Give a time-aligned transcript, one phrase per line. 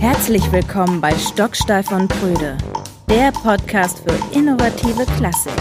[0.00, 2.56] Herzlich willkommen bei Stocksteif und Brüde,
[3.10, 5.52] der Podcast für innovative Klassik.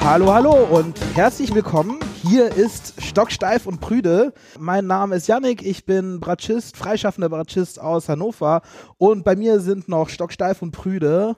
[0.00, 2.00] Hallo, hallo und herzlich willkommen.
[2.22, 4.34] Hier ist Stocksteif und Prüde.
[4.58, 8.60] Mein Name ist Yannick, ich bin Bratschist, freischaffender Bratschist aus Hannover
[8.98, 11.36] und bei mir sind noch Stocksteif und Prüde.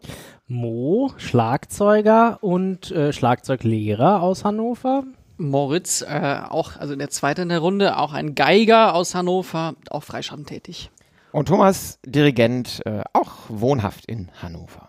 [0.49, 5.05] Mo, Schlagzeuger und äh, Schlagzeuglehrer aus Hannover.
[5.39, 10.03] Moritz, äh, auch, also der zweite in der Runde, auch ein Geiger aus Hannover, auch
[10.03, 10.91] freischaffend tätig.
[11.33, 14.89] Und Thomas, Dirigent, äh, auch wohnhaft in Hannover.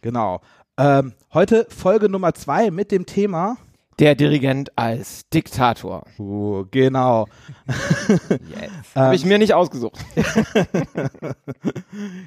[0.00, 0.40] Genau.
[0.76, 3.56] Ähm, heute Folge Nummer zwei mit dem Thema.
[3.98, 6.04] Der Dirigent als Diktator.
[6.18, 7.26] Uh, genau.
[7.68, 8.70] Yes.
[8.94, 10.04] Habe ich mir nicht ausgesucht.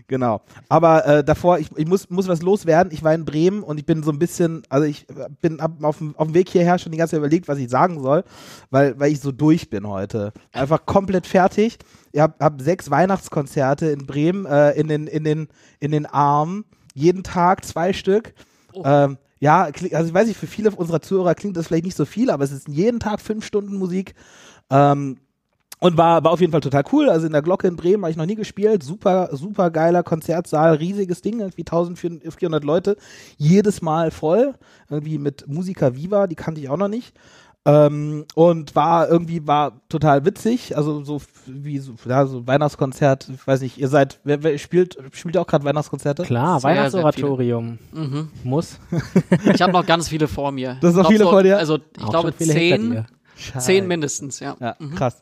[0.07, 0.41] genau.
[0.69, 2.93] Aber äh, davor, ich, ich muss, muss was loswerden.
[2.93, 5.05] Ich war in Bremen und ich bin so ein bisschen, also ich
[5.41, 7.69] bin ab, auf, dem, auf dem Weg hierher schon die ganze Zeit überlegt, was ich
[7.69, 8.23] sagen soll,
[8.69, 10.31] weil, weil ich so durch bin heute.
[10.53, 11.77] Einfach komplett fertig.
[12.13, 15.47] Ich habe hab sechs Weihnachtskonzerte in Bremen äh, in, den, in, den,
[15.79, 16.65] in den Armen.
[16.93, 18.33] Jeden Tag zwei Stück.
[18.73, 18.83] Oh.
[18.85, 22.05] Ähm, ja, also ich weiß nicht, für viele unserer Zuhörer klingt das vielleicht nicht so
[22.05, 24.15] viel, aber es ist jeden Tag fünf Stunden Musik.
[24.69, 25.17] Ähm,
[25.79, 27.07] und war, war auf jeden Fall total cool.
[27.09, 28.81] Also in der Glocke in Bremen habe ich noch nie gespielt.
[28.81, 32.97] Super, super geiler Konzertsaal, riesiges Ding, irgendwie 1400 Leute.
[33.37, 34.55] Jedes Mal voll.
[34.89, 37.13] Irgendwie mit Musica Viva, die kannte ich auch noch nicht.
[37.67, 40.77] Ähm, und war irgendwie, war total witzig.
[40.77, 44.97] Also so wie so, ja, so Weihnachtskonzert, ich weiß nicht, ihr seid, wer, wer spielt,
[45.11, 46.23] spielt ihr auch gerade Weihnachtskonzerte?
[46.23, 47.77] Klar, Sehr, sehr Weihnachtsoratorium.
[47.91, 48.29] Mhm.
[48.45, 48.79] Muss.
[49.53, 50.77] Ich habe noch ganz viele vor mir.
[50.79, 51.57] Das sind noch viele so, vor dir?
[51.57, 53.05] Also ich Auch glaube zehn,
[53.57, 54.55] zehn mindestens, ja.
[54.61, 55.21] Ja, krass.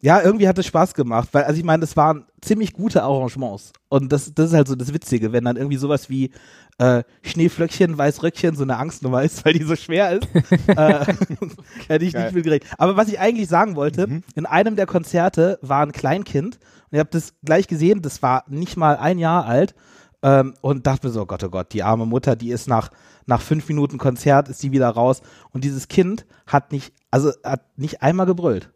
[0.00, 3.72] Ja, irgendwie hat es Spaß gemacht, weil, also ich meine, das waren ziemlich gute Arrangements.
[3.88, 6.30] Und das, das ist halt so das Witzige, wenn dann irgendwie sowas wie
[6.78, 10.28] äh, Schneeflöckchen, Weißröckchen so eine Angstnummer ist, weil die so schwer ist.
[10.68, 11.04] äh,
[11.88, 12.24] hätte ich Geil.
[12.24, 12.70] nicht viel gerechnet.
[12.78, 14.22] Aber was ich eigentlich sagen wollte, Mhm.
[14.36, 16.60] in einem der Konzerte war ein Kleinkind
[16.90, 19.74] und ihr habt das gleich gesehen, das war nicht mal ein Jahr alt
[20.22, 22.90] ähm, und dachte mir so, oh Gott, oh Gott, die arme Mutter, die ist nach,
[23.26, 27.62] nach fünf Minuten Konzert, ist die wieder raus und dieses Kind hat nicht, also hat
[27.76, 28.70] nicht einmal gebrüllt.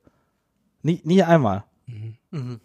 [0.83, 1.65] Nicht, nicht einmal.
[2.31, 2.61] Mhm.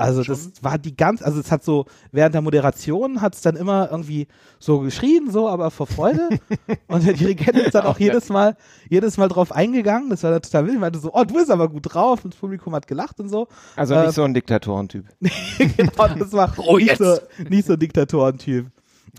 [0.00, 3.54] Also das war die ganz, also es hat so, während der Moderation hat es dann
[3.54, 6.30] immer irgendwie so geschrien, so, aber vor Freude.
[6.88, 8.56] und der Dirigent ist dann auch jedes Mal,
[8.88, 10.08] jedes Mal drauf eingegangen.
[10.08, 10.74] Das war dann total wild.
[10.76, 12.24] Ich meinte so, oh, du bist aber gut drauf.
[12.24, 13.46] Und das Publikum hat gelacht und so.
[13.76, 15.04] Also Äh, nicht so ein Diktatorentyp.
[15.58, 16.98] genau, das war Oh, nicht, jetzt.
[16.98, 17.18] so,
[17.50, 18.70] nicht so ein Diktatorentyp.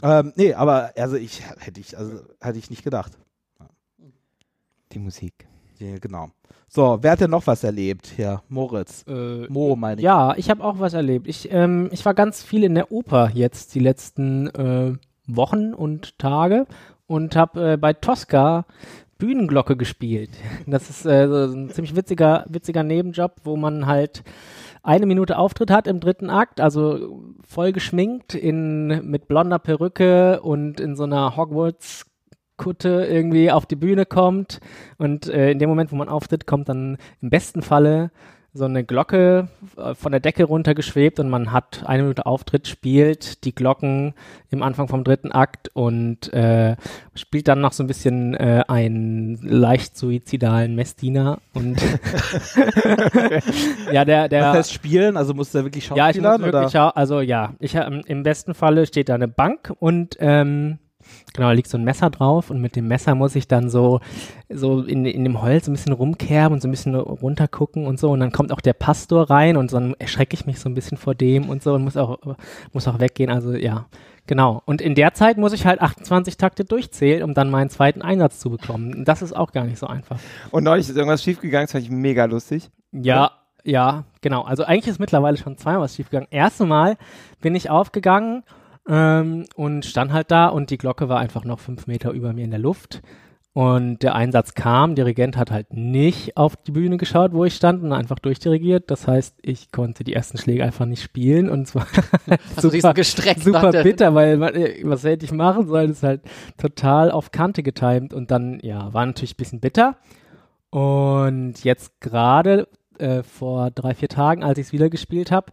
[0.01, 3.19] Ähm, nee, aber also ich hätte ich, also hätte ich nicht gedacht.
[4.93, 5.47] Die Musik.
[5.77, 6.31] Ja, genau.
[6.73, 8.13] So, wer hat denn noch was erlebt?
[8.15, 9.03] Hier, Moritz.
[9.05, 10.05] Äh, Mo, meine ich.
[10.05, 11.27] ja, ich habe auch was erlebt.
[11.27, 14.93] Ich, ähm, ich war ganz viel in der Oper jetzt die letzten äh,
[15.27, 16.67] Wochen und Tage
[17.07, 18.63] und habe äh, bei Tosca
[19.17, 20.29] Bühnenglocke gespielt.
[20.65, 24.23] Das ist äh, so ein ziemlich witziger, witziger Nebenjob, wo man halt
[24.81, 30.79] eine Minute Auftritt hat im dritten Akt, also voll geschminkt in, mit blonder Perücke und
[30.79, 32.05] in so einer Hogwarts
[32.61, 34.59] Kutte irgendwie auf die Bühne kommt
[34.97, 38.11] und äh, in dem Moment, wo man auftritt, kommt dann im besten Falle
[38.53, 43.45] so eine Glocke äh, von der Decke runtergeschwebt und man hat eine Minute Auftritt, spielt
[43.45, 44.13] die Glocken
[44.49, 46.75] im Anfang vom dritten Akt und äh,
[47.15, 51.81] spielt dann noch so ein bisschen äh, einen leicht suizidalen Messdiener und
[53.91, 55.17] ja, der, der Was heißt spielen?
[55.17, 56.69] Also musst du da wirklich ja, ich muss wirklich, oder?
[56.69, 60.77] schau- also ja, ich ähm, im besten Falle steht da eine Bank und ähm,
[61.33, 63.99] genau, da liegt so ein Messer drauf und mit dem Messer muss ich dann so
[64.49, 68.11] so in, in dem Holz ein bisschen rumkerben und so ein bisschen runtergucken und so
[68.11, 70.97] und dann kommt auch der Pastor rein und dann erschrecke ich mich so ein bisschen
[70.97, 72.19] vor dem und so und muss auch
[72.73, 73.85] muss auch weggehen, also ja.
[74.27, 74.61] Genau.
[74.65, 78.39] Und in der Zeit muss ich halt 28 Takte durchzählen, um dann meinen zweiten Einsatz
[78.39, 78.93] zu bekommen.
[78.93, 80.19] Und Das ist auch gar nicht so einfach.
[80.51, 82.69] Und neulich ist irgendwas schiefgegangen, das fand ich mega lustig.
[82.91, 83.31] Ja,
[83.63, 84.43] ja, genau.
[84.43, 86.27] Also eigentlich ist mittlerweile schon zweimal was schiefgegangen.
[86.31, 86.97] Erste Mal
[87.41, 88.43] bin ich aufgegangen
[88.87, 92.45] ähm, und stand halt da und die Glocke war einfach noch fünf Meter über mir
[92.45, 93.01] in der Luft.
[93.53, 97.83] Und der Einsatz kam, Dirigent hat halt nicht auf die Bühne geschaut, wo ich stand
[97.83, 98.89] und einfach durchdirigiert.
[98.89, 101.85] Das heißt, ich konnte die ersten Schläge einfach nicht spielen und zwar
[102.55, 105.67] Hast du dich so gestreckt nach super bitter, weil man, äh, was hätte ich machen
[105.67, 105.89] sollen?
[105.89, 106.21] Das ist halt
[106.57, 109.97] total auf Kante getimt und dann, ja, war natürlich ein bisschen bitter.
[110.69, 112.69] Und jetzt gerade
[112.99, 115.51] äh, vor drei, vier Tagen, als ich es wieder gespielt habe,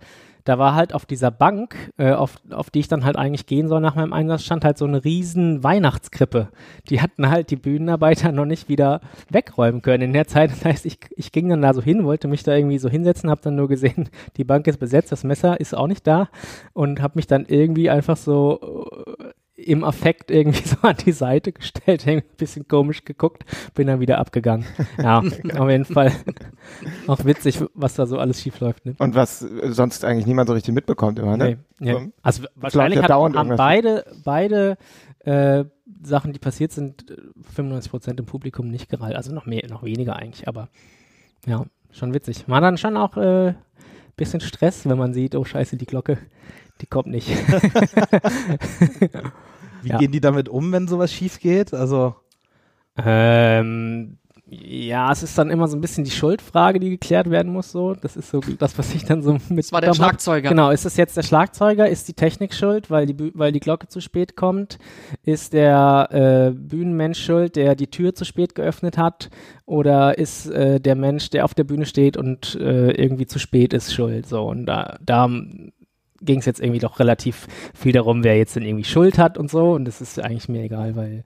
[0.49, 3.69] da war halt auf dieser Bank, äh, auf, auf die ich dann halt eigentlich gehen
[3.69, 6.49] soll nach meinem Einsatz, stand halt so eine riesen Weihnachtskrippe.
[6.89, 10.51] Die hatten halt die Bühnenarbeiter noch nicht wieder wegräumen können in der Zeit.
[10.51, 13.29] Das heißt, ich, ich ging dann da so hin, wollte mich da irgendwie so hinsetzen,
[13.29, 14.09] habe dann nur gesehen,
[14.39, 16.31] die Bank ist besetzt, das Messer ist auch nicht da
[16.73, 19.25] und habe mich dann irgendwie einfach so äh,
[19.59, 23.45] im Affekt irgendwie so an die Seite gestellt, ein bisschen komisch geguckt,
[23.75, 24.67] bin dann wieder abgegangen.
[24.99, 26.13] Ja, auf jeden Fall
[27.07, 28.85] Auch witzig, was da so alles schief läuft.
[28.87, 28.95] Ne?
[28.99, 31.59] Und was sonst eigentlich niemand so richtig mitbekommt immer, ne?
[31.79, 31.93] Nee.
[31.93, 32.13] So.
[32.23, 34.77] Also wahrscheinlich hat, haben beide, beide
[35.21, 35.65] äh,
[36.03, 37.17] Sachen, die passiert sind, äh,
[37.57, 39.17] 95% im Publikum nicht gereilt.
[39.17, 40.69] Also noch mehr, noch weniger eigentlich, aber
[41.47, 42.49] ja, schon witzig.
[42.49, 43.55] War dann schon auch äh,
[44.17, 46.19] bisschen Stress, wenn man sieht, oh scheiße, die Glocke,
[46.81, 47.29] die kommt nicht.
[49.83, 49.99] Wie Ja.
[49.99, 51.73] gehen die damit um, wenn sowas schief geht?
[51.73, 52.15] Also,
[52.97, 54.19] ähm,
[54.51, 57.71] ja, es ist dann immer so ein bisschen die Schuldfrage, die geklärt werden muss.
[57.71, 59.67] So, das ist so das, was ich dann so mit.
[59.67, 60.49] Das war der Schlagzeuger.
[60.49, 61.87] Genau, ist es jetzt der Schlagzeuger?
[61.87, 64.79] Ist die Technik schuld, weil die, weil die Glocke zu spät kommt?
[65.23, 69.29] Ist der äh, Bühnenmensch schuld, der die Tür zu spät geöffnet hat?
[69.67, 73.75] Oder ist äh, der Mensch, der auf der Bühne steht und äh, irgendwie zu spät
[73.75, 74.27] ist, schuld?
[74.27, 75.29] So, und da, da
[76.21, 79.51] ging es jetzt irgendwie doch relativ viel darum, wer jetzt denn irgendwie Schuld hat und
[79.51, 79.73] so.
[79.73, 81.25] Und das ist eigentlich mir egal, weil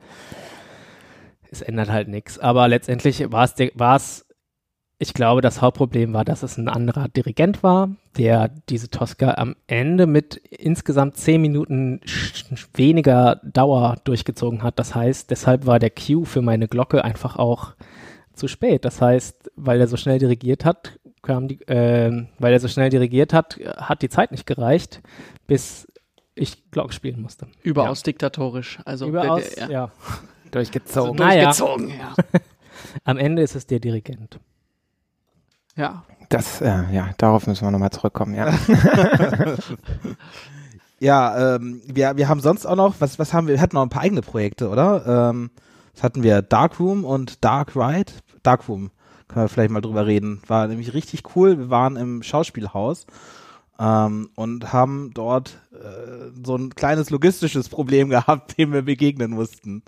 [1.50, 2.39] es ändert halt nichts.
[2.39, 3.44] Aber letztendlich war
[3.97, 4.27] es,
[4.99, 9.56] ich glaube, das Hauptproblem war, dass es ein anderer Dirigent war, der diese Tosca am
[9.67, 12.00] Ende mit insgesamt zehn Minuten
[12.75, 14.79] weniger Dauer durchgezogen hat.
[14.79, 17.75] Das heißt, deshalb war der Cue für meine Glocke einfach auch
[18.35, 18.85] zu spät.
[18.85, 22.90] Das heißt, weil er so schnell dirigiert hat, kam die, ähm, weil er so schnell
[22.90, 25.00] dirigiert hat, hat die Zeit nicht gereicht,
[25.46, 25.86] bis
[26.34, 27.46] ich Glocke spielen musste.
[27.62, 28.78] Überaus diktatorisch.
[28.84, 29.90] Also Überaus, der, der, ja.
[30.50, 31.16] Durchgezogen.
[31.16, 31.44] Naja.
[31.44, 31.88] durchgezogen.
[31.88, 32.14] Ja.
[33.04, 34.40] Am Ende ist es der Dirigent.
[35.76, 36.04] ja.
[36.28, 38.54] Das, äh, ja, darauf müssen wir nochmal zurückkommen, ja.
[40.98, 43.56] ja, ähm, wir, wir haben sonst auch noch, was, was haben wir?
[43.56, 45.30] Wir hatten noch ein paar eigene Projekte, oder?
[45.30, 45.50] Ähm,
[45.92, 46.40] was hatten wir?
[46.40, 48.12] Darkroom und Dark Ride?
[48.42, 48.92] Darkroom,
[49.32, 50.43] können wir vielleicht mal drüber reden.
[50.46, 51.58] War nämlich richtig cool.
[51.58, 53.06] Wir waren im Schauspielhaus
[53.79, 59.82] ähm, und haben dort äh, so ein kleines logistisches Problem gehabt, dem wir begegnen mussten.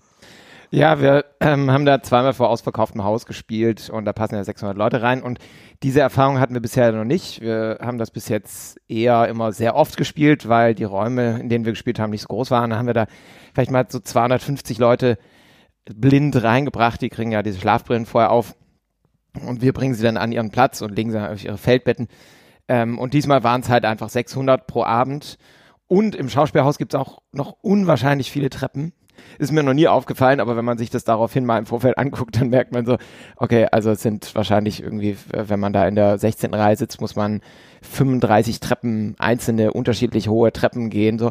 [0.71, 4.77] Ja, wir ähm, haben da zweimal vor ausverkauftem Haus gespielt und da passen ja 600
[4.77, 5.39] Leute rein und
[5.85, 7.41] diese Erfahrung hatten wir bisher noch nicht.
[7.43, 11.65] Wir haben das bis jetzt eher immer sehr oft gespielt, weil die Räume, in denen
[11.65, 12.71] wir gespielt haben, nicht so groß waren.
[12.71, 13.07] Da haben wir da
[13.53, 15.17] vielleicht mal so 250 Leute
[15.85, 17.01] blind reingebracht.
[17.03, 18.57] Die kriegen ja diese Schlafbrillen vorher auf
[19.47, 22.09] und wir bringen sie dann an ihren Platz und legen sie auf ihre Feldbetten.
[22.69, 25.39] Ähm, und diesmal waren es halt einfach 600 pro Abend.
[25.87, 28.93] Und im Schauspielhaus gibt es auch noch unwahrscheinlich viele Treppen.
[29.39, 32.41] Ist mir noch nie aufgefallen, aber wenn man sich das daraufhin mal im Vorfeld anguckt,
[32.41, 32.97] dann merkt man so,
[33.37, 36.55] okay, also es sind wahrscheinlich irgendwie, äh, wenn man da in der 16.
[36.55, 37.41] Reihe sitzt, muss man
[37.83, 41.31] 35 Treppen, einzelne unterschiedlich hohe Treppen gehen, so.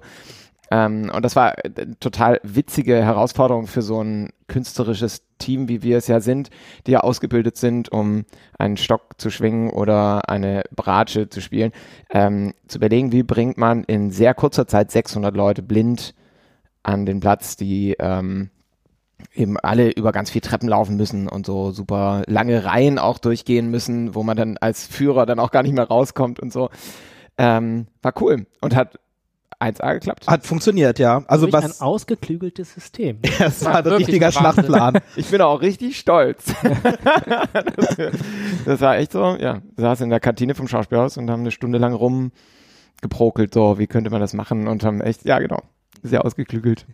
[0.72, 1.70] Ähm, und das war äh,
[2.00, 6.50] total witzige Herausforderung für so ein künstlerisches Team, wie wir es ja sind,
[6.88, 8.26] die ja ausgebildet sind, um
[8.58, 11.72] einen Stock zu schwingen oder eine Bratsche zu spielen,
[12.10, 16.16] ähm, zu überlegen, wie bringt man in sehr kurzer Zeit 600 Leute blind
[16.82, 18.50] an den Platz, die ähm,
[19.34, 23.70] eben alle über ganz viel Treppen laufen müssen und so super lange Reihen auch durchgehen
[23.70, 26.70] müssen, wo man dann als Führer dann auch gar nicht mehr rauskommt und so.
[27.38, 29.00] Ähm, war cool und hat
[29.64, 30.28] 1A geklappt.
[30.28, 31.24] Hat funktioniert, ja.
[31.28, 33.20] Also was, ein ausgeklügeltes System.
[33.40, 34.32] das war ein richtiger.
[34.32, 35.00] Schlachtplan.
[35.16, 36.54] Ich bin auch richtig stolz.
[37.76, 37.98] das,
[38.66, 39.62] das war echt so, ja.
[39.76, 43.88] Wir saßen in der Kantine vom Schauspielhaus und haben eine Stunde lang rumgeprokelt, so, wie
[43.88, 45.62] könnte man das machen und haben echt, ja genau,
[46.02, 46.86] sehr ausgeklügelt.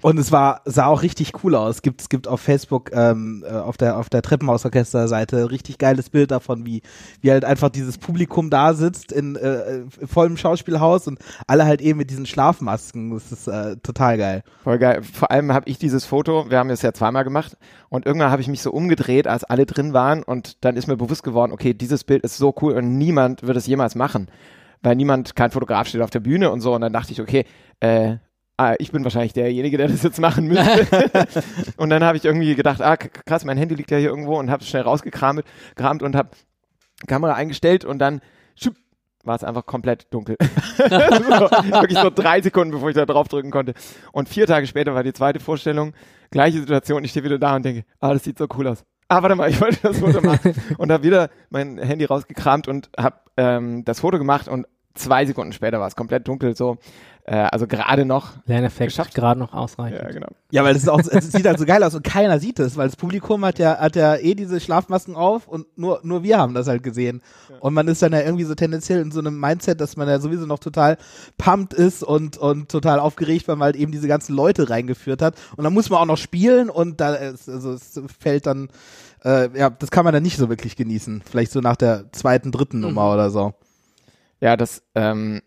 [0.00, 1.76] Und es war, sah auch richtig cool aus.
[1.76, 6.10] Es gibt, es gibt auf Facebook, ähm, äh, auf der, auf der Treppenhausorchester-Seite richtig geiles
[6.10, 6.82] Bild davon, wie,
[7.20, 11.80] wie halt einfach dieses Publikum da sitzt in, äh, in vollem Schauspielhaus und alle halt
[11.80, 13.10] eben mit diesen Schlafmasken.
[13.10, 14.42] Das ist äh, total geil.
[14.62, 15.02] Voll geil.
[15.02, 17.56] Vor allem habe ich dieses Foto, wir haben es ja zweimal gemacht
[17.88, 20.96] und irgendwann habe ich mich so umgedreht, als alle drin waren und dann ist mir
[20.96, 24.28] bewusst geworden, okay, dieses Bild ist so cool und niemand wird es jemals machen,
[24.82, 27.44] weil niemand, kein Fotograf steht auf der Bühne und so und dann dachte ich, okay,
[27.80, 28.16] äh,
[28.58, 30.86] ah, ich bin wahrscheinlich derjenige, der das jetzt machen müsste.
[31.76, 34.50] und dann habe ich irgendwie gedacht, ah, krass, mein Handy liegt ja hier irgendwo und
[34.50, 36.30] habe es schnell rausgekramt gekramt und habe
[37.06, 38.20] Kamera eingestellt und dann
[38.56, 38.74] schupp,
[39.24, 40.36] war es einfach komplett dunkel.
[40.76, 43.74] so, wirklich so drei Sekunden, bevor ich da drauf drücken konnte.
[44.12, 45.94] Und vier Tage später war die zweite Vorstellung,
[46.30, 48.84] gleiche Situation, ich stehe wieder da und denke, ah, das sieht so cool aus.
[49.08, 50.54] Ah, warte mal, ich wollte das Foto machen.
[50.78, 55.52] und habe wieder mein Handy rausgekramt und habe ähm, das Foto gemacht und zwei Sekunden
[55.52, 56.76] später war es komplett dunkel, so.
[57.30, 58.32] Äh, also gerade noch.
[58.46, 59.14] Lerneffekt Geschafft.
[59.14, 60.00] gerade noch ausreichend.
[60.00, 60.28] Ja, genau.
[60.50, 62.78] Ja, weil es ist auch, es sieht halt so geil aus und keiner sieht es,
[62.78, 66.38] weil das Publikum hat ja, hat ja eh diese Schlafmasken auf und nur, nur wir
[66.38, 67.20] haben das halt gesehen.
[67.60, 70.20] Und man ist dann ja irgendwie so tendenziell in so einem Mindset, dass man ja
[70.20, 70.96] sowieso noch total
[71.36, 75.36] pumped ist und, und total aufgeregt, weil man halt eben diese ganzen Leute reingeführt hat.
[75.54, 78.70] Und dann muss man auch noch spielen und da, ist, also es fällt dann,
[79.22, 81.22] äh, ja, das kann man dann nicht so wirklich genießen.
[81.28, 83.52] Vielleicht so nach der zweiten, dritten Nummer oder so.
[84.40, 85.42] Ja, das ähm,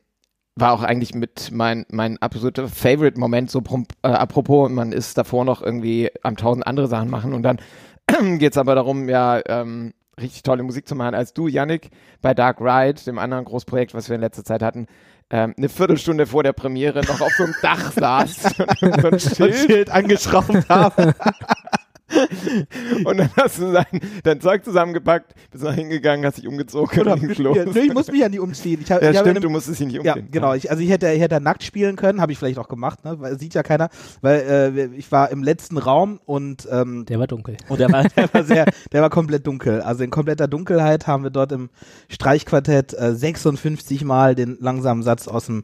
[0.56, 3.64] war auch eigentlich mit mein, mein absoluter Favorite-Moment, so
[4.04, 7.60] äh, apropos, man ist davor noch irgendwie am tausend andere Sachen machen und dann
[8.38, 11.90] geht's aber darum, ja, ähm, richtig tolle Musik zu machen, als du, Yannick,
[12.22, 14.88] bei Dark Ride, dem anderen Großprojekt, was wir in letzter Zeit hatten,
[15.30, 19.14] ähm, eine Viertelstunde vor der Premiere noch auf so einem Dach saß und so ein
[19.14, 21.14] Und Schild Schild angeschraubt haben.
[23.06, 23.86] und dann hast du dein,
[24.24, 27.56] dein Zeug zusammengepackt, bist nach hingegangen, hast dich umgezogen Oder und Klo.
[27.56, 28.80] ja, ich muss mich ja nicht umziehen.
[28.84, 30.30] Ich hab, Ja, ich stimmt, einem- du musstest dich nicht Ja, umziehen.
[30.32, 30.54] genau.
[30.54, 33.20] Ich, also ich hätte, ich hätte nackt spielen können, habe ich vielleicht auch gemacht, ne?
[33.20, 33.90] weil sieht ja keiner,
[34.22, 34.40] weil
[34.78, 37.58] äh, ich war im letzten Raum und ähm, Der war dunkel.
[37.70, 39.82] und der war, der war sehr, der war komplett dunkel.
[39.82, 41.70] Also in kompletter Dunkelheit haben wir dort im
[42.10, 45.64] Streichquartett äh, 56 Mal den langsamen Satz aus dem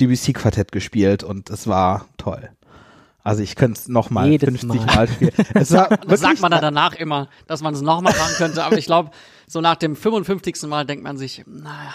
[0.00, 2.50] Debussy-Quartett gespielt und es war toll.
[3.28, 4.86] Also ich könnte es nochmal Jedes 50 Mal.
[4.86, 5.32] Mal, spielen.
[5.54, 8.78] Es war Das sagt man dann danach immer, dass man es nochmal machen könnte, aber
[8.78, 9.10] ich glaube,
[9.46, 10.62] so nach dem 55.
[10.66, 11.92] Mal denkt man sich, naja,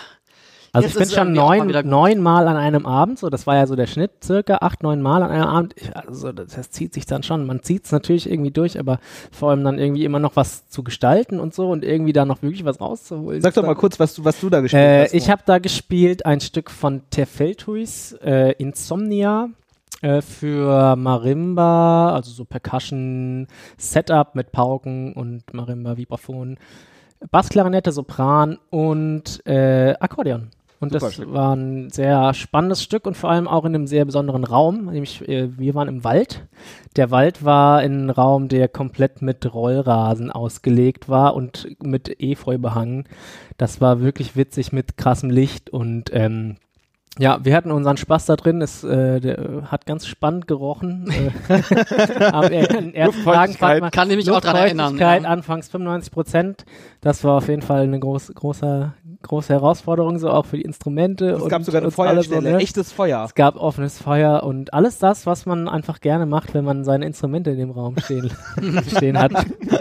[0.74, 3.66] Also Jetzt ich bin schon neun, neun Mal an einem Abend, so das war ja
[3.66, 5.74] so der Schnitt, circa acht, neun Mal an einem Abend.
[5.76, 7.48] Ich, also das, das zieht sich dann schon.
[7.48, 9.00] Man zieht es natürlich irgendwie durch, aber
[9.32, 12.44] vor allem dann irgendwie immer noch was zu gestalten und so und irgendwie da noch
[12.44, 13.42] wirklich was rauszuholen.
[13.42, 15.14] Sag doch mal kurz, was du, was du da gespielt Äh, hast.
[15.16, 19.50] ich habe da gespielt ein Stück von Tefeltuis, äh, Insomnia
[20.04, 26.58] äh, für Marimba, also so Percussion Setup mit Pauken und Marimba Vibraphon,
[27.32, 30.50] Bassklarinette, Sopran und äh, Akkordeon.
[30.82, 31.32] Und Super das Stück.
[31.32, 34.88] war ein sehr spannendes Stück und vor allem auch in einem sehr besonderen Raum.
[34.88, 36.46] Nämlich, äh, wir waren im Wald.
[36.98, 43.06] Der Wald war ein Raum, der komplett mit Rollrasen ausgelegt war und mit Efeu behangen.
[43.58, 46.58] Das war wirklich witzig mit krassem Licht und ähm,
[47.20, 48.62] ja, wir hatten unseren Spaß da drin.
[48.62, 51.12] Es äh, der, äh, hat ganz spannend gerochen.
[51.48, 54.94] äh, am Tagen fand man kann ich mich auch dran erinnern.
[54.94, 55.30] Luftfeuchtigkeit, Ja.
[55.30, 56.66] anfangs 95 Prozent.
[57.02, 61.30] Das war auf jeden Fall eine groß, große, große Herausforderung, so auch für die Instrumente.
[61.32, 62.58] es gab und sogar eine Feuerstelle, so, ne?
[62.58, 63.24] echtes Feuer.
[63.26, 67.06] Es gab offenes Feuer und alles das, was man einfach gerne macht, wenn man seine
[67.06, 68.32] Instrumente in dem Raum stehen,
[68.88, 69.34] stehen hat.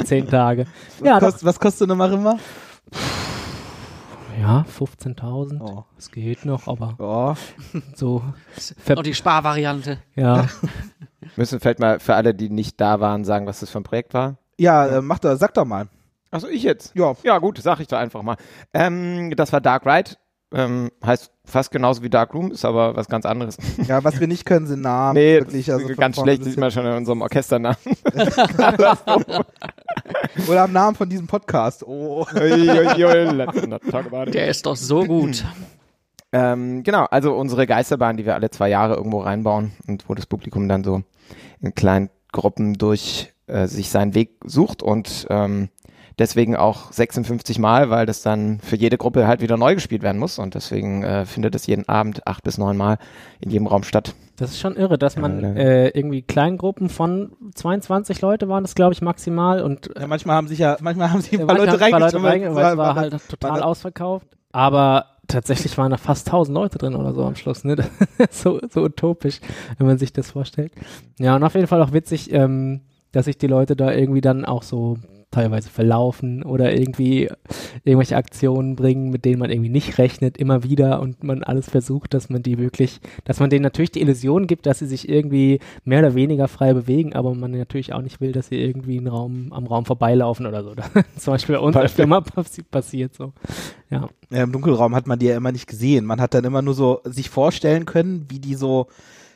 [0.04, 0.66] Zehn Tage.
[1.02, 2.36] Ja, was, doch, kost, was kostet eine Marimba?
[4.40, 5.60] Ja 15.000.
[5.60, 5.84] Oh.
[5.98, 7.80] Es geht noch, aber Ja.
[7.94, 8.22] so.
[8.88, 9.98] Noch die Sparvariante.
[10.14, 10.46] ja.
[11.36, 14.12] Müssen vielleicht mal für alle, die nicht da waren, sagen, was das für ein Projekt
[14.12, 14.38] war.
[14.58, 15.86] Ja, äh, mach doch, sag doch mal.
[16.32, 16.94] Achso, ich jetzt?
[16.96, 17.14] Ja.
[17.22, 18.36] Ja, gut, sag ich doch einfach mal.
[18.74, 20.12] Ähm, das war Dark Ride.
[20.54, 23.56] Ähm, heißt fast genauso wie Dark Room, ist aber was ganz anderes.
[23.88, 25.14] Ja, was wir nicht können, sind Namen.
[25.14, 27.76] nee, wirklich, also ganz schlecht, sieht man schon in unserem Orchesternamen.
[30.48, 31.84] Oder am Namen von diesem Podcast.
[31.84, 32.26] Oh.
[34.32, 35.44] Der ist doch so gut.
[36.34, 40.24] Ähm, genau, also unsere Geisterbahn, die wir alle zwei Jahre irgendwo reinbauen und wo das
[40.24, 41.02] Publikum dann so
[41.60, 45.68] in kleinen Gruppen durch äh, sich seinen Weg sucht und ähm,
[46.18, 50.18] deswegen auch 56 Mal, weil das dann für jede Gruppe halt wieder neu gespielt werden
[50.18, 52.98] muss und deswegen äh, findet es jeden Abend acht bis neun Mal
[53.40, 54.14] in jedem Raum statt.
[54.36, 58.92] Das ist schon irre, dass man äh, irgendwie Kleingruppen von 22 Leute waren das, glaube
[58.94, 61.76] ich, maximal und Ja, manchmal haben sich ja, manchmal haben sich ein Ja, paar manchmal
[61.76, 61.84] Leute
[62.22, 62.54] reingeschrieben.
[62.56, 64.26] weil es war halt total war- ausverkauft.
[64.54, 67.64] Aber tatsächlich waren da fast 1000 Leute drin oder so am Schluss.
[67.64, 67.76] Ne?
[68.30, 69.40] so, so utopisch,
[69.78, 70.72] wenn man sich das vorstellt.
[71.18, 74.44] Ja, und auf jeden Fall auch witzig, ähm, dass sich die Leute da irgendwie dann
[74.44, 74.98] auch so
[75.32, 77.28] teilweise verlaufen oder irgendwie
[77.84, 82.14] irgendwelche Aktionen bringen, mit denen man irgendwie nicht rechnet, immer wieder und man alles versucht,
[82.14, 85.58] dass man die wirklich, dass man denen natürlich die Illusion gibt, dass sie sich irgendwie
[85.84, 89.08] mehr oder weniger frei bewegen, aber man natürlich auch nicht will, dass sie irgendwie einen
[89.08, 90.74] Raum, am Raum vorbeilaufen oder so.
[91.16, 93.32] Zum Beispiel bei uns öfter mal passi passiert so.
[93.90, 94.08] Ja.
[94.30, 96.06] Ja, Im Dunkelraum hat man die ja immer nicht gesehen.
[96.06, 98.86] Man hat dann immer nur so sich vorstellen können, wie die so,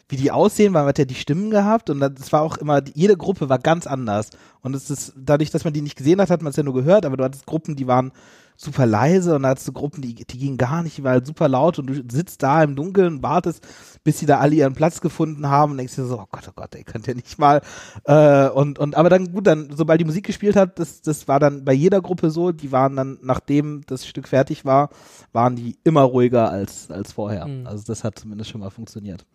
[0.09, 2.83] wie die aussehen, weil man hat ja die Stimmen gehabt und das war auch immer,
[2.95, 4.31] jede Gruppe war ganz anders.
[4.61, 6.75] Und es ist, dadurch, dass man die nicht gesehen hat, hat man es ja nur
[6.75, 8.13] gehört, aber du hattest Gruppen, die waren
[8.57, 11.27] super leise und dann hattest du Gruppen, die, die gingen gar nicht, die waren halt
[11.27, 13.67] super laut und du sitzt da im Dunkeln und wartest,
[14.03, 16.53] bis sie da alle ihren Platz gefunden haben und denkst dir so, oh Gott, oh
[16.55, 17.61] Gott, ey, könnt ihr nicht mal.
[18.05, 21.39] Äh, und, und aber dann, gut, dann, sobald die Musik gespielt hat, das, das war
[21.39, 24.89] dann bei jeder Gruppe so, die waren dann, nachdem das Stück fertig war,
[25.33, 27.47] waren die immer ruhiger als, als vorher.
[27.47, 27.67] Mhm.
[27.67, 29.27] Also das hat zumindest schon mal funktioniert.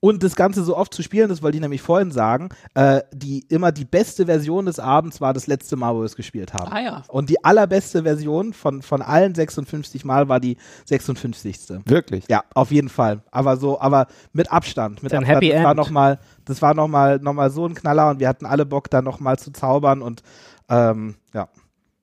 [0.00, 3.40] Und das Ganze so oft zu spielen, das wollte ich nämlich vorhin sagen, äh, die
[3.48, 6.70] immer die beste Version des Abends war das letzte Mal, wo wir es gespielt haben.
[6.70, 7.02] Ah ja.
[7.08, 11.58] Und die allerbeste Version von, von allen 56 Mal war die 56.
[11.84, 12.24] Wirklich.
[12.28, 13.22] Ja, auf jeden Fall.
[13.32, 15.02] Aber so, aber mit Abstand.
[15.02, 15.36] Mit Ein Abstand.
[15.36, 15.76] Happy das war End.
[15.78, 18.66] noch mal, das war noch mal, noch mal so ein Knaller und wir hatten alle
[18.66, 20.22] Bock, da noch mal zu zaubern und
[20.68, 21.48] ähm, ja.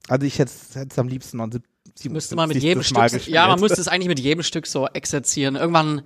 [0.08, 0.52] Also ich hätte
[0.90, 1.52] es am liebsten noch ein
[1.96, 2.98] sieb- Müsste man mit 57.
[2.98, 5.56] jedem Stück, ja, man müsste es eigentlich mit jedem Stück so exerzieren.
[5.56, 6.02] Irgendwann,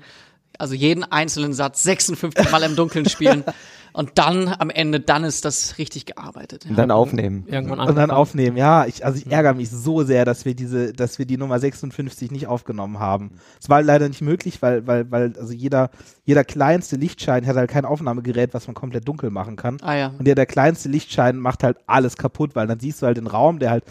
[0.60, 3.44] also jeden einzelnen Satz 56 Mal im Dunkeln spielen.
[3.92, 6.66] Und dann am Ende, dann ist das richtig gearbeitet.
[6.66, 6.70] Ja.
[6.70, 7.46] Und dann aufnehmen.
[7.48, 8.86] Irgendwann Und dann aufnehmen, ja.
[8.86, 12.30] Ich, also ich ärgere mich so sehr, dass wir diese, dass wir die Nummer 56
[12.30, 13.32] nicht aufgenommen haben.
[13.60, 15.89] Es war leider nicht möglich, weil, weil, weil, also jeder,
[16.24, 19.78] jeder kleinste Lichtschein hat halt kein Aufnahmegerät, was man komplett dunkel machen kann.
[19.82, 20.13] Ah ja.
[20.18, 23.28] Und der, der kleinste Lichtschein macht halt alles kaputt, weil dann siehst du halt den
[23.28, 23.86] Raum, der halt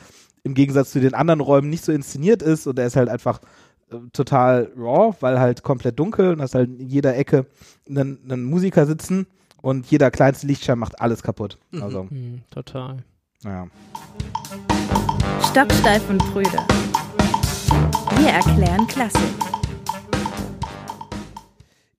[0.44, 3.40] im Gegensatz zu den anderen Räumen nicht so inszeniert ist und der ist halt einfach
[4.12, 7.46] total raw, weil halt komplett dunkel und hast halt in jeder Ecke
[7.88, 9.26] einen, einen Musiker sitzen
[9.62, 11.58] und jeder kleinste Lichtschein macht alles kaputt.
[11.80, 12.98] Also, Hm, total.
[13.42, 13.66] naja.
[15.50, 16.58] Stocksteif und Prüde.
[18.18, 19.20] Wir erklären Klassik.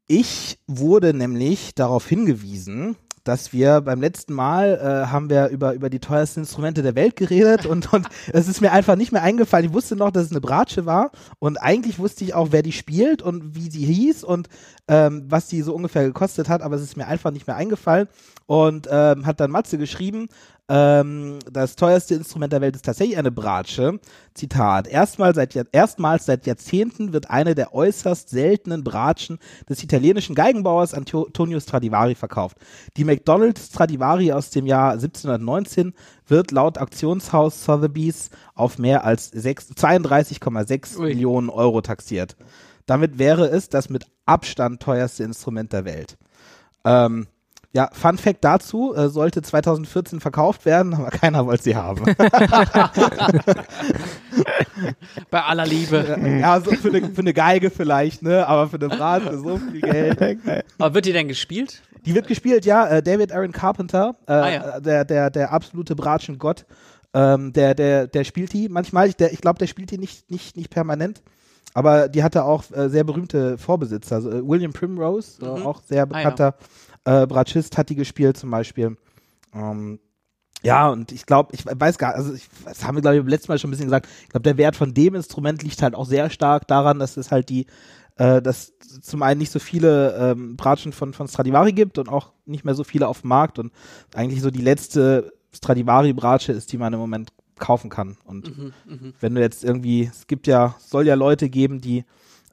[0.08, 2.96] Ich wurde nämlich darauf hingewiesen,
[3.29, 7.15] dass wir beim letzten Mal äh, haben wir über, über die teuersten Instrumente der Welt
[7.15, 9.67] geredet und, und es ist mir einfach nicht mehr eingefallen.
[9.67, 12.71] Ich wusste noch, dass es eine Bratsche war und eigentlich wusste ich auch, wer die
[12.71, 14.50] spielt und wie sie hieß und
[14.88, 18.07] ähm, was die so ungefähr gekostet hat, aber es ist mir einfach nicht mehr eingefallen
[18.48, 20.29] und ähm, hat dann Matze geschrieben,
[20.70, 24.00] ähm, das teuerste Instrument der Welt ist tatsächlich eine Bratsche.
[24.36, 24.88] Zitat.
[24.88, 31.60] Erstmal seit, erstmals seit Jahrzehnten wird eine der äußerst seltenen Bratschen des italienischen Geigenbauers Antonio
[31.60, 32.58] Stradivari verkauft.
[32.96, 35.94] Die McDonald's Stradivari aus dem Jahr 1719
[36.28, 41.08] wird laut Auktionshaus Sotheby's auf mehr als sechs- 32,6 Ui.
[41.10, 42.38] Millionen Euro taxiert.
[42.86, 46.18] Damit wäre es das mit Abstand teuerste Instrument der Welt.
[46.86, 47.28] Ähm,
[47.72, 52.04] ja, Fun Fact dazu, äh, sollte 2014 verkauft werden, aber keiner wollte sie haben.
[55.30, 56.18] Bei aller Liebe.
[56.42, 59.82] ja, so für eine, für eine Geige vielleicht, ne, aber für eine Bratze so viel
[59.82, 60.20] Geld.
[60.78, 61.82] Aber wird die denn gespielt?
[62.06, 64.80] Die wird gespielt, ja, äh, David Aaron Carpenter, äh, Ah, ja.
[64.80, 66.66] der, der, der absolute Bratschengott,
[67.14, 70.32] ähm, der, der, der spielt die manchmal, ich, der, ich glaube, der spielt die nicht,
[70.32, 71.22] nicht, nicht permanent.
[71.74, 74.16] Aber die hatte auch äh, sehr berühmte Vorbesitzer.
[74.16, 75.66] Also, äh, William Primrose, äh, Mhm.
[75.68, 76.54] auch sehr Ah, ja.
[77.10, 78.96] Äh, Bratschist, hat die gespielt zum Beispiel.
[79.54, 80.00] Ähm,
[80.62, 83.30] ja, und ich glaube, ich weiß gar also ich, das haben wir, glaube ich, beim
[83.30, 85.96] letzten Mal schon ein bisschen gesagt, ich glaube, der Wert von dem Instrument liegt halt
[85.96, 87.66] auch sehr stark daran, dass es halt die,
[88.18, 92.34] äh, dass zum einen nicht so viele ähm, Bratschen von, von Stradivari gibt und auch
[92.46, 93.72] nicht mehr so viele auf dem Markt und
[94.13, 98.18] eigentlich so die letzte Stradivari-Bratsche ist, die man im Moment kaufen kann.
[98.25, 99.13] Und Mhm, mhm.
[99.20, 102.03] wenn du jetzt irgendwie, es gibt ja, soll ja Leute geben, die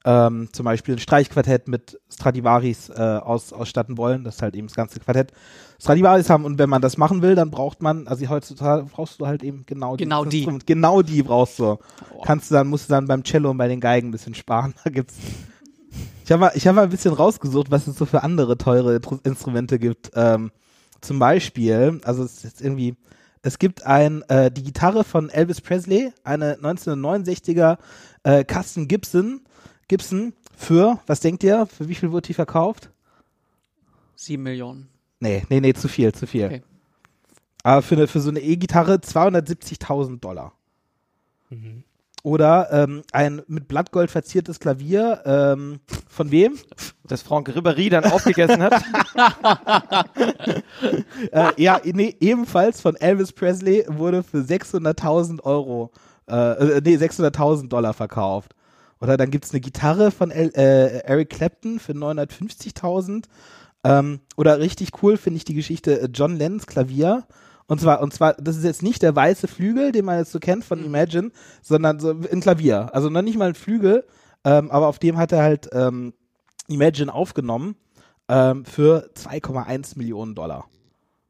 [0.06, 4.76] ähm, zum Beispiel ein Streichquartett mit Stradivaris äh, aus, ausstatten wollen, das halt eben das
[4.76, 5.32] ganze Quartett
[5.80, 9.26] Stradivaris haben und wenn man das machen will, dann braucht man, also heutzutage brauchst du
[9.26, 10.66] halt eben genau, Genau dieses die.
[10.66, 11.64] Genau die brauchst du.
[11.64, 11.80] Boah.
[12.24, 14.74] Kannst du dann, musst du dann beim Cello und bei den Geigen ein bisschen sparen.
[14.84, 15.16] Da gibt's.
[16.24, 18.96] Ich habe mal, ich habe mal ein bisschen rausgesucht, was es so für andere teure
[18.98, 20.10] Tru- Instrumente gibt.
[20.14, 20.50] Ähm,
[21.00, 22.96] zum Beispiel, also es ist jetzt irgendwie,
[23.42, 27.78] es gibt ein, äh, die Gitarre von Elvis Presley, eine 1969er
[28.24, 29.40] äh, Custom Gibson,
[29.88, 32.90] Gibson für, was denkt ihr, für wie viel wurde die verkauft?
[34.14, 34.88] Sieben Millionen.
[35.20, 36.46] Nee, nee, nee, zu viel, zu viel.
[36.46, 36.62] Okay.
[37.62, 40.52] Aber für, eine, für so eine E-Gitarre 270.000 Dollar.
[41.50, 41.84] Mhm.
[42.22, 46.58] Oder ähm, ein mit Blattgold verziertes Klavier, ähm, von wem?
[47.04, 48.82] Das Franck Ribéry dann aufgegessen hat.
[51.30, 55.92] äh, ja, nee, ebenfalls von Elvis Presley wurde für 600.000 Euro,
[56.28, 58.56] äh, äh, nee, 600.000 Dollar verkauft.
[59.00, 63.24] Oder dann gibt's eine Gitarre von El, äh, Eric Clapton für 950.000.
[63.84, 67.26] Ähm, oder richtig cool finde ich die Geschichte äh, John Lennons Klavier.
[67.66, 70.38] Und zwar, und zwar, das ist jetzt nicht der weiße Flügel, den man jetzt so
[70.38, 71.30] kennt von Imagine,
[71.62, 72.94] sondern so ein Klavier.
[72.94, 74.06] Also noch nicht mal ein Flügel,
[74.44, 76.14] ähm, aber auf dem hat er halt ähm,
[76.68, 77.76] Imagine aufgenommen
[78.28, 80.66] ähm, für 2,1 Millionen Dollar.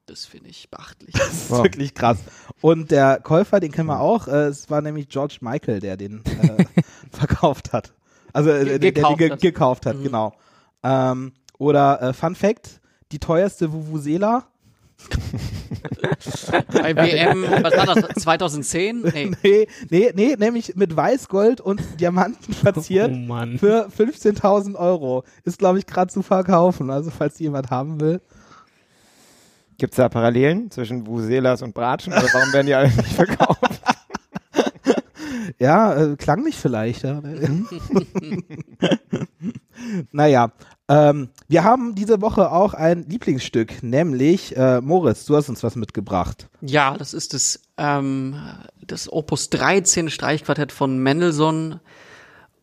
[0.06, 1.12] Das finde ich beachtlich.
[1.14, 1.64] Das ist Wow.
[1.64, 2.18] wirklich krass.
[2.60, 6.22] Und der Käufer, den kennen wir auch, äh, es war nämlich George Michael, der den
[6.24, 6.64] äh,
[7.10, 7.92] verkauft hat.
[8.32, 9.40] Also äh, der, den ge hat.
[9.40, 10.02] gekauft hat, Mhm.
[10.04, 10.34] genau.
[10.84, 12.80] Ähm, oder äh, Fun Fact,
[13.12, 14.44] die teuerste Vuvuzela,
[16.72, 19.02] Bei WM, was war das, 2010?
[19.02, 19.30] Nee.
[19.42, 23.58] nee, nee, nee, nämlich mit Weißgold und Diamanten Oh verziert Mann.
[23.58, 25.24] für 15.000 Euro.
[25.44, 26.90] Ist, glaube ich, gerade zu verkaufen.
[26.90, 28.20] Also, falls jemand haben will.
[29.78, 32.12] Gibt es da Parallelen zwischen Vuselas und Bratschen?
[32.12, 33.60] Oder warum werden die alle nicht verkauft?
[35.58, 37.02] Ja, äh, klang nicht vielleicht.
[37.02, 37.22] Ja.
[40.12, 40.52] naja,
[40.88, 45.76] ähm, wir haben diese Woche auch ein Lieblingsstück, nämlich äh, Moritz, du hast uns was
[45.76, 46.48] mitgebracht.
[46.60, 48.36] Ja, das ist das, ähm,
[48.86, 51.80] das Opus 13 Streichquartett von Mendelssohn.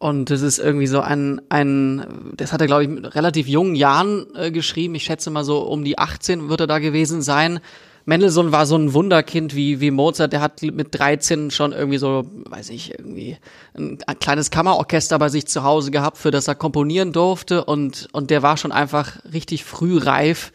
[0.03, 3.73] Und das ist irgendwie so ein, ein das hat er, glaube ich, mit relativ jungen
[3.73, 4.95] Jahren äh, geschrieben.
[4.95, 7.61] Ich schätze mal so um die 18 wird er da gewesen sein.
[8.03, 10.33] Mendelssohn war so ein Wunderkind wie, wie Mozart.
[10.33, 13.37] Der hat mit 13 schon irgendwie so, weiß ich, irgendwie
[13.77, 17.63] ein, ein kleines Kammerorchester bei sich zu Hause gehabt, für das er komponieren durfte.
[17.63, 20.51] Und, und der war schon einfach richtig früh reif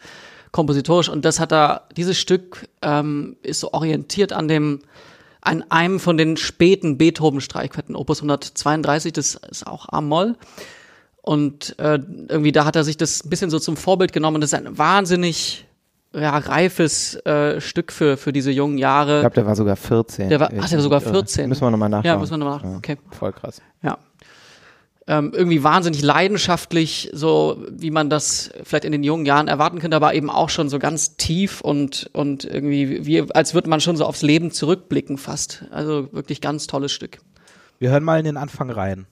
[0.51, 1.09] kompositorisch.
[1.09, 4.81] Und das hat er, dieses Stück ähm, ist so orientiert an dem,
[5.41, 10.35] an einem von den späten Beethoven-Streichquartetten, Opus 132, das ist auch A-Moll.
[11.21, 14.35] Und äh, irgendwie da hat er sich das ein bisschen so zum Vorbild genommen.
[14.35, 15.65] Und das ist ein wahnsinnig
[16.13, 19.17] ja, reifes äh, Stück für, für diese jungen Jahre.
[19.17, 20.29] Ich glaube, der war sogar 14.
[20.29, 21.47] Der war- ach, der war sogar 14.
[21.47, 22.05] Müssen wir nochmal nachschauen.
[22.13, 22.63] Ja, müssen wir nochmal nach.
[22.63, 22.97] Ja, Okay.
[23.11, 23.61] Voll krass.
[23.83, 23.97] Ja.
[25.11, 29.97] Ähm, irgendwie wahnsinnig leidenschaftlich, so wie man das vielleicht in den jungen Jahren erwarten könnte,
[29.97, 33.97] aber eben auch schon so ganz tief und, und irgendwie, wie, als würde man schon
[33.97, 35.65] so aufs Leben zurückblicken fast.
[35.71, 37.17] Also wirklich ganz tolles Stück.
[37.79, 39.07] Wir hören mal in den Anfang rein.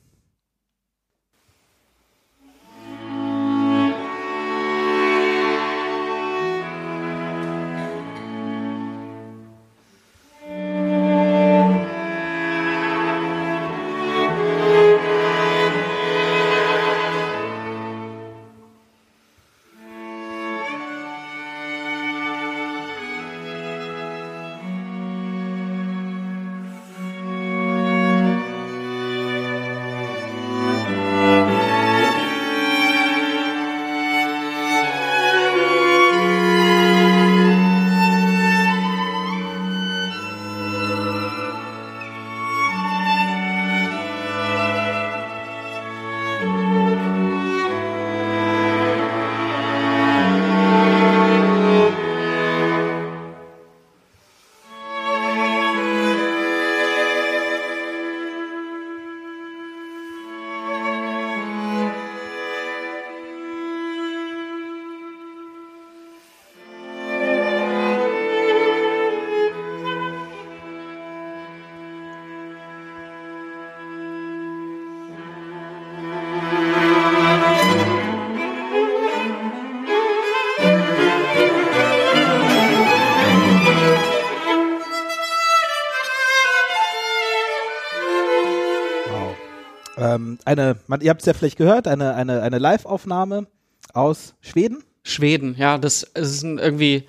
[90.48, 93.46] Eine, man, ihr habt es ja vielleicht gehört, eine, eine, eine Live-Aufnahme
[93.94, 94.84] aus Schweden.
[95.04, 97.04] Schweden, ja, das, ist ein, irgendwie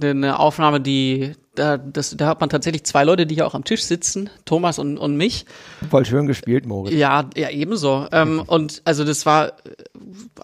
[0.00, 3.64] eine Aufnahme, die, da, das, da hat man tatsächlich zwei Leute, die hier auch am
[3.64, 5.46] Tisch sitzen, Thomas und, und mich.
[5.88, 6.92] Voll schön gespielt, Moritz.
[6.94, 8.06] Ja, ja, ebenso.
[8.12, 9.52] Ähm, und also das war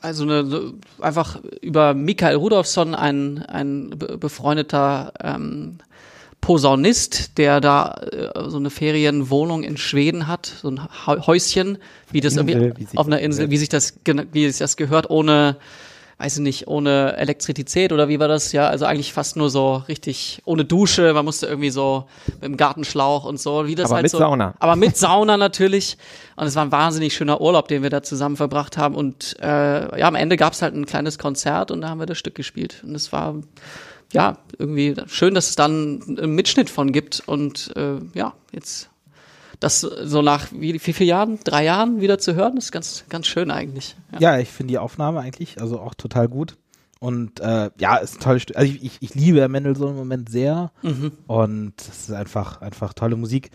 [0.00, 5.78] also eine, einfach über Michael Rudolfsson, ein, ein be- befreundeter ähm,
[6.42, 11.78] Posaunist, der da äh, so eine Ferienwohnung in Schweden hat, so ein Häuschen,
[12.10, 15.08] wie das Insel, irgendwie wie auf einer Insel, wie sich das wie sich das gehört,
[15.08, 15.56] ohne
[16.18, 18.52] weiß ich nicht, ohne Elektrizität oder wie war das?
[18.52, 21.12] Ja, also eigentlich fast nur so richtig ohne Dusche.
[21.14, 24.18] Man musste irgendwie so mit dem Gartenschlauch und so, wie das Aber halt mit so.
[24.18, 24.54] Sauna.
[24.60, 25.96] Aber mit Sauna natürlich.
[26.36, 28.94] Und es war ein wahnsinnig schöner Urlaub, den wir da zusammen verbracht haben.
[28.94, 32.06] Und äh, ja, am Ende gab es halt ein kleines Konzert und da haben wir
[32.06, 32.82] das Stück gespielt.
[32.84, 33.34] Und es war
[34.12, 37.22] ja irgendwie schön, dass es dann einen Mitschnitt von gibt.
[37.26, 38.90] Und äh, ja, jetzt
[39.60, 41.38] das so nach wie, wie vielen Jahren?
[41.44, 43.96] Drei Jahren wieder zu hören, ist ganz, ganz schön eigentlich.
[44.12, 44.18] Ja.
[44.18, 46.56] Ja, ich finde die Aufnahme eigentlich also auch total gut.
[46.98, 48.56] Und äh, ja, ist ein tolles Stück.
[48.56, 50.70] Also ich, ich, ich liebe Mendelssohn im Moment sehr.
[50.82, 51.12] Mhm.
[51.26, 53.50] Und es ist einfach, einfach tolle Musik.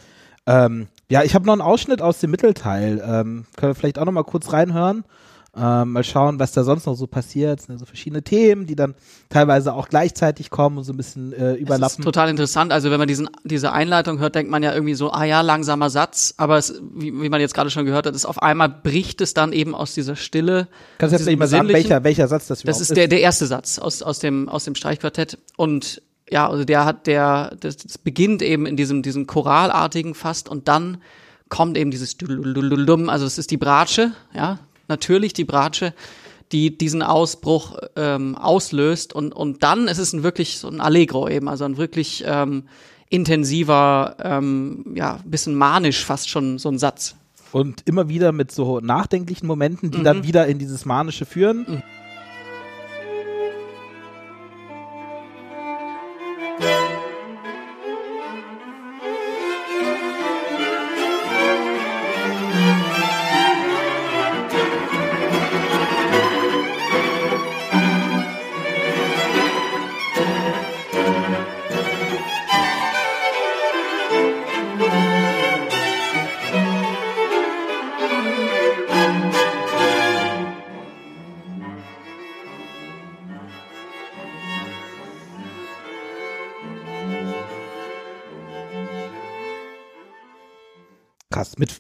[0.45, 3.01] Ähm, ja, ich habe noch einen Ausschnitt aus dem Mittelteil.
[3.05, 5.03] Ähm, können wir vielleicht auch noch mal kurz reinhören.
[5.59, 7.59] Ähm, mal schauen, was da sonst noch so passiert.
[7.59, 8.93] Es sind ja so verschiedene Themen, die dann
[9.29, 12.03] teilweise auch gleichzeitig kommen und so ein bisschen äh, Es ist überlappen.
[12.03, 12.71] total interessant.
[12.71, 15.89] Also wenn man diesen, diese Einleitung hört, denkt man ja irgendwie so, ah ja, langsamer
[15.89, 16.35] Satz.
[16.37, 19.33] Aber es, wie, wie man jetzt gerade schon gehört hat, ist auf einmal bricht es
[19.33, 20.67] dann eben aus dieser Stille.
[20.99, 23.21] Kannst du jetzt nicht mal sagen, welcher, welcher Satz das Das überhaupt ist der, der
[23.21, 25.39] erste Satz aus, aus dem, aus dem Streichquartett.
[25.55, 30.49] Und ja, also der hat, der, das, das beginnt eben in diesem, diesem choralartigen fast
[30.49, 30.97] und dann
[31.49, 35.93] kommt eben dieses Dululululum, also es ist die Bratsche, ja, natürlich die Bratsche,
[36.51, 41.27] die diesen Ausbruch ähm, auslöst und, und dann ist es ein wirklich so ein Allegro
[41.27, 42.63] eben, also ein wirklich ähm,
[43.09, 47.15] intensiver, ähm, ja, bisschen manisch fast schon so ein Satz.
[47.53, 51.65] Und immer wieder mit so nachdenklichen Momenten, die dann wieder in dieses Manische führen.
[51.65, 51.83] Krass,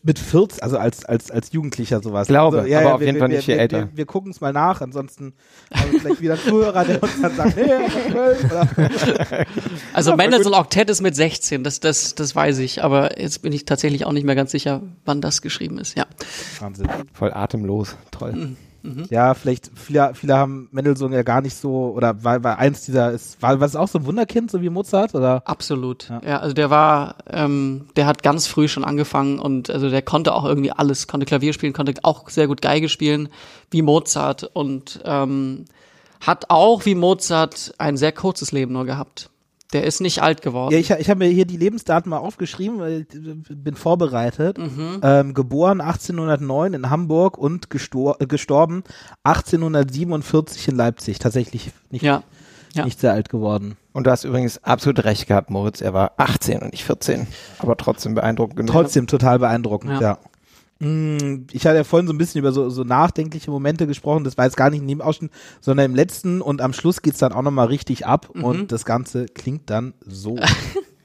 [0.07, 2.27] mit, mit 14, also als, als, als Jugendlicher sowas.
[2.27, 3.79] Glaube, also, aber auf wir, jeden wir, Fall nicht viel wir, älter.
[3.79, 5.33] Wir, wir gucken es mal nach, ansonsten
[5.73, 7.63] haben wir vielleicht wieder einen Zuhörer, der uns dann sagt, nee?
[9.93, 13.65] Also Mendelssohn Oktett ist mit 16, das, das, das weiß ich, aber jetzt bin ich
[13.65, 16.05] tatsächlich auch nicht mehr ganz sicher, wann das geschrieben ist, ja.
[16.59, 16.87] Wahnsinn.
[17.13, 17.95] Voll atemlos.
[18.11, 18.55] Toll.
[19.09, 23.11] Ja, vielleicht, viele, viele haben Mendelssohn ja gar nicht so, oder war, war eins dieser,
[23.11, 25.41] ist, war, war es auch so ein Wunderkind, so wie Mozart, oder?
[25.45, 26.09] Absolut.
[26.09, 26.21] Ja.
[26.23, 26.39] Ja.
[26.39, 30.45] also der war, ähm, der hat ganz früh schon angefangen und also der konnte auch
[30.45, 33.29] irgendwie alles, konnte Klavier spielen, konnte auch sehr gut Geige spielen,
[33.71, 35.65] wie Mozart und ähm,
[36.19, 39.29] hat auch wie Mozart ein sehr kurzes Leben nur gehabt.
[39.73, 40.71] Der ist nicht alt geworden.
[40.73, 44.57] Ja, ich, ich habe mir hier die Lebensdaten mal aufgeschrieben, weil ich äh, bin vorbereitet.
[44.57, 45.01] Mhm.
[45.03, 48.83] Ähm, geboren 1809 in Hamburg und gestor äh, gestorben
[49.23, 51.19] 1847 in Leipzig.
[51.19, 52.23] Tatsächlich nicht, ja.
[52.73, 52.85] Ja.
[52.85, 53.75] nicht sehr alt geworden.
[53.91, 55.81] Und du hast übrigens absolut recht gehabt, Moritz.
[55.81, 57.27] Er war 18 und nicht 14.
[57.59, 58.71] Aber trotzdem beeindruckend genug.
[58.71, 60.01] Trotzdem total beeindruckend, ja.
[60.01, 60.19] Ja.
[60.79, 64.37] Mm, Ich hatte ja vorhin so ein bisschen über so, so nachdenkliche Momente gesprochen, das
[64.37, 67.33] war jetzt gar nicht in dem Ausschnitt, sondern im letzten und am Schluss geht's dann
[67.33, 68.43] auch nochmal richtig ab Mhm.
[68.43, 70.35] und das Ganze klingt dann so.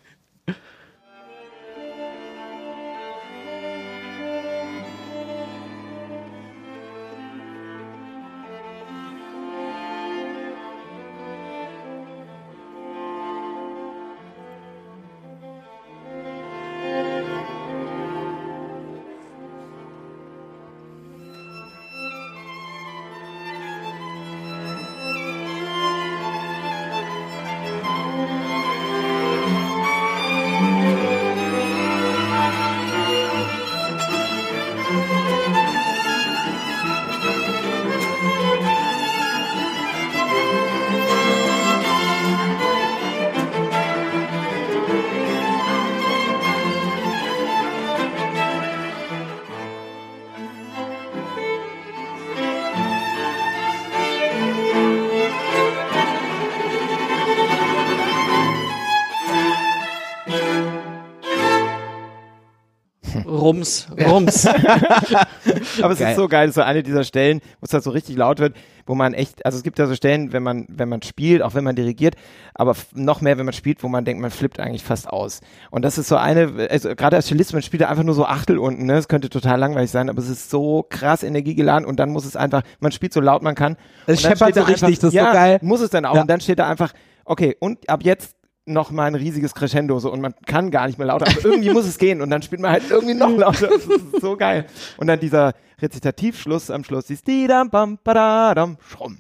[64.07, 64.47] Rums.
[65.83, 66.11] Aber es Geil.
[66.11, 68.55] ist so geil, so eine dieser Stellen, wo es halt so richtig laut wird,
[68.87, 71.55] wo man echt, also es gibt ja so Stellen, wenn man, wenn man spielt, auch
[71.55, 72.15] wenn man dirigiert,
[72.55, 75.41] aber noch mehr, wenn man spielt, wo man denkt, man flippt eigentlich fast aus.
[75.71, 78.25] Und das ist so eine, also gerade als Cellist, man spielt da einfach nur so
[78.25, 78.95] Achtel unten, ne?
[78.95, 82.37] Es könnte total langweilig sein, aber es ist so krass energiegeladen und dann muss es
[82.37, 83.77] einfach, man spielt so laut man kann.
[84.07, 85.59] Es scheppert so richtig, einfach, das ist ja, so geil.
[85.63, 86.15] Muss es dann auch.
[86.15, 86.23] Ja.
[86.23, 86.93] Und dann steht da einfach,
[87.25, 90.99] okay, und ab jetzt noch mal ein riesiges Crescendo so und man kann gar nicht
[90.99, 93.69] mehr lauter, aber irgendwie muss es gehen und dann spielt man halt irgendwie noch lauter.
[93.69, 94.67] Das ist so geil.
[94.99, 99.19] Und dann dieser Rezitativschluss am Schluss, dieses Didam, bam, badadam, schrumm.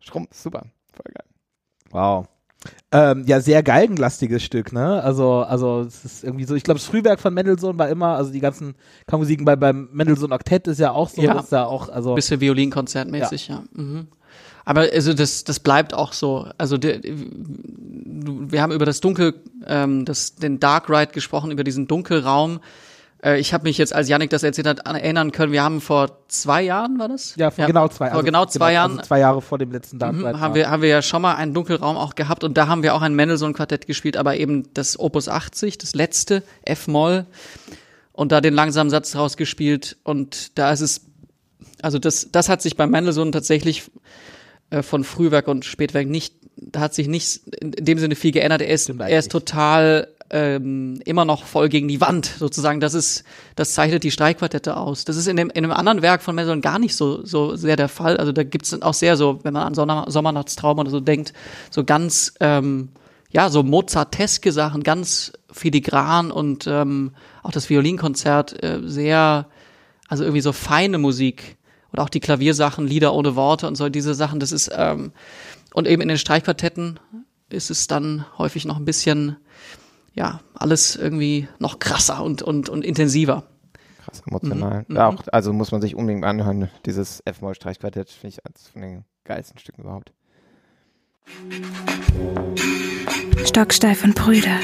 [0.00, 0.66] Schrumm, super.
[0.92, 1.26] Voll geil.
[1.90, 2.26] Wow.
[2.92, 5.02] Ähm, ja, sehr geigenlastiges Stück, ne?
[5.02, 8.30] Also, also es ist irgendwie so, ich glaube, das Frühwerk von Mendelssohn war immer, also
[8.30, 8.74] die ganzen
[9.06, 11.34] Kammermusiken bei beim Mendelssohn Oktett ist ja auch so, Ja.
[11.34, 13.64] dass da auch, also Bisschen Violinkonzertmäßig, ja.
[13.72, 14.08] Mhm.
[14.64, 16.46] Aber also das, das bleibt auch so.
[16.58, 19.34] Also der, wir haben über das Dunkel,
[19.66, 22.60] ähm, das, den Dark Ride gesprochen, über diesen Dunkelraum.
[23.24, 26.18] Äh, ich habe mich jetzt, als Yannick das erzählt hat, erinnern können, wir haben vor
[26.28, 27.34] zwei Jahren, war das?
[27.36, 30.14] ja, vor genau zwei, Vor genau zwei Jahren also zwei Jahre vor dem letzten Dark
[30.14, 32.68] Mhm, Ride haben wir, haben wir ja schon mal einen Dunkelraum auch gehabt und da
[32.68, 37.26] haben wir auch ein Mendelssohn-Quartett gespielt, aber eben das Opus 80, das letzte, F-Moll
[38.12, 41.02] und da den langsamen Satz rausgespielt und da ist es,
[41.80, 43.90] also das, das hat sich bei Mendelssohn tatsächlich
[44.80, 48.62] von Frühwerk und Spätwerk nicht, da hat sich nicht in, dem Sinne viel geändert.
[48.62, 52.80] Er ist, er ist total ähm, immer noch voll gegen die Wand sozusagen.
[52.80, 55.04] Das ist, das zeichnet die Streichquartette aus.
[55.04, 57.76] Das ist in dem in einem anderen Werk von Mendelssohn gar nicht so so sehr
[57.76, 58.16] der Fall.
[58.16, 61.34] Also da gibt's auch sehr so, wenn man an Sommer, Sommernachtstraum oder so denkt,
[61.70, 62.88] so ganz ähm,
[63.30, 69.46] ja so Mozarteske Sachen, ganz filigran und ähm, auch das Violinkonzert äh, sehr,
[70.08, 71.56] also irgendwie so feine Musik
[71.92, 74.40] oder auch die Klaviersachen, Lieder ohne Worte und so diese Sachen.
[74.40, 75.12] Das ist ähm,
[75.74, 77.00] und eben in den Streichquartetten
[77.50, 79.36] ist es dann häufig noch ein bisschen
[80.14, 83.44] ja, alles irgendwie noch krasser und, und, und intensiver.
[84.04, 84.84] Krass emotional.
[84.88, 85.18] Mhm, Ja, mhm.
[85.18, 86.68] auch, also muss man sich unbedingt anhören.
[86.86, 90.12] Dieses F-Moll-Streichquartett finde ich eines von den geilsten Stücken überhaupt.
[93.44, 94.58] Stocksteif und Brüder.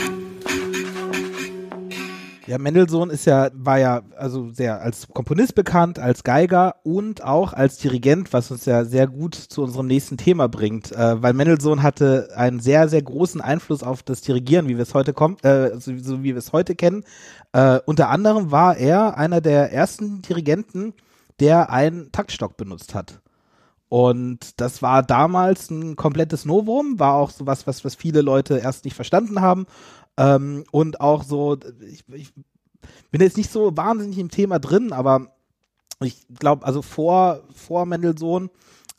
[2.48, 7.52] Ja, Mendelssohn ist ja, war ja also sehr als Komponist bekannt, als Geiger und auch
[7.52, 11.82] als Dirigent, was uns ja sehr gut zu unserem nächsten Thema bringt, äh, weil Mendelssohn
[11.82, 15.76] hatte einen sehr, sehr großen Einfluss auf das Dirigieren, wie wir es heute kommen, äh,
[15.78, 17.04] so, so wie wir es heute kennen.
[17.52, 20.94] Äh, unter anderem war er einer der ersten Dirigenten,
[21.40, 23.20] der einen Taktstock benutzt hat.
[23.90, 28.84] Und das war damals ein komplettes Novum, war auch sowas, was, was viele Leute erst
[28.84, 29.66] nicht verstanden haben.
[30.18, 32.32] Ähm, und auch so, ich, ich
[33.10, 35.32] bin jetzt nicht so wahnsinnig im Thema drin, aber
[36.00, 38.50] ich glaube, also vor, vor Mendelssohn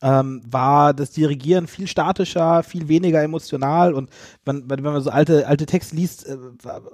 [0.02, 4.10] ähm, war das Dirigieren viel statischer, viel weniger emotional und
[4.46, 6.38] wenn, wenn man so alte, alte Texte liest, äh,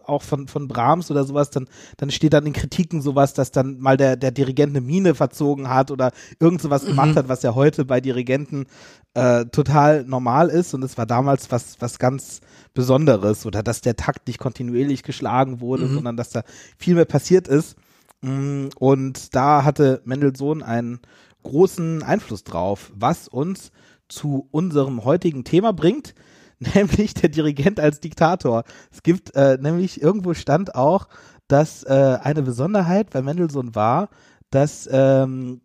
[0.05, 3.79] auch von, von Brahms oder sowas, dann, dann steht dann in Kritiken sowas, dass dann
[3.79, 6.89] mal der, der Dirigent eine Mine verzogen hat oder irgend sowas mhm.
[6.89, 8.65] gemacht hat, was ja heute bei Dirigenten
[9.13, 12.41] äh, total normal ist und es war damals was, was ganz
[12.73, 15.93] Besonderes oder dass der Takt nicht kontinuierlich geschlagen wurde, mhm.
[15.95, 16.43] sondern dass da
[16.77, 17.77] viel mehr passiert ist.
[18.21, 20.99] Mm, und da hatte Mendelssohn einen
[21.45, 23.71] großen Einfluss drauf, was uns
[24.09, 26.13] zu unserem heutigen Thema bringt,
[26.59, 28.63] nämlich der Dirigent als Diktator.
[28.91, 31.07] Es gibt äh, nämlich irgendwo stand auch,
[31.47, 34.09] dass äh, eine Besonderheit bei Mendelssohn war,
[34.49, 35.61] dass ähm,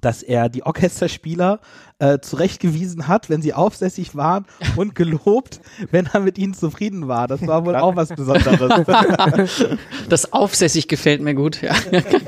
[0.00, 1.60] dass er die Orchesterspieler
[1.98, 4.46] äh, zurechtgewiesen hat, wenn sie aufsässig waren
[4.76, 7.26] und gelobt, wenn er mit ihnen zufrieden war.
[7.26, 8.86] Das war wohl auch was Besonderes.
[10.08, 11.60] Das aufsässig gefällt mir gut.
[11.62, 11.74] Ja.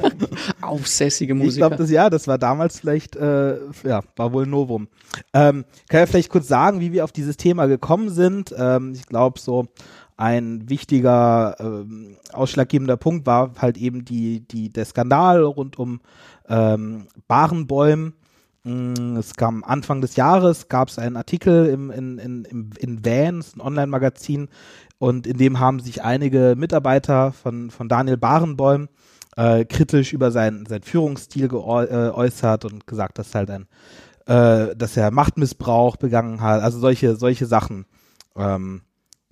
[0.60, 1.52] Aufsässige Musiker.
[1.52, 4.88] Ich glaube, das ja, das war damals vielleicht, äh, ja, war wohl Novum.
[5.32, 8.54] Ähm, kann ja vielleicht kurz sagen, wie wir auf dieses Thema gekommen sind.
[8.56, 9.68] Ähm, ich glaube, so
[10.20, 16.00] ein wichtiger ähm, ausschlaggebender Punkt war halt eben die, die, der Skandal rund um
[16.46, 18.12] ähm, Barenbäum.
[18.62, 23.04] Mm, es kam Anfang des Jahres, gab es einen Artikel im, in, in, in, in
[23.04, 24.48] Vans, ein Online-Magazin,
[24.98, 28.90] und in dem haben sich einige Mitarbeiter von, von Daniel Barenbäum
[29.38, 33.66] äh, kritisch über seinen, seinen Führungsstil geäußert äh, und gesagt, dass halt ein,
[34.26, 37.86] äh, dass er Machtmissbrauch begangen hat, also solche, solche Sachen.
[38.36, 38.82] Ähm,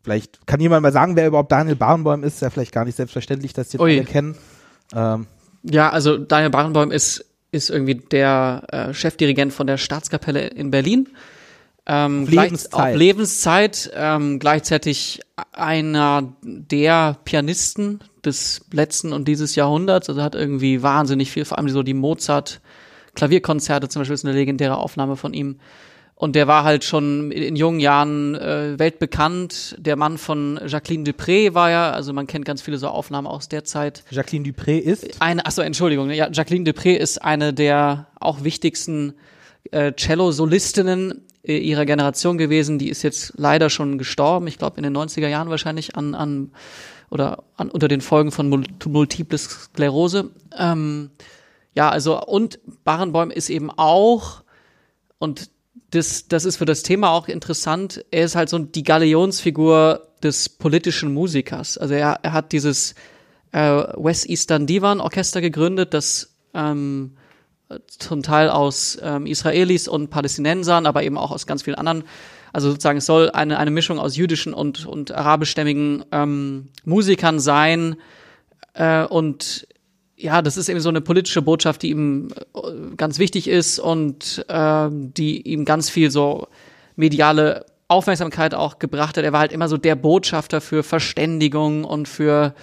[0.08, 2.96] vielleicht kann jemand mal sagen, wer überhaupt Daniel Barenbäum ist, ist ja vielleicht gar nicht
[2.96, 4.36] selbstverständlich, dass die alle kennen.
[4.94, 5.26] Ähm,
[5.62, 11.08] ja, also Daniel Barenboim ist, ist irgendwie der äh, Chefdirigent von der Staatskapelle in Berlin.
[11.86, 12.92] Ähm, auf Lebenszeit.
[12.92, 15.20] Auf Lebenszeit ähm, gleichzeitig
[15.52, 20.08] einer der Pianisten des letzten und dieses Jahrhunderts.
[20.08, 22.60] Also hat irgendwie wahnsinnig viel, vor allem so die Mozart
[23.14, 25.58] Klavierkonzerte zum Beispiel ist eine legendäre Aufnahme von ihm.
[26.18, 29.76] Und der war halt schon in jungen Jahren äh, weltbekannt.
[29.78, 33.48] Der Mann von Jacqueline Dupré war ja, also man kennt ganz viele so Aufnahmen aus
[33.48, 34.02] der Zeit.
[34.10, 35.22] Jacqueline Dupré ist?
[35.22, 36.10] Eine, achso, Entschuldigung.
[36.10, 39.14] Ja, Jacqueline Dupré ist eine der auch wichtigsten
[39.70, 42.80] äh, Cello-Solistinnen äh, ihrer Generation gewesen.
[42.80, 44.48] Die ist jetzt leider schon gestorben.
[44.48, 46.50] Ich glaube in den 90er Jahren wahrscheinlich an, an
[47.10, 50.30] oder an, unter den Folgen von Multiple Sklerose.
[50.58, 51.10] Ähm,
[51.76, 54.42] ja, also und Barenbäum ist eben auch
[55.18, 55.50] und
[55.90, 58.04] das, das ist für das Thema auch interessant.
[58.10, 61.78] Er ist halt so die Galionsfigur des politischen Musikers.
[61.78, 62.94] Also er, er hat dieses
[63.52, 67.16] äh, West Eastern Divan Orchester gegründet, das ähm,
[67.86, 72.04] zum Teil aus ähm, Israelis und Palästinensern, aber eben auch aus ganz vielen anderen.
[72.52, 77.96] Also sozusagen es soll eine, eine Mischung aus jüdischen und, und arabischstämmigen ähm, Musikern sein.
[78.74, 79.67] Äh, und
[80.18, 82.60] ja, das ist eben so eine politische Botschaft, die ihm äh,
[82.96, 86.48] ganz wichtig ist und äh, die ihm ganz viel so
[86.96, 89.24] mediale Aufmerksamkeit auch gebracht hat.
[89.24, 92.54] Er war halt immer so der Botschafter für Verständigung und für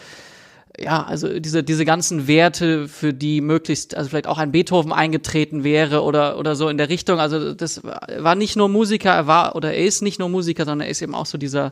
[0.78, 5.64] ja, also diese, diese ganzen Werte, für die möglichst, also vielleicht auch ein Beethoven eingetreten
[5.64, 7.22] wäre oder, oder so in der Richtung.
[7.22, 10.88] Also das war nicht nur Musiker, er war oder er ist nicht nur Musiker, sondern
[10.88, 11.72] er ist eben auch so dieser,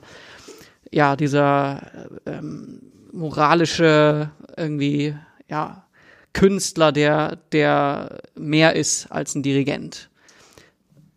[0.89, 1.81] ja, dieser
[2.25, 2.79] ähm,
[3.11, 5.15] moralische irgendwie
[5.49, 5.85] ja,
[6.33, 10.09] Künstler, der, der mehr ist als ein Dirigent.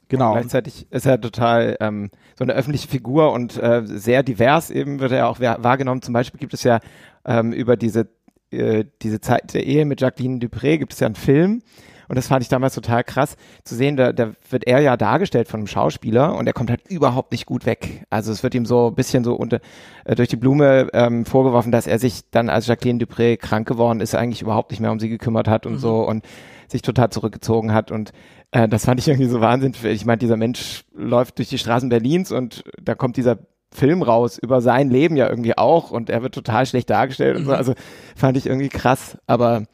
[0.08, 0.32] Genau.
[0.32, 5.00] Und gleichzeitig ist er total ähm, so eine öffentliche Figur und äh, sehr divers eben
[5.00, 6.02] wird er auch wahrgenommen.
[6.02, 6.80] Zum Beispiel gibt es ja
[7.24, 8.08] ähm, über diese,
[8.50, 11.62] äh, diese Zeit der Ehe mit Jacqueline Dupré gibt es ja einen Film,
[12.08, 13.96] und das fand ich damals total krass zu sehen.
[13.96, 17.46] Da, da wird er ja dargestellt von einem Schauspieler und er kommt halt überhaupt nicht
[17.46, 18.04] gut weg.
[18.10, 19.60] Also es wird ihm so ein bisschen so unter,
[20.04, 24.00] äh, durch die Blume ähm, vorgeworfen, dass er sich dann, als Jacqueline Dupré krank geworden
[24.00, 25.78] ist, eigentlich überhaupt nicht mehr um sie gekümmert hat und mhm.
[25.78, 26.24] so und
[26.68, 27.90] sich total zurückgezogen hat.
[27.90, 28.12] Und
[28.50, 29.74] äh, das fand ich irgendwie so Wahnsinn.
[29.84, 33.38] Ich meine, dieser Mensch läuft durch die Straßen Berlins und da kommt dieser
[33.72, 37.40] Film raus über sein Leben ja irgendwie auch und er wird total schlecht dargestellt mhm.
[37.40, 37.52] und so.
[37.52, 37.58] Mhm.
[37.58, 37.74] Also
[38.14, 39.18] fand ich irgendwie krass.
[39.26, 39.64] Aber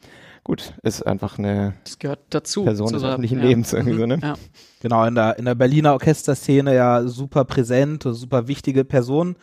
[0.43, 3.45] gut, ist einfach eine das gehört dazu, Person des öffentlichen ja.
[3.45, 4.19] Lebens irgendwie so, ne?
[4.21, 4.35] Ja.
[4.81, 9.35] Genau, in der, in der Berliner Orchesterszene ja super präsent, super wichtige Person.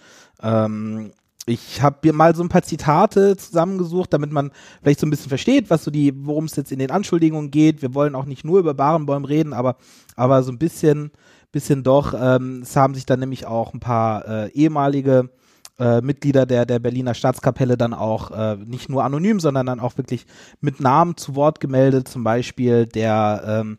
[0.43, 1.13] Ähm,
[1.47, 4.51] ich habe mir mal so ein paar Zitate zusammengesucht, damit man
[4.83, 7.83] vielleicht so ein bisschen versteht, was so die, worum es jetzt in den Anschuldigungen geht.
[7.83, 9.77] Wir wollen auch nicht nur über Barenbäum reden, aber,
[10.17, 11.11] aber so ein bisschen,
[11.51, 12.15] bisschen doch.
[12.17, 15.31] Ähm, es haben sich dann nämlich auch ein paar äh, ehemalige
[15.81, 19.97] äh, Mitglieder der, der Berliner Staatskapelle dann auch äh, nicht nur anonym, sondern dann auch
[19.97, 20.27] wirklich
[20.61, 22.07] mit Namen zu Wort gemeldet.
[22.07, 23.79] Zum Beispiel der ähm,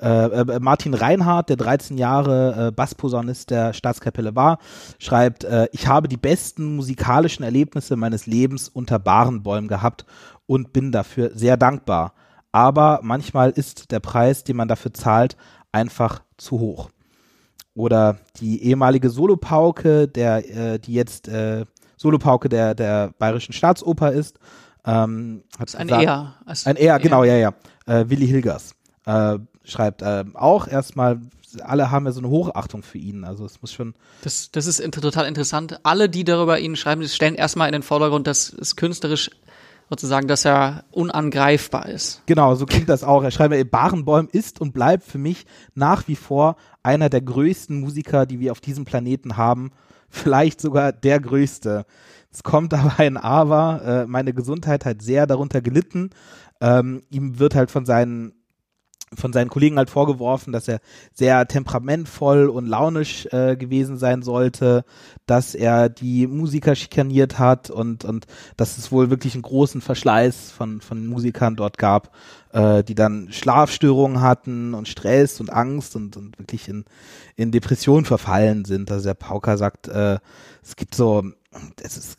[0.00, 4.58] äh, äh, Martin Reinhardt, der 13 Jahre äh, Bassposaunist der Staatskapelle war,
[4.98, 10.04] schreibt, äh, ich habe die besten musikalischen Erlebnisse meines Lebens unter Barenbäumen gehabt
[10.46, 12.14] und bin dafür sehr dankbar.
[12.50, 15.36] Aber manchmal ist der Preis, den man dafür zahlt,
[15.70, 16.90] einfach zu hoch.
[17.74, 21.64] Oder die ehemalige Solopauke, der, äh, die jetzt äh,
[21.96, 24.38] Solopauke der, der Bayerischen Staatsoper ist,
[24.84, 26.34] ähm, hat ist ein gesagt- Er.
[26.44, 27.54] Also ein R, genau, ja, ja.
[27.86, 28.74] Äh, Willi Hilgers
[29.06, 31.20] äh, schreibt äh, auch erstmal,
[31.62, 33.24] alle haben ja so eine Hochachtung für ihn.
[33.24, 35.78] Also es muss schon, Das, das ist inter total interessant.
[35.82, 39.30] Alle, die darüber ihn schreiben, stellen erstmal in den Vordergrund, dass es künstlerisch
[39.92, 42.22] sozusagen, dass er unangreifbar ist.
[42.24, 43.22] genau, so klingt das auch.
[43.22, 47.78] Er schreibt, ey, Barenboim ist und bleibt für mich nach wie vor einer der größten
[47.78, 49.70] Musiker, die wir auf diesem Planeten haben.
[50.08, 51.84] Vielleicht sogar der größte.
[52.30, 53.82] Es kommt aber ein Aber.
[53.84, 56.08] Äh, meine Gesundheit hat sehr darunter gelitten.
[56.62, 58.32] Ähm, ihm wird halt von seinen
[59.14, 60.80] von seinen Kollegen halt vorgeworfen, dass er
[61.12, 64.84] sehr temperamentvoll und launisch äh, gewesen sein sollte,
[65.26, 70.50] dass er die Musiker schikaniert hat und, und dass es wohl wirklich einen großen Verschleiß
[70.50, 72.14] von, von Musikern dort gab,
[72.52, 76.84] äh, die dann Schlafstörungen hatten und Stress und Angst und, und wirklich in,
[77.36, 78.90] in Depression verfallen sind.
[78.90, 80.18] Also der Pauker sagt, äh,
[80.62, 81.24] es gibt so,
[81.82, 82.18] es ist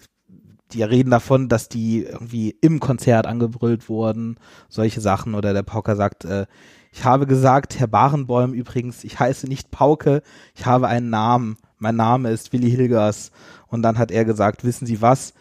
[0.74, 4.38] die reden davon, dass die irgendwie im Konzert angebrüllt wurden,
[4.70, 5.36] solche Sachen.
[5.36, 6.46] Oder der Pauker sagt, äh,
[6.94, 10.22] ich habe gesagt, Herr Barenbäum übrigens, ich heiße nicht Pauke,
[10.54, 11.58] ich habe einen Namen.
[11.80, 13.32] Mein Name ist Willi Hilgers.
[13.68, 15.34] Und dann hat er gesagt, wissen Sie was?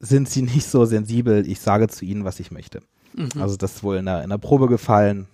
[0.00, 1.46] Sind Sie nicht so sensibel?
[1.46, 2.80] Ich sage zu Ihnen, was ich möchte.
[3.40, 5.28] Also das ist wohl in der, in der Probe gefallen.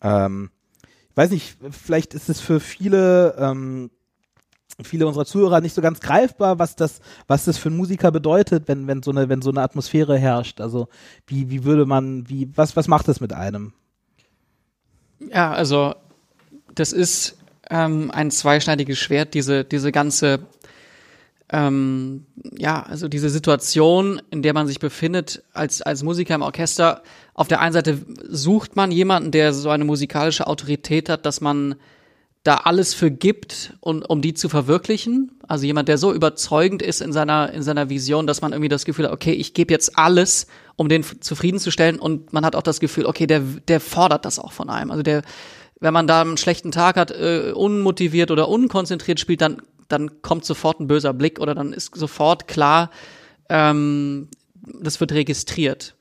[0.00, 0.50] Ähm,
[1.10, 3.90] ich weiß nicht, vielleicht ist es für viele ähm,
[4.82, 8.68] viele unserer Zuhörer nicht so ganz greifbar, was das, was das für einen Musiker bedeutet,
[8.68, 10.60] wenn, wenn so eine, wenn so eine Atmosphäre herrscht.
[10.60, 10.88] Also
[11.26, 13.74] wie, wie würde man, wie, was, was macht das mit einem?
[15.28, 15.94] Ja, also
[16.74, 17.36] das ist
[17.68, 20.40] ähm, ein zweischneidiges Schwert, diese, diese ganze,
[21.52, 27.02] ähm, ja, also diese Situation, in der man sich befindet als, als Musiker im Orchester.
[27.34, 27.98] Auf der einen Seite
[28.28, 31.76] sucht man jemanden, der so eine musikalische Autorität hat, dass man
[32.42, 35.32] da alles für gibt, und, um die zu verwirklichen.
[35.46, 38.84] Also jemand, der so überzeugend ist in seiner, in seiner Vision, dass man irgendwie das
[38.84, 41.98] Gefühl hat, okay, ich gebe jetzt alles, um den zufriedenzustellen.
[41.98, 44.90] Und man hat auch das Gefühl, okay, der, der fordert das auch von einem.
[44.90, 45.22] Also der,
[45.80, 50.46] wenn man da einen schlechten Tag hat, äh, unmotiviert oder unkonzentriert spielt, dann, dann kommt
[50.46, 52.90] sofort ein böser Blick oder dann ist sofort klar,
[53.50, 54.28] ähm,
[54.80, 55.94] das wird registriert.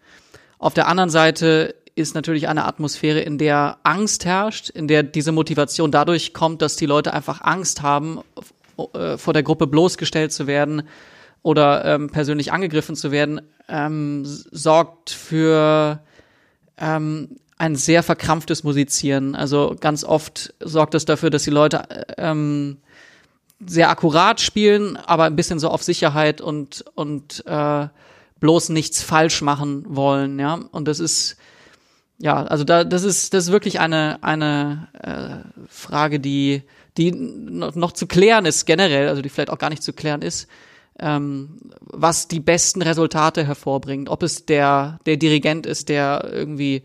[0.58, 5.32] Auf der anderen Seite ist natürlich eine Atmosphäre, in der Angst herrscht, in der diese
[5.32, 8.22] Motivation dadurch kommt, dass die Leute einfach Angst haben,
[8.94, 10.84] äh, vor der Gruppe bloßgestellt zu werden
[11.42, 16.00] oder ähm, persönlich angegriffen zu werden, ähm, sorgt für
[16.78, 19.36] ähm, ein sehr verkrampftes Musizieren.
[19.36, 22.78] Also ganz oft sorgt es dafür, dass die Leute äh, ähm,
[23.66, 27.88] sehr akkurat spielen, aber ein bisschen so auf Sicherheit und und äh,
[28.40, 30.60] bloß nichts falsch machen wollen, ja.
[30.72, 31.36] Und das ist
[32.20, 36.64] ja, also da das ist das ist wirklich eine eine äh, Frage, die
[36.98, 40.50] die noch, zu klären ist generell, also die vielleicht auch gar nicht zu klären ist,
[41.00, 44.10] ähm, was die besten Resultate hervorbringt.
[44.10, 46.84] Ob es der der Dirigent ist, der irgendwie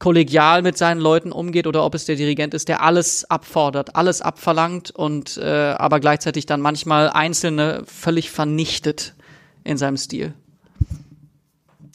[0.00, 4.22] kollegial mit seinen Leuten umgeht oder ob es der Dirigent ist, der alles abfordert, alles
[4.22, 9.14] abverlangt und äh, aber gleichzeitig dann manchmal Einzelne völlig vernichtet
[9.62, 10.34] in seinem Stil.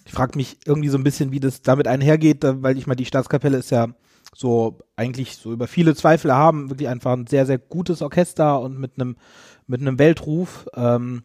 [0.09, 3.05] Ich frage mich irgendwie so ein bisschen, wie das damit einhergeht, weil ich meine, die
[3.05, 3.89] Staatskapelle ist ja
[4.35, 8.79] so eigentlich so über viele Zweifel haben, wirklich einfach ein sehr, sehr gutes Orchester und
[8.79, 9.17] mit einem
[9.67, 10.67] mit einem Weltruf.
[10.73, 11.21] Ähm,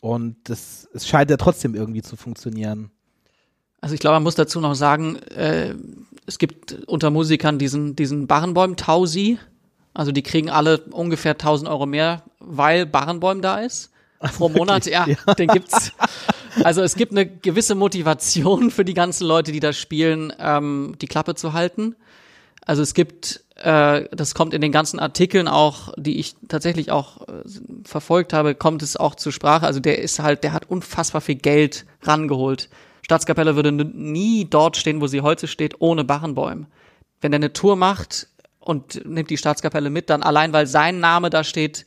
[0.00, 2.90] und das, es scheint ja trotzdem irgendwie zu funktionieren.
[3.82, 5.74] Also ich glaube, man muss dazu noch sagen, äh,
[6.24, 9.38] es gibt unter Musikern diesen, diesen Barenbäum-Tausi.
[9.92, 13.91] Also die kriegen alle ungefähr 1000 Euro mehr, weil Barenbäum da ist.
[14.36, 15.06] Pro Monat, ja,
[15.38, 15.92] den gibt's.
[16.64, 21.06] Also es gibt eine gewisse Motivation für die ganzen Leute, die da spielen, ähm, die
[21.06, 21.96] Klappe zu halten.
[22.64, 27.22] Also es gibt, äh, das kommt in den ganzen Artikeln auch, die ich tatsächlich auch
[27.22, 27.42] äh,
[27.84, 29.66] verfolgt habe, kommt es auch zur Sprache.
[29.66, 32.68] Also der ist halt, der hat unfassbar viel Geld rangeholt.
[33.02, 36.66] Staatskapelle würde nie dort stehen, wo sie heute steht, ohne Barenbäum.
[37.20, 38.28] Wenn er eine Tour macht
[38.60, 41.84] und nimmt die Staatskapelle mit, dann allein weil sein Name da steht,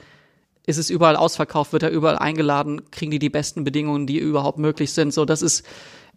[0.65, 4.57] ist es überall ausverkauft, wird er überall eingeladen, kriegen die die besten Bedingungen, die überhaupt
[4.57, 5.13] möglich sind.
[5.13, 5.63] So, das ist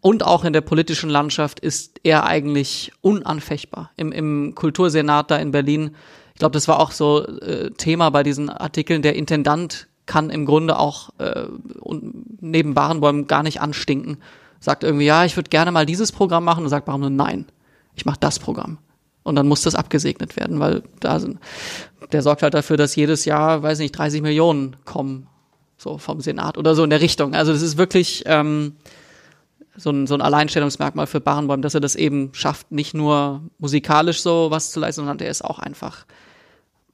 [0.00, 3.90] und auch in der politischen Landschaft ist er eigentlich unanfechtbar.
[3.96, 5.96] Im, im Kultursenat da in Berlin,
[6.34, 9.02] ich glaube, das war auch so äh, Thema bei diesen Artikeln.
[9.02, 11.46] Der Intendant kann im Grunde auch äh,
[12.40, 14.18] neben Barenbäumen gar nicht anstinken.
[14.60, 17.46] Sagt irgendwie, ja, ich würde gerne mal dieses Programm machen und sagt Barenbäum, nein,
[17.94, 18.78] ich mache das Programm.
[19.28, 21.38] Und dann muss das abgesegnet werden, weil da sind,
[22.12, 25.28] der sorgt halt dafür, dass jedes Jahr, weiß nicht, 30 Millionen kommen,
[25.76, 27.34] so vom Senat oder so in der Richtung.
[27.34, 28.76] Also das ist wirklich ähm,
[29.76, 34.22] so, ein, so ein Alleinstellungsmerkmal für Barenboim, dass er das eben schafft, nicht nur musikalisch
[34.22, 36.04] so was zu leisten, sondern er ist auch einfach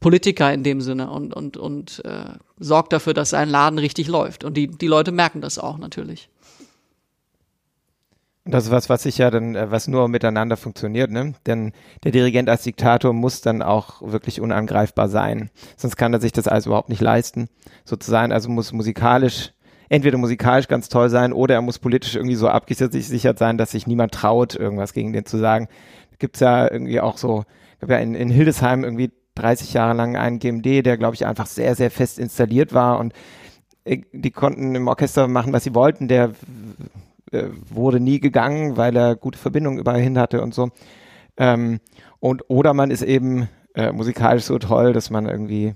[0.00, 2.26] Politiker in dem Sinne und, und, und äh,
[2.58, 4.44] sorgt dafür, dass sein Laden richtig läuft.
[4.44, 6.28] Und die, die Leute merken das auch natürlich.
[8.46, 11.32] Das ist was, was sich ja dann, äh, was nur miteinander funktioniert, ne?
[11.46, 11.72] Denn
[12.02, 15.50] der Dirigent als Diktator muss dann auch wirklich unangreifbar sein.
[15.76, 17.48] Sonst kann er sich das alles überhaupt nicht leisten,
[17.84, 18.32] so zu sein.
[18.32, 19.52] Also muss musikalisch,
[19.88, 23.86] entweder musikalisch ganz toll sein oder er muss politisch irgendwie so abgesichert sein, dass sich
[23.86, 25.68] niemand traut, irgendwas gegen den zu sagen.
[26.18, 27.44] Gibt's ja irgendwie auch so,
[27.80, 31.46] gab ja in, in Hildesheim irgendwie 30 Jahre lang einen GMD, der, glaube ich, einfach
[31.46, 33.14] sehr, sehr fest installiert war und
[33.84, 36.08] äh, die konnten im Orchester machen, was sie wollten.
[36.08, 36.32] Der
[37.70, 40.70] wurde nie gegangen, weil er gute Verbindungen überall hin hatte und so.
[41.36, 41.80] Ähm,
[42.20, 45.74] und oder man ist eben äh, musikalisch so toll, dass man irgendwie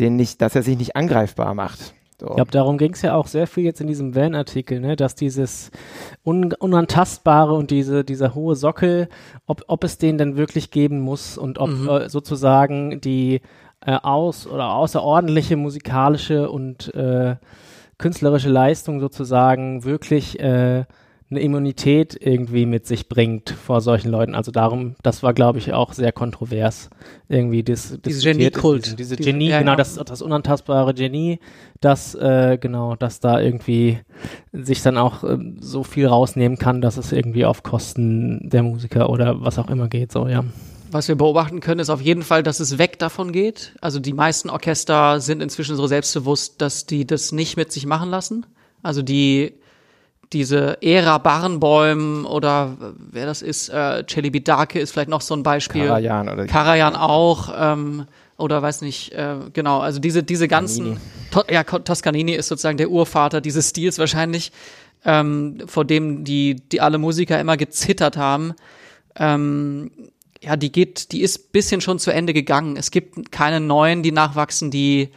[0.00, 1.94] den nicht, dass er sich nicht angreifbar macht.
[2.18, 2.28] So.
[2.28, 5.14] Ich glaube, darum ging es ja auch sehr viel jetzt in diesem Van-Artikel, ne, dass
[5.14, 5.70] dieses
[6.24, 9.08] Un Unantastbare und diese, dieser hohe Sockel,
[9.46, 11.88] ob, ob es den denn wirklich geben muss und ob Mhm.
[11.88, 13.42] äh, sozusagen die
[13.84, 17.36] äh, aus- oder außerordentliche musikalische und äh,
[17.98, 20.84] künstlerische Leistung sozusagen wirklich äh,
[21.28, 24.36] eine Immunität irgendwie mit sich bringt vor solchen Leuten.
[24.36, 26.88] Also darum, das war, glaube ich, auch sehr kontrovers
[27.28, 28.36] irgendwie Diese diskutiert.
[28.54, 28.86] Genie-Kult.
[28.86, 29.76] Diese, diese Genie, ja, genau, ja.
[29.76, 31.40] das, das unantastbare Genie,
[31.80, 33.98] das, äh, genau, dass da irgendwie
[34.52, 39.10] sich dann auch ähm, so viel rausnehmen kann, dass es irgendwie auf Kosten der Musiker
[39.10, 40.44] oder was auch immer geht, so, ja.
[40.90, 43.74] Was wir beobachten können, ist auf jeden Fall, dass es weg davon geht.
[43.80, 48.10] Also die meisten Orchester sind inzwischen so selbstbewusst, dass die das nicht mit sich machen
[48.10, 48.46] lassen.
[48.82, 49.54] Also die
[50.32, 55.42] diese Ära Barenbäum oder wer das ist, äh, Celebi Darke ist vielleicht noch so ein
[55.42, 55.86] Beispiel.
[55.86, 58.06] Karajan oder Karajan auch, ähm,
[58.36, 60.98] oder weiß nicht, äh, genau, also diese, diese ganzen,
[61.30, 64.52] to ja, Toscanini ist sozusagen der Urvater dieses Stils wahrscheinlich,
[65.04, 68.54] ähm, vor dem die, die alle Musiker immer gezittert haben.
[69.14, 69.90] Ähm,
[70.42, 72.76] ja, die geht, die ist bisschen schon zu Ende gegangen.
[72.76, 75.10] Es gibt keine neuen, die nachwachsen, die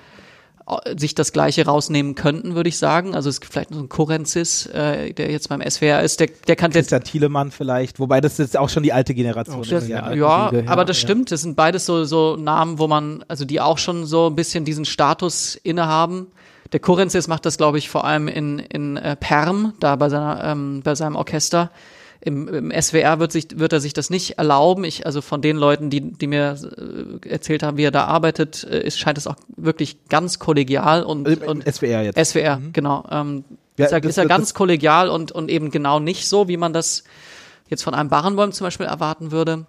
[0.68, 3.16] äh, sich das Gleiche rausnehmen könnten, würde ich sagen.
[3.16, 6.30] Also es gibt vielleicht noch so einen Kurenzis, äh, der jetzt beim SWR ist, der,
[6.48, 9.88] der kann der, Christian Thielemann vielleicht, wobei das jetzt auch schon die alte Generation ist.
[9.88, 10.14] Ja.
[10.14, 10.52] ja.
[10.52, 11.08] ja, aber das ja.
[11.08, 11.32] stimmt.
[11.32, 14.66] Das sind beides so, so Namen, wo man, also die auch schon so ein bisschen
[14.66, 16.28] diesen Status innehaben.
[16.72, 20.44] Der Kurenzis macht das, glaube ich, vor allem in, in äh, Perm, da bei, seiner,
[20.44, 21.72] ähm, bei seinem Orchester.
[22.22, 24.84] Im, Im SWR wird, sich, wird er sich das nicht erlauben.
[24.84, 26.58] Ich, also von den Leuten, die, die mir
[27.24, 31.04] äh, erzählt haben, wie er da arbeitet, äh, ist, scheint es auch wirklich ganz kollegial
[31.04, 32.18] und, Also und SWR jetzt.
[32.32, 33.06] SWR, genau.
[33.10, 33.46] Ähm,
[33.78, 36.50] Ja, ist er, das- ist er das- ganz kollegial und, und eben genau nicht so,
[36.50, 37.06] wie man das
[37.70, 39.66] jetzt von einem Barenbäum zum Beispiel erwarten würde.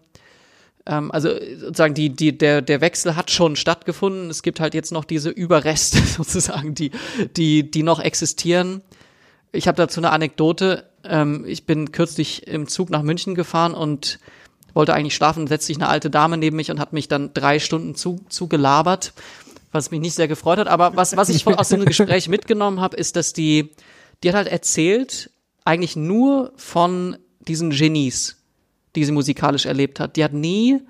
[0.86, 4.28] Ähm, also äh, sozusagen die, die, der, der Wechsel hat schon stattgefunden.
[4.28, 6.90] Es gibt halt jetzt noch diese Überreste sozusagen, die,
[7.36, 8.82] die, die noch existieren.
[9.52, 10.84] Ich habe dazu eine Anekdote.
[11.04, 14.18] Ähm, ich bin kürzlich im Zug nach München gefahren und
[14.74, 17.58] wollte eigentlich schlafen, setzt sich eine alte Dame neben mich und hat mich dann drei
[17.58, 19.12] Stunden zu, zugelabert,
[19.72, 20.68] was mich nicht sehr gefreut hat.
[20.68, 23.70] Aber was, was ich aus dem Gespräch mitgenommen habe, ist, dass die,
[24.22, 25.30] die hat halt erzählt,
[25.64, 28.36] eigentlich nur von diesen Genies,
[28.96, 30.16] die sie musikalisch erlebt hat.
[30.16, 30.80] Die hat nie,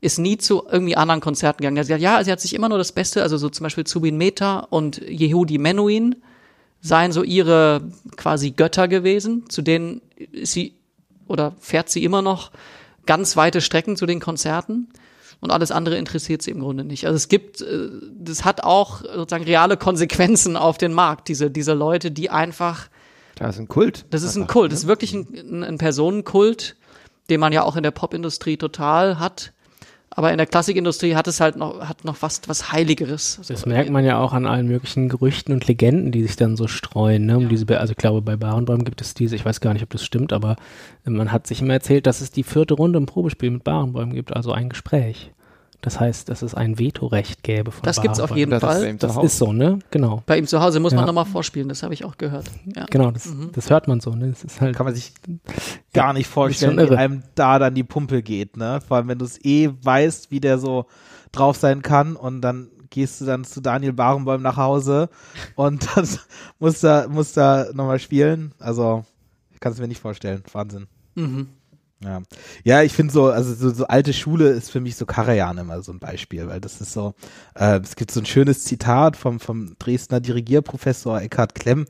[0.00, 1.82] ist nie zu irgendwie anderen Konzerten gegangen.
[1.84, 4.16] Sie hat, ja, sie hat sich immer nur das Beste, also so zum Beispiel Zubin
[4.16, 6.16] Mehta und Yehudi Menuhin,
[6.80, 7.82] seien so ihre
[8.16, 10.00] quasi Götter gewesen, zu denen
[10.32, 10.74] ist sie
[11.26, 12.50] oder fährt sie immer noch
[13.06, 14.88] ganz weite Strecken zu den Konzerten
[15.40, 17.06] und alles andere interessiert sie im Grunde nicht.
[17.06, 21.72] Also es gibt, äh, das hat auch sozusagen reale Konsequenzen auf den Markt, diese, diese
[21.74, 22.88] Leute, die einfach,
[23.36, 24.04] Das ist ein Kult.
[24.10, 26.76] das ist ein Kult, das ist wirklich ein, ein Personenkult,
[27.30, 29.52] den man ja auch in der Popindustrie total hat.
[30.12, 33.40] Aber in der Klassikindustrie hat es halt noch, hat noch was, was Heiligeres.
[33.46, 36.66] Das merkt man ja auch an allen möglichen Gerüchten und Legenden, die sich dann so
[36.66, 37.26] streuen.
[37.26, 37.36] Ne?
[37.36, 39.84] Um diese, Be- also ich glaube, bei Barenbäum gibt es diese, ich weiß gar nicht,
[39.84, 40.56] ob das stimmt, aber
[41.04, 44.34] man hat sich immer erzählt, dass es die vierte Runde im Probespiel mit Barenbäum gibt,
[44.34, 45.30] also ein Gespräch.
[45.82, 48.38] Das heißt, dass es ein Vetorecht gäbe von Das gibt's auf Barenbäum.
[48.38, 48.90] jeden Das ist Fall.
[48.98, 49.26] zu Das Hause.
[49.26, 49.78] ist so, ne?
[49.90, 50.22] Genau.
[50.26, 50.96] Bei ihm zu Hause muss Ja.
[50.98, 52.50] man nochmal vorspielen, das habe ich auch gehört.
[52.76, 52.84] Ja.
[52.90, 54.28] Genau, das, das hört man so, ne?
[54.28, 54.76] Das ist halt.
[54.76, 55.12] Kann man sich
[55.94, 58.80] gar nicht vorstellen, wie einem da dann die Pumpe geht, ne?
[58.86, 60.86] Vor allem, wenn du es eh weißt, wie der so
[61.32, 65.08] drauf sein kann und dann gehst du dann zu Daniel Barenboim nach Hause
[65.54, 66.06] und dann
[66.58, 68.52] musst du, musst da nochmal spielen.
[68.58, 69.04] Also,
[69.54, 70.42] ich kann es mir nicht vorstellen.
[70.52, 70.88] Wahnsinn.
[71.14, 71.48] Mhm.
[72.02, 72.22] Ja,
[72.64, 75.82] ja ich finde so, also so, so alte Schule ist für mich so Karajan immer
[75.82, 77.14] so ein Beispiel, weil das ist so,
[77.54, 81.84] äh, es gibt so ein schönes Zitat vom, vom Dresdner Dirigierprofessor Eckhard Klemm,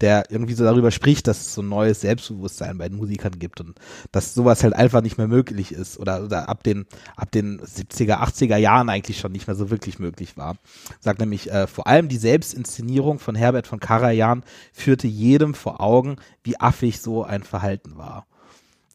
[0.00, 3.60] der irgendwie so darüber spricht, dass es so ein neues Selbstbewusstsein bei den Musikern gibt
[3.60, 3.78] und
[4.10, 8.16] dass sowas halt einfach nicht mehr möglich ist oder, oder ab den, ab den 70er,
[8.16, 10.56] 80er Jahren eigentlich schon nicht mehr so wirklich möglich war.
[10.98, 14.42] Sagt nämlich, äh, vor allem die Selbstinszenierung von Herbert von Karajan
[14.72, 18.26] führte jedem vor Augen, wie affig so ein Verhalten war.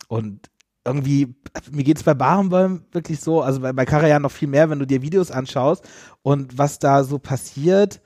[0.09, 0.49] Und
[0.87, 1.35] irgendwie,
[1.71, 4.87] mir geht's bei Barenbäum wirklich so, also bei, bei Karajan noch viel mehr, wenn du
[4.87, 5.87] dir Videos anschaust
[6.23, 8.01] und was da so passiert.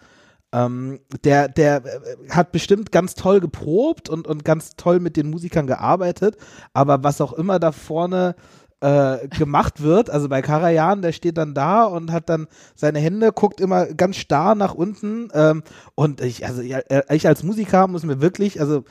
[0.53, 5.29] Ähm, der, der äh, hat bestimmt ganz toll geprobt und, und ganz toll mit den
[5.29, 6.35] Musikern gearbeitet,
[6.73, 8.35] aber was auch immer da vorne
[8.81, 13.31] äh, gemacht wird, also bei Karajan, der steht dann da und hat dann seine Hände,
[13.31, 15.63] guckt immer ganz starr nach unten ähm,
[15.95, 18.83] und ich, also ich als Musiker muss mir wirklich, also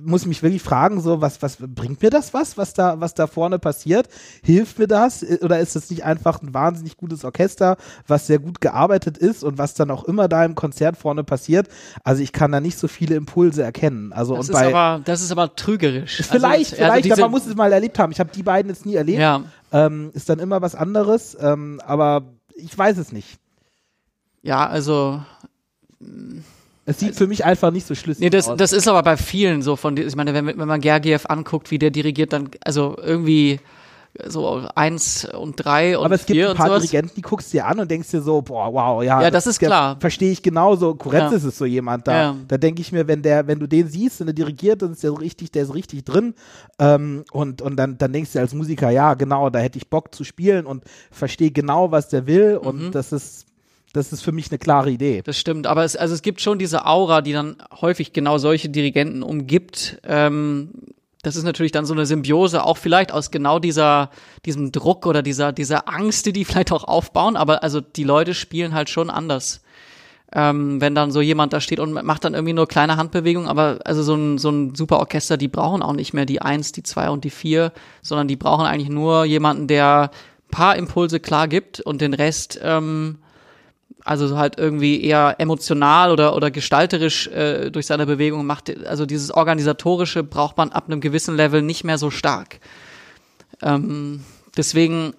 [0.00, 3.26] muss mich wirklich fragen, so, was, was bringt mir das was, was da, was da
[3.26, 4.08] vorne passiert?
[4.42, 5.24] Hilft mir das?
[5.42, 9.58] Oder ist das nicht einfach ein wahnsinnig gutes Orchester, was sehr gut gearbeitet ist und
[9.58, 11.68] was dann auch immer da im Konzert vorne passiert?
[12.04, 14.12] Also ich kann da nicht so viele Impulse erkennen.
[14.12, 16.22] Also das und ist bei, aber, das ist aber trügerisch.
[16.22, 18.12] Vielleicht, also, vielleicht, also diese, aber man muss es mal erlebt haben.
[18.12, 19.20] Ich habe die beiden jetzt nie erlebt.
[19.20, 19.42] Ja.
[19.72, 23.38] Ähm, ist dann immer was anderes, ähm, aber ich weiß es nicht.
[24.42, 25.22] Ja, also
[26.84, 28.56] es sieht für mich einfach nicht so schlüssig nee, das, aus.
[28.56, 31.78] das ist aber bei vielen so von, ich meine, wenn, wenn man Gergiev anguckt, wie
[31.78, 33.60] der dirigiert, dann, also irgendwie
[34.26, 36.68] so eins und drei und Aber es gibt ein paar.
[36.68, 39.22] Dirigenten, die guckst dir an und denkst dir so, boah, wow, ja.
[39.22, 39.96] Ja, das ist klar.
[40.00, 40.94] Verstehe ich genauso.
[40.94, 41.36] Kuretz Ja.
[41.38, 42.12] ist es so jemand da.
[42.22, 42.36] Ja.
[42.46, 45.02] Da denke ich mir, wenn der, wenn du den siehst und der dirigiert, dann ist
[45.02, 46.34] der so richtig, der ist richtig drin.
[46.78, 50.14] Ähm, und, und dann, dann denkst du als Musiker, ja, genau, da hätte ich Bock
[50.14, 52.58] zu spielen und verstehe genau, was der will.
[52.58, 52.90] Und Mhm.
[52.92, 53.46] das ist,
[53.92, 55.22] das ist für mich eine klare Idee.
[55.22, 58.70] Das stimmt, aber es, also es gibt schon diese Aura, die dann häufig genau solche
[58.70, 60.00] Dirigenten umgibt.
[60.04, 60.70] Ähm,
[61.22, 64.10] das ist natürlich dann so eine Symbiose, auch vielleicht aus genau dieser,
[64.44, 68.34] diesem Druck oder dieser, dieser Angst, die die vielleicht auch aufbauen, aber also die Leute
[68.34, 69.62] spielen halt schon anders.
[70.34, 73.80] Ähm, wenn dann so jemand da steht und macht dann irgendwie nur kleine Handbewegungen, aber
[73.84, 76.82] also so ein, so ein super Orchester, die brauchen auch nicht mehr die eins, die
[76.82, 77.70] zwei und die vier,
[78.00, 80.10] sondern die brauchen eigentlich nur jemanden, der
[80.50, 83.18] paar Impulse klar gibt und den Rest, ähm,
[84.04, 88.72] also halt irgendwie eher emotional oder, oder gestalterisch äh, durch seine Bewegung macht.
[88.86, 92.58] Also dieses Organisatorische braucht man ab einem gewissen Level nicht mehr so stark.
[93.62, 94.24] Ähm,
[94.56, 95.14] deswegen,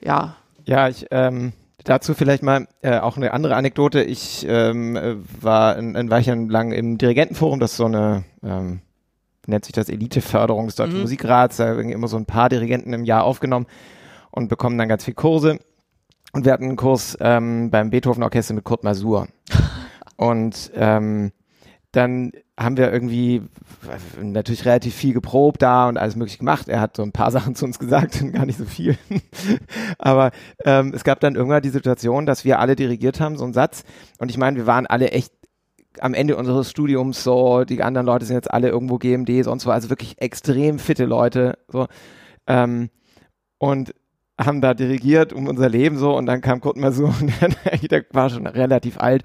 [0.00, 0.36] ja,
[0.66, 1.52] Ja, ich, ähm,
[1.84, 4.02] dazu vielleicht mal äh, auch eine andere Anekdote.
[4.02, 8.80] Ich ähm, äh, war ein, ein Weilchen lang im Dirigentenforum, das ist so eine, ähm,
[9.46, 11.02] nennt sich das Eliteförderung des Deutschen Mhm.
[11.02, 13.66] Musikrats, da werden immer so ein paar Dirigenten im Jahr aufgenommen
[14.30, 15.58] und bekommen dann ganz viel Kurse.
[16.32, 19.28] Und wir hatten einen Kurs ähm, beim Beethoven Orchester mit Kurt Masur.
[20.16, 21.32] und ähm,
[21.92, 23.42] dann haben wir irgendwie
[24.20, 26.68] natürlich relativ viel geprobt da und alles möglich gemacht.
[26.68, 28.96] Er hat so ein paar Sachen zu uns gesagt und gar nicht so viel.
[29.98, 30.30] Aber
[30.64, 33.82] ähm, es gab dann irgendwann die Situation, dass wir alle dirigiert haben, so einen Satz.
[34.18, 35.32] Und ich meine, wir waren alle echt
[35.98, 39.70] am Ende unseres Studiums so, die anderen Leute sind jetzt alle irgendwo GMD, sonst wo,
[39.70, 41.58] also wirklich extrem fitte Leute.
[41.68, 41.88] So.
[42.46, 42.90] Ähm,
[43.58, 43.94] und
[44.44, 48.30] haben da dirigiert um unser Leben so und dann kam Kurt Masur und der, war
[48.30, 49.24] schon relativ alt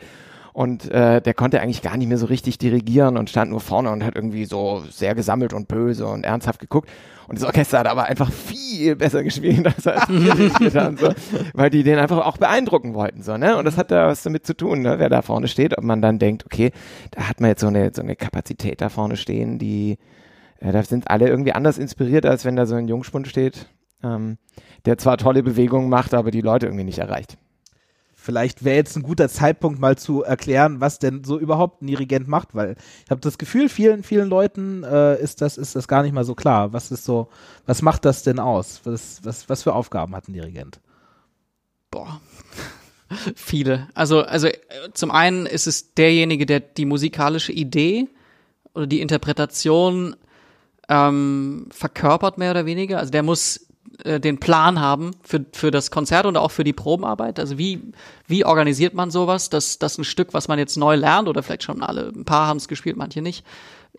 [0.56, 3.92] und äh, der konnte eigentlich gar nicht mehr so richtig dirigieren und stand nur vorne
[3.92, 6.90] und hat irgendwie so sehr gesammelt und böse und ernsthaft geguckt.
[7.28, 11.10] Und das Orchester hat aber einfach viel besser gespielt, als er dirigiert hat, so,
[11.54, 13.22] weil die den einfach auch beeindrucken wollten.
[13.22, 13.58] So, ne?
[13.58, 14.98] Und das hat da was damit zu tun, ne?
[14.98, 16.72] wer da vorne steht, ob man dann denkt, okay,
[17.12, 19.98] da hat man jetzt so eine, so eine Kapazität da vorne stehen, die
[20.60, 23.68] äh, da sind alle irgendwie anders inspiriert, als wenn da so ein Jungspund steht,
[24.06, 24.38] ähm,
[24.86, 27.38] der zwar tolle Bewegungen macht, aber die Leute irgendwie nicht erreicht.
[28.14, 32.28] Vielleicht wäre jetzt ein guter Zeitpunkt, mal zu erklären, was denn so überhaupt ein Dirigent
[32.28, 36.02] macht, weil ich habe das Gefühl, vielen, vielen Leuten äh, ist das ist das gar
[36.02, 36.74] nicht mal so klar.
[36.74, 37.30] Was ist so,
[37.66, 38.82] was macht das denn aus?
[38.84, 40.80] Was, was, was für Aufgaben hat ein Dirigent?
[41.96, 42.20] boah,
[43.36, 43.88] viele.
[43.94, 44.54] Also, also äh,
[44.94, 48.10] zum einen ist es derjenige, der die musikalische Idee
[48.74, 50.16] oder die Interpretation
[50.90, 53.00] ähm, verkörpert, mehr oder weniger.
[53.00, 53.68] Also der muss
[54.04, 57.40] äh, den Plan haben für, für das Konzert und auch für die Probenarbeit.
[57.40, 57.82] Also wie,
[58.28, 61.64] wie organisiert man sowas, dass, dass ein Stück, was man jetzt neu lernt, oder vielleicht
[61.64, 63.46] schon alle, ein paar haben es gespielt, manche nicht,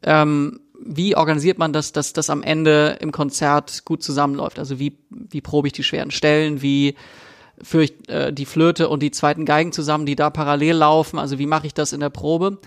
[0.03, 4.59] ähm, wie organisiert man das, dass das am Ende im Konzert gut zusammenläuft?
[4.59, 6.97] Also wie, wie probe ich die schweren Stellen, wie
[7.63, 11.19] führe ich äh, die Flöte und die zweiten Geigen zusammen, die da parallel laufen?
[11.19, 12.59] Also wie mache ich das in der Probe?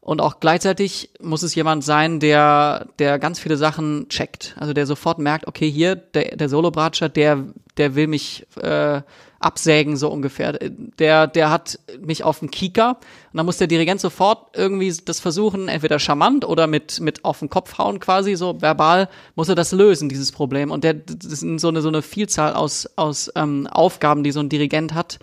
[0.00, 4.56] Und auch gleichzeitig muss es jemand sein, der, der ganz viele Sachen checkt.
[4.58, 7.44] Also der sofort merkt, okay, hier, der, der Solo-Bratscher, der,
[7.76, 9.02] der will mich äh,
[9.40, 10.58] absägen, so ungefähr.
[10.98, 12.98] Der, der hat mich auf den Kieker
[13.32, 17.40] und dann muss der Dirigent sofort irgendwie das versuchen, entweder charmant oder mit, mit auf
[17.40, 20.70] den Kopf hauen quasi, so verbal, muss er das lösen, dieses Problem.
[20.70, 24.40] Und der, das ist so eine, so eine Vielzahl aus, aus ähm, Aufgaben, die so
[24.40, 25.18] ein Dirigent hat.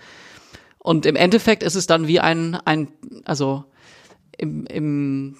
[0.80, 2.89] Und im Endeffekt ist es dann wie ein, ein
[3.25, 3.65] also
[4.38, 5.38] im, im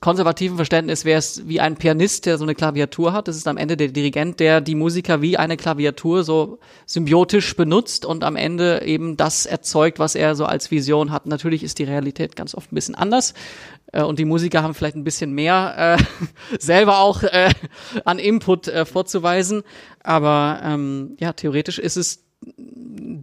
[0.00, 3.28] konservativen Verständnis wäre es wie ein Pianist, der so eine Klaviatur hat.
[3.28, 8.04] Das ist am Ende der Dirigent, der die Musiker wie eine Klaviatur so symbiotisch benutzt
[8.04, 11.26] und am Ende eben das erzeugt, was er so als Vision hat.
[11.26, 13.34] Natürlich ist die Realität ganz oft ein bisschen anders.
[13.92, 17.50] Äh, und die Musiker haben vielleicht ein bisschen mehr äh, selber auch äh,
[18.04, 19.62] an Input äh, vorzuweisen.
[20.02, 22.24] Aber ähm, ja, theoretisch ist es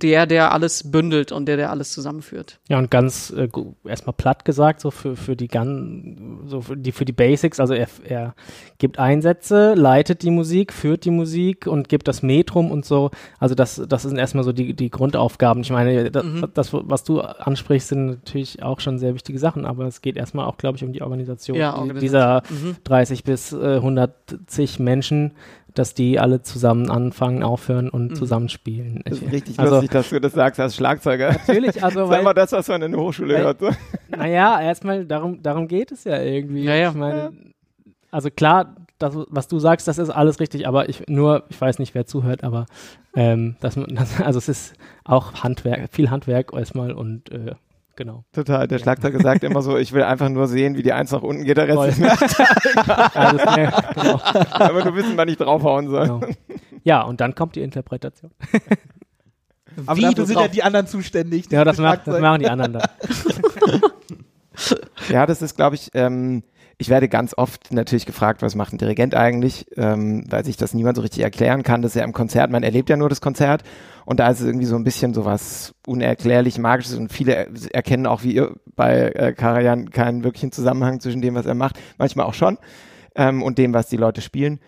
[0.02, 2.60] der, der alles bündelt und der, der alles zusammenführt.
[2.70, 3.48] Ja, und ganz äh,
[3.86, 7.74] erstmal platt gesagt, so für, für die Gun, so für die, für die Basics, also
[7.74, 8.36] er, er
[8.78, 13.12] gibt Einsätze, leitet die Musik, führt die Musik und gibt das Metrum und so.
[13.40, 15.62] Also das, das sind erstmal so die, die Grundaufgaben.
[15.62, 16.46] Ich meine, das, mhm.
[16.54, 20.46] das, was du ansprichst, sind natürlich auch schon sehr wichtige Sachen, aber es geht erstmal
[20.46, 22.02] auch, glaube ich, um die Organisation, ja, Organisation.
[22.02, 22.76] dieser mhm.
[22.84, 25.32] 30 bis äh, 110 Menschen,
[25.76, 28.16] dass die alle zusammen anfangen, aufhören und mhm.
[28.16, 29.02] zusammenspielen.
[29.06, 31.34] Das ist richtig also, lustig, dass du das sagst als Schlagzeuger.
[31.34, 33.60] Natürlich, also Sag mal das, was man in der Hochschule weil, hört.
[33.60, 33.70] So.
[34.10, 36.64] Naja, erstmal, darum, darum geht es ja irgendwie.
[36.64, 36.90] Ja, ja.
[36.90, 37.34] Ich meine,
[38.12, 41.80] also klar, das, was du sagst, das ist alles richtig, aber ich nur, ich weiß
[41.80, 42.66] nicht, wer zuhört, aber
[43.16, 44.74] ähm, das, das, also es ist
[45.04, 47.56] auch Handwerk, viel Handwerk erstmal und äh,
[47.96, 48.26] genau.
[48.32, 48.68] Total.
[48.68, 51.44] Der Schlagzeuger sagt immer so, ich will einfach nur sehen, wie die Eins nach unten
[51.44, 51.90] geht, der Rest Voll.
[51.90, 52.12] ist mir
[53.16, 54.22] also, ja, genau.
[54.52, 56.08] Aber du wissen, wann ich draufhauen soll.
[56.08, 56.22] Genau.
[56.84, 58.32] Ja, und dann kommt die Interpretation.
[59.86, 61.52] Aber dafür sind ja die anderen zuständig.
[61.52, 62.84] Ja, das, macht, das machen die anderen dann.
[65.10, 66.44] Ja, das ist, glaube ich, ähm,
[66.78, 70.74] ich werde ganz oft natürlich gefragt, was macht ein Dirigent eigentlich, ähm, weil sich das
[70.74, 71.82] niemand so richtig erklären kann.
[71.82, 73.64] Das ist ja im Konzert, man erlebt ja nur das Konzert.
[74.06, 76.98] Und da ist es irgendwie so ein bisschen so was unerklärlich Magisches.
[76.98, 81.46] Und viele erkennen auch wie ihr bei äh, Karajan keinen wirklichen Zusammenhang zwischen dem, was
[81.46, 82.58] er macht, manchmal auch schon.
[83.16, 84.60] Ähm, und dem, was die Leute spielen.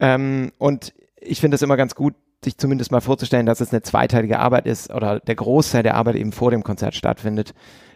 [0.00, 3.82] Ähm, und ich finde es immer ganz gut, sich zumindest mal vorzustellen, dass es eine
[3.82, 7.54] zweiteilige Arbeit ist oder der Großteil der Arbeit eben vor dem Konzert stattfindet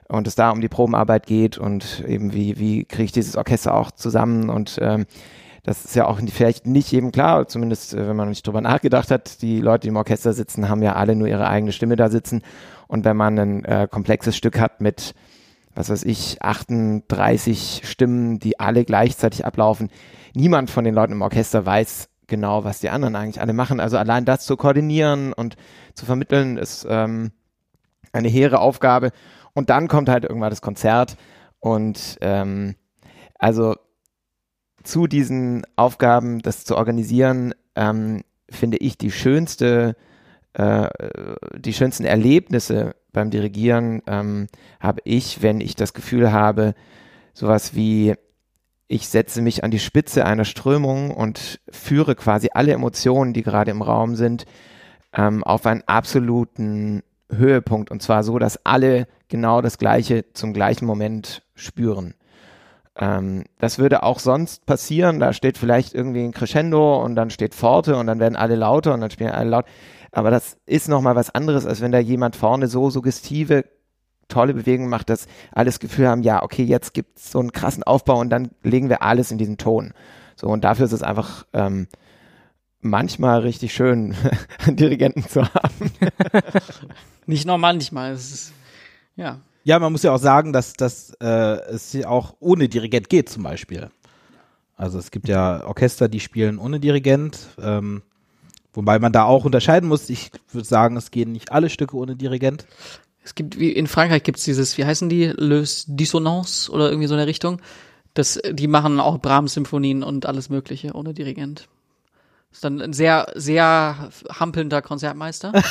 [0.09, 3.75] und es da um die Probenarbeit geht und eben wie, wie kriege ich dieses Orchester
[3.75, 5.07] auch zusammen und ähm,
[5.69, 9.11] das ist ja auch vielleicht nicht jedem klar, zumindest äh, wenn man nicht drüber nachgedacht
[9.11, 9.43] hat.
[9.43, 12.43] Die Leute, die im Orchester sitzen, haben ja alle nur ihre eigene Stimme da sitzen.
[12.87, 15.15] Und wenn man ein äh, komplexes Stück hat mit,
[15.75, 19.91] was weiß ich, 38 Stimmen, die alle gleichzeitig ablaufen,
[20.35, 23.79] niemand von den Leuten im Orchester weiß genau, was die anderen eigentlich alle machen.
[23.79, 25.57] Also allein das zu koordinieren und
[25.95, 27.33] zu vermitteln, ist ähm,
[28.13, 29.11] eine hehre Aufgabe.
[29.59, 31.17] Und dann kommt halt irgendwann das Konzert.
[31.59, 32.77] Und ähm,
[33.41, 33.75] also
[34.85, 39.97] zu diesen Aufgaben, das zu organisieren, ähm, finde ich die schönste,
[40.53, 40.89] äh,
[41.59, 44.47] die schönsten Erlebnisse beim Dirigieren ähm,
[44.79, 46.75] habe ich, wenn ich das Gefühl habe,
[47.35, 48.15] sowas wie
[48.87, 53.73] ich setze mich an die Spitze einer Strömung und führe quasi alle Emotionen, die gerade
[53.73, 54.47] im Raum sind,
[55.13, 60.87] ähm, auf einen absoluten Höhepunkt und zwar so, dass alle genau das Gleiche zum gleichen
[60.87, 62.15] Moment spüren.
[62.99, 65.21] Ähm, das würde auch sonst passieren.
[65.21, 68.95] Da steht vielleicht irgendwie ein Crescendo und dann steht Forte und dann werden alle lauter
[68.95, 69.67] und dann spielen alle laut.
[70.11, 73.65] Aber das ist nochmal was anderes, als wenn da jemand vorne so suggestive,
[74.29, 77.53] tolle Bewegungen macht, dass alle das Gefühl haben, ja, okay, jetzt gibt es so einen
[77.53, 79.93] krassen Aufbau und dann legen wir alles in diesen Ton.
[80.37, 81.89] So, und dafür ist es einfach ähm,
[82.81, 84.15] manchmal richtig schön,
[84.67, 85.93] einen Dirigenten zu haben.
[87.29, 88.53] Nicht nur manchmal, es ist,
[89.15, 89.41] ja.
[89.63, 93.29] Ja, man muss ja auch sagen, dass, dass äh, es ja auch ohne Dirigent geht
[93.29, 93.91] zum Beispiel.
[94.77, 98.01] Also es gibt ja Orchester, die spielen ohne Dirigent, ähm,
[98.73, 100.09] wobei man da auch unterscheiden muss.
[100.09, 102.65] Ich würde sagen, es gehen nicht alle Stücke ohne Dirigent.
[103.23, 107.09] Es gibt, wie in Frankreich gibt es dieses, wie heißen die, Les Dissonances oder irgendwie
[107.09, 107.61] so in der Richtung.
[108.15, 111.69] Das, die machen auch Brahms-Symphonien und alles Mögliche ohne Dirigent.
[112.51, 115.53] Ist dann ein sehr, sehr hampelnder Konzertmeister.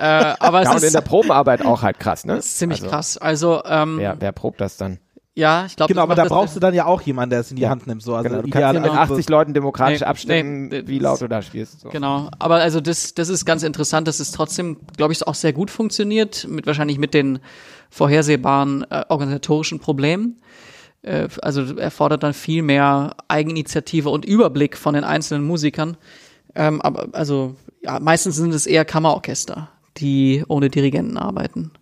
[0.00, 2.36] äh, aber ja, es und ist, in der Probenarbeit auch halt krass, ne?
[2.36, 3.18] ist ziemlich Also, krass.
[3.18, 4.98] Also, ähm, Wer, wer probt das dann?
[5.34, 7.56] ja, ich glaube, Genau, aber da brauchst du dann ja auch jemanden, der es in
[7.56, 8.02] die Hand nimmt.
[8.02, 8.14] So.
[8.14, 11.20] Also Genau, du kannst ja mit also- 80 Leuten demokratisch Nee, abstimmen, nee, wie laut
[11.20, 11.80] du da spielst.
[11.80, 11.88] So.
[11.90, 15.52] Genau, aber also das, das ist ganz interessant, dass es trotzdem, glaube ich, auch sehr
[15.52, 17.38] gut funktioniert, mit wahrscheinlich mit den
[17.90, 20.40] vorhersehbaren äh, organisatorischen Problemen.
[21.02, 25.96] Äh, also erfordert dann viel mehr Eigeninitiative und Überblick von den einzelnen Musikern.
[26.54, 29.68] Ähm, aber also ja, meistens sind es eher Kammerorchester,
[30.00, 31.72] die ohne Dirigenten arbeiten.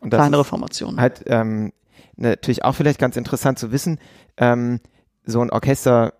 [0.00, 1.00] Und Kleinere Formationen.
[1.00, 1.72] halt ähm,
[2.16, 3.98] natürlich auch vielleicht ganz interessant zu wissen,
[4.36, 4.80] ähm,
[5.24, 6.14] so ein Orchester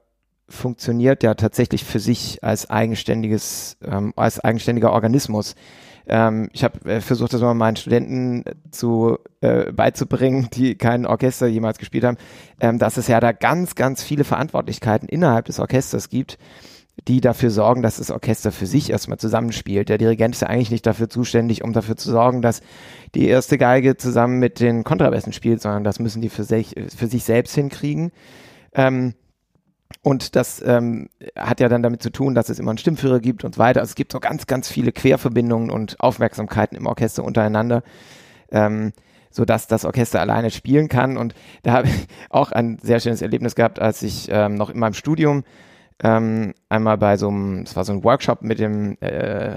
[0.48, 5.54] funktioniert ja tatsächlich für sich als eigenständiges, ähm, als eigenständiger Organismus.
[6.06, 11.46] ähm, ich habe äh, versucht, das mal meinen Studenten zu äh, beizubringen, die kein Orchester
[11.46, 12.18] jemals gespielt haben,
[12.60, 16.38] ähm, dass es ja da ganz, ganz viele Verantwortlichkeiten innerhalb des Orchesters gibt,
[17.08, 19.88] die dafür sorgen, dass das Orchester für sich erstmal zusammenspielt.
[19.88, 22.60] Der Dirigent ist ja eigentlich nicht dafür zuständig, um dafür zu sorgen, dass
[23.14, 27.06] die erste Geige zusammen mit den Kontrabässen spielt, sondern das müssen die für sich, für
[27.06, 28.12] sich selbst hinkriegen.
[28.74, 29.14] Ähm,
[30.02, 33.44] und das ähm, hat ja dann damit zu tun, dass es immer einen Stimmführer gibt
[33.44, 33.80] und so weiter.
[33.80, 37.82] Also es gibt so ganz, ganz viele Querverbindungen und Aufmerksamkeiten im Orchester untereinander,
[38.50, 38.92] ähm,
[39.30, 41.16] so das Orchester alleine spielen kann.
[41.16, 44.78] Und da habe ich auch ein sehr schönes Erlebnis gehabt, als ich ähm, noch in
[44.78, 45.44] meinem Studium
[46.02, 49.56] ähm, einmal bei so einem, es war so ein Workshop mit dem, äh,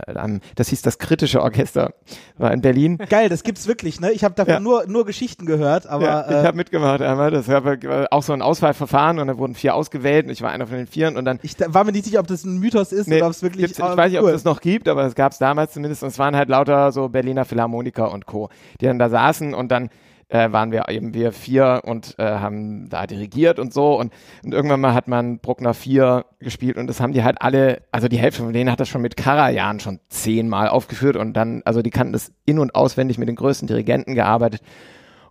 [0.55, 1.93] das hieß das kritische Orchester,
[2.37, 2.97] war in Berlin.
[3.09, 4.11] Geil, das gibt's wirklich, ne?
[4.11, 4.59] Ich habe davon Ja.
[4.59, 7.63] nur nur Geschichten gehört, aber ja, ich äh, habe mitgemacht einmal, das war
[8.11, 10.87] auch so ein Auswahlverfahren und da wurden vier ausgewählt und ich war einer von den
[10.87, 13.17] vieren und dann ich da- war mir nicht sicher, ob das ein Mythos ist Nee,
[13.17, 13.71] oder ob es wirklich.
[13.71, 16.03] ich weiß nicht, ob es das noch gibt, aber es gab es damals zumindest.
[16.03, 18.49] Und es waren halt lauter so Berliner Philharmoniker und Co.,
[18.81, 19.89] die dann da saßen und dann
[20.29, 23.97] äh, waren wir eben wir vier und äh, haben da dirigiert und so.
[23.99, 24.13] Und,
[24.43, 28.07] und irgendwann mal hat man Bruckner 4 gespielt und das haben die halt alle, also
[28.07, 31.81] die Hälfte von denen hat das schon mit Karajan schon zehnmal aufgeführt und dann, also
[31.81, 34.61] die kannten das in- und auswendig mit den größten Dirigenten gearbeitet.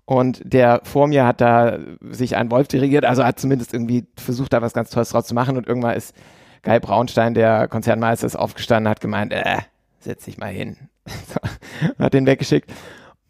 [0.06, 1.78] Und der vor mir hat da
[2.10, 5.34] sich einen Wolf dirigiert, also hat zumindest irgendwie versucht, da was ganz Tolles draus zu
[5.34, 5.56] machen.
[5.56, 6.14] Und irgendwann ist
[6.62, 9.58] Guy Braunstein, der Konzernmeister, ist aufgestanden, hat gemeint, äh,
[10.00, 10.76] setz dich mal hin.
[11.98, 12.70] Hat den weggeschickt.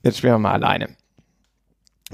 [0.02, 0.90] Jetzt spielen wir mal alleine.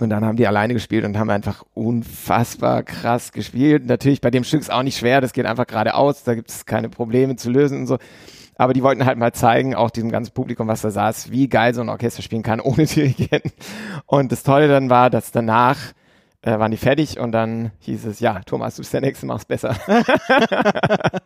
[0.00, 3.86] Und dann haben die alleine gespielt und haben einfach unfassbar krass gespielt.
[3.86, 6.64] Natürlich bei dem Stück ist auch nicht schwer, das geht einfach geradeaus, da gibt es
[6.64, 7.98] keine Probleme zu lösen und so.
[8.56, 11.74] Aber die wollten halt mal zeigen, auch diesem ganzen Publikum, was da saß, wie geil
[11.74, 13.52] so ein Orchester spielen kann ohne Dirigenten.
[14.06, 15.78] Und das Tolle dann war, dass danach
[16.42, 19.44] äh, waren die fertig und dann hieß es, ja, Thomas, du bist der Nächste, mach's
[19.44, 19.76] besser.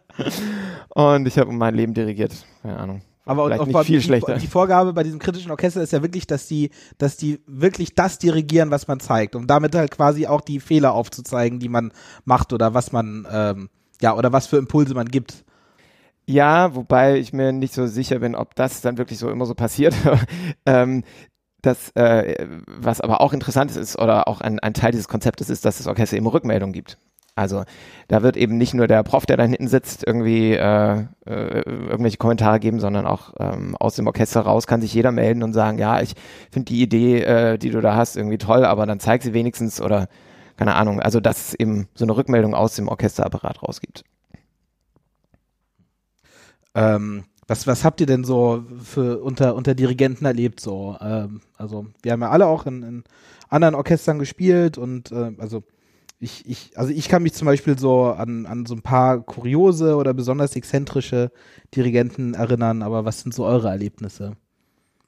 [0.89, 2.45] und ich habe um mein Leben dirigiert.
[2.63, 3.03] Keine Ahnung.
[3.25, 4.37] Aber Vielleicht nicht viel die, schlechter.
[4.37, 8.19] die Vorgabe bei diesem kritischen Orchester ist ja wirklich, dass die, dass die wirklich das
[8.19, 11.93] dirigieren, was man zeigt, um damit halt quasi auch die Fehler aufzuzeigen, die man
[12.25, 13.71] macht oder was man, ähm,
[14.03, 15.45] ja, oder was für Impulse man gibt.
[16.27, 19.55] Ja, wobei ich mir nicht so sicher bin, ob das dann wirklich so immer so
[19.55, 19.95] passiert.
[20.67, 21.03] ähm,
[21.63, 25.49] das, äh, was aber auch interessant ist, ist, oder auch ein, ein Teil dieses Konzeptes
[25.49, 26.99] ist, dass das Orchester eben Rückmeldung gibt.
[27.37, 27.65] Also
[28.07, 32.17] da wird eben nicht nur der Prof, der da hinten sitzt, irgendwie äh, äh, irgendwelche
[32.17, 35.79] Kommentare geben, sondern auch ähm, aus dem Orchester raus kann sich jeder melden und sagen,
[35.79, 36.15] ja, ich
[36.53, 39.81] finde die Idee, äh, die du da hast, irgendwie toll, aber dann zeig sie wenigstens
[39.81, 40.09] oder
[40.57, 41.01] keine Ahnung.
[41.01, 44.05] Also dass es eben so eine Rückmeldung aus dem Orchesterapparat rausgibt.
[46.77, 50.61] Ähm, was, was habt ihr denn so für unter, unter Dirigenten erlebt?
[50.61, 53.05] So, ähm, also wir haben ja alle auch in, in
[53.49, 55.65] anderen Orchestern gespielt und äh, also
[56.25, 59.97] ich, ich, also ich kann mich zum Beispiel so an, an so ein paar kuriose
[59.97, 61.31] oder besonders exzentrische
[61.77, 64.37] Dirigenten erinnern, aber was sind so eure Erlebnisse?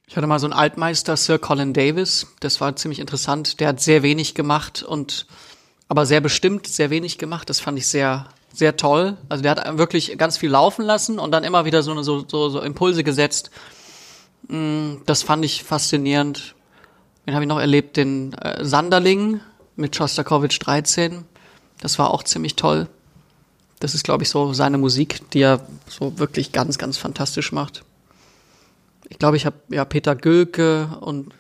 [0.07, 2.29] Ich hatte mal so einen Altmeister, Sir Colin Davis.
[2.41, 3.59] Das war ziemlich interessant.
[3.59, 5.27] Der hat sehr wenig gemacht und
[5.89, 7.49] aber sehr bestimmt sehr wenig gemacht.
[7.51, 9.17] Das fand ich sehr, sehr toll.
[9.29, 12.51] Also der hat wirklich ganz viel laufen lassen und dann immer wieder so, so, so,
[12.51, 13.51] so Impulse gesetzt.
[14.49, 16.55] Mm, Das fand ich faszinierend.
[17.27, 19.41] Den habe ich noch erlebt, den äh, Sanderling
[19.77, 21.25] mit Schostakowitsch 13.
[21.81, 22.89] Das war auch ziemlich toll.
[23.81, 27.85] Das ist, glaube ich, so seine Musik, die er so wirklich ganz, ganz fantastisch macht.
[29.09, 31.33] Ich glaube, ich habe ja Peter Gülke und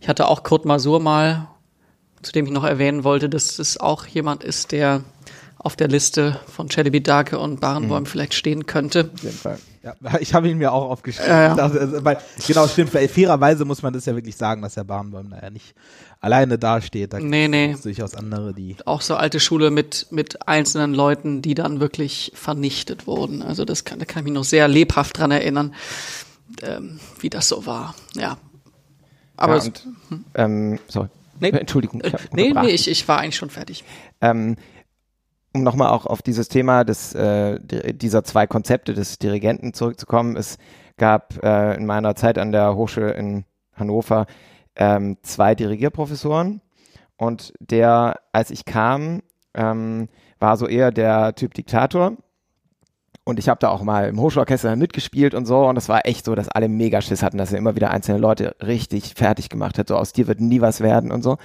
[0.00, 1.48] ich hatte auch Kurt Masur mal,
[2.22, 5.02] zu dem ich noch erwähnen wollte, dass es auch jemand ist, der
[5.62, 9.10] auf der Liste von Celebi Darke und Barenboim vielleicht stehen könnte.
[9.14, 9.58] Auf jeden Fall.
[9.82, 11.30] Ja, ich habe ihn mir auch aufgeschrieben.
[11.30, 11.62] Ja, ja.
[11.62, 12.92] Also, weil, genau, stimmt.
[12.94, 15.74] Weil fairerweise muss man das ja wirklich sagen, dass der Bahnbäum da ja nicht
[16.20, 17.12] alleine dasteht.
[17.12, 17.76] Da Nee, nee.
[17.82, 18.76] durchaus andere, die.
[18.86, 23.42] Auch so alte Schule mit, mit einzelnen Leuten, die dann wirklich vernichtet wurden.
[23.42, 25.74] Also das kann, da kann ich mich noch sehr lebhaft dran erinnern,
[26.62, 27.94] ähm, wie das so war.
[28.14, 28.38] Ja.
[29.36, 29.86] Aber ja, es- und,
[30.34, 31.08] ähm, sorry.
[31.38, 31.50] Nee.
[31.50, 32.02] Entschuldigung.
[32.04, 33.82] ich nee, nee, ich, ich war eigentlich schon fertig.
[34.20, 34.56] Ähm,
[35.52, 40.36] um nochmal auch auf dieses Thema des, äh, di- dieser zwei Konzepte des Dirigenten zurückzukommen.
[40.36, 40.58] Es
[40.96, 43.44] gab äh, in meiner Zeit an der Hochschule in
[43.74, 44.26] Hannover
[44.76, 46.60] ähm, zwei Dirigierprofessoren
[47.16, 49.22] und der, als ich kam,
[49.54, 52.12] ähm, war so eher der Typ Diktator.
[53.24, 55.66] Und ich habe da auch mal im Hochschulorchester mitgespielt und so.
[55.66, 58.18] Und es war echt so, dass alle mega Schiss hatten, dass er immer wieder einzelne
[58.18, 59.88] Leute richtig fertig gemacht hat.
[59.88, 61.36] So aus dir wird nie was werden und so.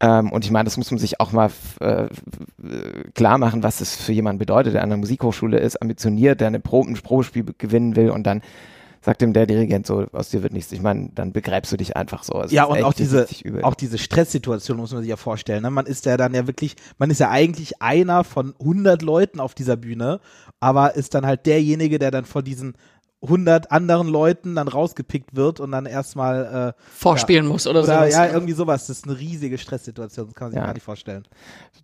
[0.00, 2.06] Ähm, und ich meine, das muss man sich auch mal äh,
[3.14, 6.60] klar machen, was das für jemanden bedeutet, der an einer Musikhochschule ist, ambitioniert, der eine
[6.60, 8.42] Probe, ein Probespiel be- gewinnen will und dann
[9.00, 10.72] sagt ihm der Dirigent so, aus dir wird nichts.
[10.72, 12.42] Ich meine, dann begräbst du dich einfach so.
[12.42, 13.26] Es Ja, und auch diese,
[13.62, 15.62] auch diese Stresssituation muss man sich ja vorstellen.
[15.62, 15.70] Ne?
[15.70, 19.54] Man ist ja dann ja wirklich, man ist ja eigentlich einer von 100 Leuten auf
[19.54, 20.18] dieser Bühne,
[20.58, 22.74] aber ist dann halt derjenige, der dann vor diesen
[23.22, 28.12] 100 anderen Leuten dann rausgepickt wird und dann erstmal äh, Vorspielen muss oder, oder sowas.
[28.14, 28.86] ja irgendwie sowas.
[28.86, 30.26] Das ist eine riesige Stresssituation.
[30.26, 30.66] Das kann man sich Ja.
[30.66, 31.24] gar nicht vorstellen.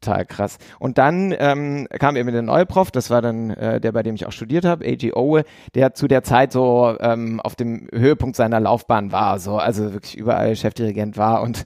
[0.01, 0.59] Total krass.
[0.79, 4.15] Und dann ähm, kam eben der neue Prof, das war dann äh, der, bei dem
[4.15, 5.15] ich auch studiert habe, A.G.
[5.15, 9.93] Owe, der zu der Zeit so ähm, auf dem Höhepunkt seiner Laufbahn war, so also
[9.95, 11.65] wirklich überall Chefdirigent war und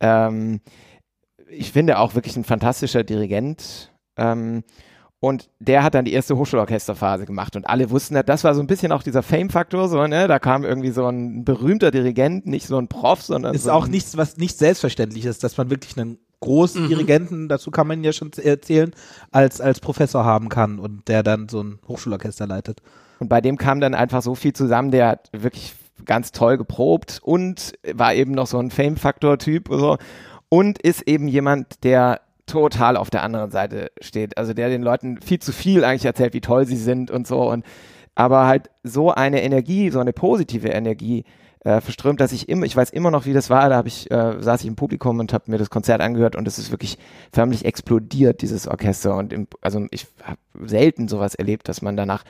[0.00, 0.60] ähm,
[1.50, 3.92] ich finde auch wirklich ein fantastischer Dirigent.
[4.16, 4.62] Ähm,
[5.20, 8.66] und der hat dann die erste Hochschulorchesterphase gemacht und alle wussten, das war so ein
[8.66, 12.78] bisschen auch dieser Fame-Faktor, so, ne, da kam irgendwie so ein berühmter Dirigent, nicht so
[12.78, 16.18] ein Prof, sondern Ist so auch nichts, was nicht selbstverständlich ist, dass man wirklich einen
[16.40, 16.88] großen Mhm.
[16.88, 18.92] Dirigenten, dazu kann man ja schon erzählen,
[19.32, 22.80] als, als Professor haben kann und der dann so ein Hochschulorchester leitet.
[23.18, 27.20] Und bei dem kam dann einfach so viel zusammen, der hat wirklich ganz toll geprobt
[27.24, 29.98] und war eben noch so ein Fame-Faktor-Typ und so.
[30.48, 34.36] Und ist eben jemand, der total auf der anderen Seite steht.
[34.36, 37.48] Also der den Leuten viel zu viel eigentlich erzählt, wie toll sie sind und so.
[37.48, 37.64] Und
[38.14, 41.24] aber halt so eine Energie, so eine positive Energie
[41.60, 43.68] äh, verströmt, dass ich immer, ich weiß immer noch, wie das war.
[43.68, 46.48] Da habe ich, äh, saß ich im Publikum und habe mir das Konzert angehört und
[46.48, 46.98] es ist wirklich
[47.32, 49.16] förmlich explodiert, dieses Orchester.
[49.16, 52.24] Und im, also ich habe selten sowas erlebt, dass man danach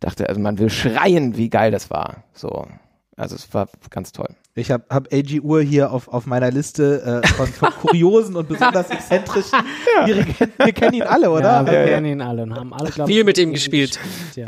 [0.00, 2.24] dachte, also man will schreien, wie geil das war.
[2.34, 2.66] So.
[3.16, 4.28] Also es war ganz toll.
[4.54, 8.48] Ich habe hab AG Uhr hier auf, auf meiner Liste äh, von, von kuriosen und
[8.48, 9.58] besonders exzentrischen
[10.06, 10.52] Dirigenten.
[10.64, 11.42] Wir kennen ihn alle, oder?
[11.42, 11.86] Ja, wir Ja, ja.
[11.86, 13.98] kennen ihn alle und haben alle, glaube Viel mit ihm gespielt.
[14.36, 14.46] Ja.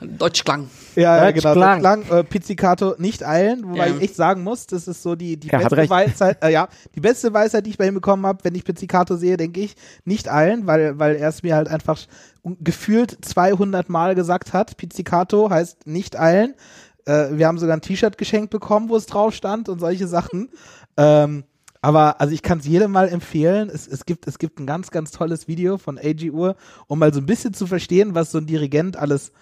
[0.00, 0.68] Deutschklang.
[0.94, 1.52] Ja, ja Deutsch genau.
[1.54, 1.80] klang.
[1.80, 2.04] Klang.
[2.04, 3.94] Klang äh, Pizzicato nicht eilen, wobei Ja.
[3.96, 5.88] ich echt sagen muss, das ist so die, die beste.
[5.88, 9.16] Weisheit, äh, ja, die beste Weisheit, die ich bei ihm bekommen habe, wenn ich Pizzicato
[9.16, 11.98] sehe, denke ich, nicht eilen, weil, weil er es mir halt einfach
[12.60, 14.76] gefühlt 200 Mal gesagt hat.
[14.76, 16.54] Pizzicato heißt nicht eilen.
[17.06, 20.50] Äh, wir haben sogar ein T-Shirt geschenkt bekommen, wo es drauf stand und solche Sachen.
[20.96, 21.44] Ähm,
[21.80, 23.70] aber also ich kann es jedem mal empfehlen.
[23.72, 26.56] Es, es, gibt, es gibt ein ganz, ganz tolles Video von AG Uhr,
[26.88, 29.32] um mal so ein bisschen zu verstehen, was so ein Dirigent alles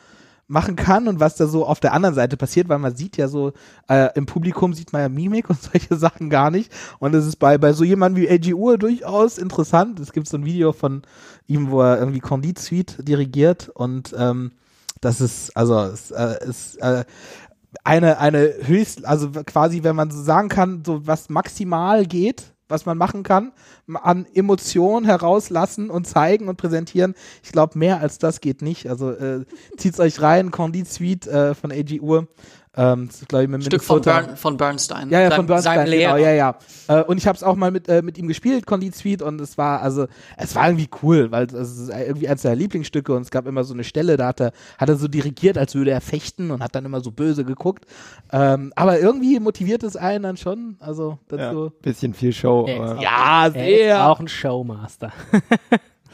[0.47, 3.29] machen kann und was da so auf der anderen Seite passiert, weil man sieht ja
[3.29, 3.53] so,
[3.89, 6.71] äh, im Publikum sieht man ja Mimik und solche Sachen gar nicht.
[6.99, 9.99] Und es ist bei, bei so jemandem wie AG Uhr durchaus interessant.
[10.01, 11.03] Es gibt so ein Video von
[11.47, 14.53] ihm, wo er irgendwie Condit Suite dirigiert und ähm,
[15.01, 17.05] das ist, also es äh, ist äh,
[17.85, 22.87] eine, eine höchst, also quasi, wenn man so sagen kann, so was maximal geht, was
[22.87, 23.53] man machen kann,
[23.95, 27.15] an Emotionen herauslassen und zeigen und präsentieren.
[27.43, 28.89] Ich glaube, mehr als das geht nicht.
[28.89, 29.45] Also äh,
[29.77, 32.29] zieht's euch rein, Condit Suite äh, von AG Uhr.
[32.77, 34.01] Ähm, das ist, glaube ich, mit Stück von.
[34.03, 35.09] Bern, von Bernstein.
[35.11, 36.59] Ja, ja, von Bernstein, genau, ja, ja.
[36.89, 39.41] Äh, und ich habe es auch mal mit, äh, mit ihm gespielt, Condit Suite, und
[39.41, 40.07] es war, also,
[40.37, 43.63] es war irgendwie cool, weil es ist irgendwie eines seiner Lieblingsstücke und es gab immer
[43.65, 46.63] so eine Stelle, da hat er, hat er so dirigiert, als würde er fechten und
[46.63, 47.85] hat dann immer so böse geguckt.
[48.33, 51.73] Ähm, aber irgendwie motiviert es einen dann schon, also, dazu.
[51.83, 52.67] Bisschen viel Show.
[52.69, 54.09] Ja, aber- Ja, Er ist sehr.
[54.11, 55.13] auch ein Showmaster.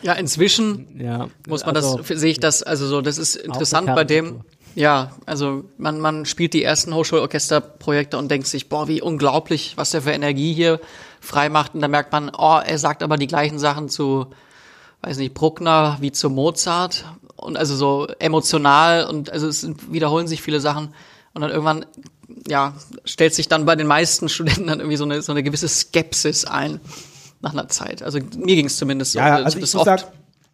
[0.03, 1.29] Ja, inzwischen ja.
[1.47, 4.41] muss man also, das, sehe ich das, also so, das ist interessant bei dem.
[4.75, 9.91] Ja, also man, man spielt die ersten Hochschulorchesterprojekte und denkt sich, boah, wie unglaublich, was
[9.91, 10.81] der für Energie hier
[11.21, 11.75] frei macht.
[11.75, 14.27] Und dann merkt man, oh, er sagt aber die gleichen Sachen zu,
[15.03, 17.05] weiß nicht, Bruckner wie zu Mozart.
[17.37, 20.95] Und also so emotional und also es wiederholen sich viele Sachen.
[21.33, 21.87] Und dann irgendwann,
[22.47, 25.69] ja, stellt sich dann bei den meisten Studenten dann irgendwie so eine, so eine gewisse
[25.69, 26.81] Skepsis ein
[27.41, 28.03] nach einer Zeit.
[28.03, 29.19] Also mir ging es zumindest so.
[29.19, 30.03] Ja, also das ich muss sagen,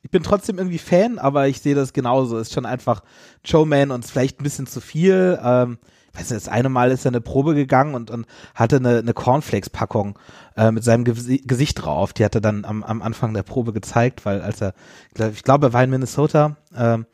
[0.02, 2.38] ich bin trotzdem irgendwie Fan, aber ich sehe das genauso.
[2.38, 3.02] Ist schon einfach
[3.44, 5.38] Showman und vielleicht ein bisschen zu viel.
[5.42, 5.78] Ähm,
[6.12, 8.98] ich weiß nicht, das eine Mal ist er eine Probe gegangen und, und hatte eine,
[8.98, 10.18] eine Cornflakes-Packung
[10.56, 12.12] äh, mit seinem Gesi- Gesicht drauf.
[12.12, 14.72] Die hat er dann am, am Anfang der Probe gezeigt, weil als er,
[15.32, 17.04] ich glaube, er war in Minnesota, ähm,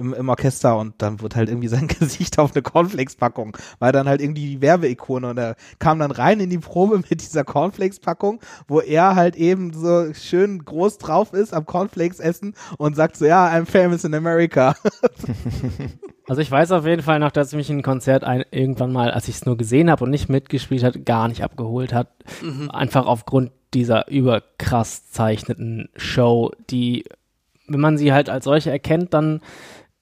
[0.00, 4.08] im, im Orchester und dann wurde halt irgendwie sein Gesicht auf eine Cornflakes-Packung, war dann
[4.08, 8.40] halt irgendwie die Werbeikone und er kam dann rein in die Probe mit dieser Cornflakes-Packung,
[8.66, 13.26] wo er halt eben so schön groß drauf ist am Cornflakes essen und sagt so,
[13.26, 14.74] ja, I'm famous in America.
[16.30, 19.26] Also ich weiß auf jeden Fall noch, dass mich ein Konzert ein, irgendwann mal, als
[19.26, 22.06] ich es nur gesehen habe und nicht mitgespielt hat, gar nicht abgeholt hat.
[22.68, 27.04] Einfach aufgrund dieser überkrass zeichneten Show, die,
[27.66, 29.40] wenn man sie halt als solche erkennt, dann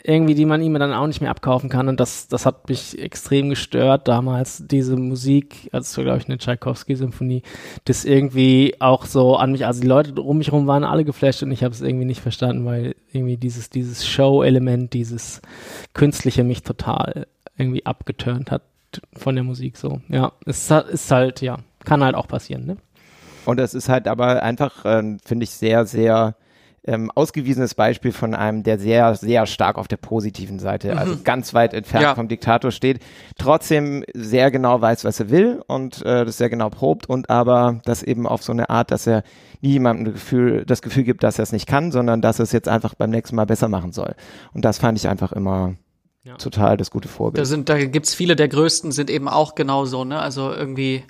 [0.05, 1.89] irgendwie, die man ihm dann auch nicht mehr abkaufen kann.
[1.89, 7.43] Und das, das hat mich extrem gestört damals, diese Musik, also glaube ich, eine Tchaikovsky-Symphonie,
[7.85, 11.43] das irgendwie auch so an mich, also die Leute um mich herum waren alle geflasht
[11.43, 15.43] und ich habe es irgendwie nicht verstanden, weil irgendwie dieses, dieses Show-Element, dieses
[15.95, 17.27] Künstliche mich total
[17.57, 18.63] irgendwie abgeturnt hat
[19.17, 20.01] von der Musik so.
[20.09, 22.77] Ja, es ist halt- ja, kann halt auch passieren, ne?
[23.45, 26.37] Und es ist halt aber einfach, ähm, finde ich, sehr, sehr
[26.85, 31.53] ähm, ausgewiesenes Beispiel von einem, der sehr, sehr stark auf der positiven Seite, also ganz
[31.55, 32.15] weit entfernt Ja.
[32.15, 33.01] vom Diktator steht,
[33.37, 37.81] trotzdem sehr genau weiß, was er will und äh, das sehr genau probt und aber
[37.85, 39.23] das eben auf so eine Art, dass er
[39.61, 42.45] nie jemandem das Gefühl, das Gefühl gibt, dass er es nicht kann, sondern dass er
[42.45, 44.15] es jetzt einfach beim nächsten Mal besser machen soll.
[44.55, 45.75] Und das fand ich einfach immer
[46.39, 47.47] total das gute Da Vorbild.
[47.47, 50.21] sind, da gibt's viele der größten sind eben auch genauso, ne?
[50.21, 51.03] Also irgendwie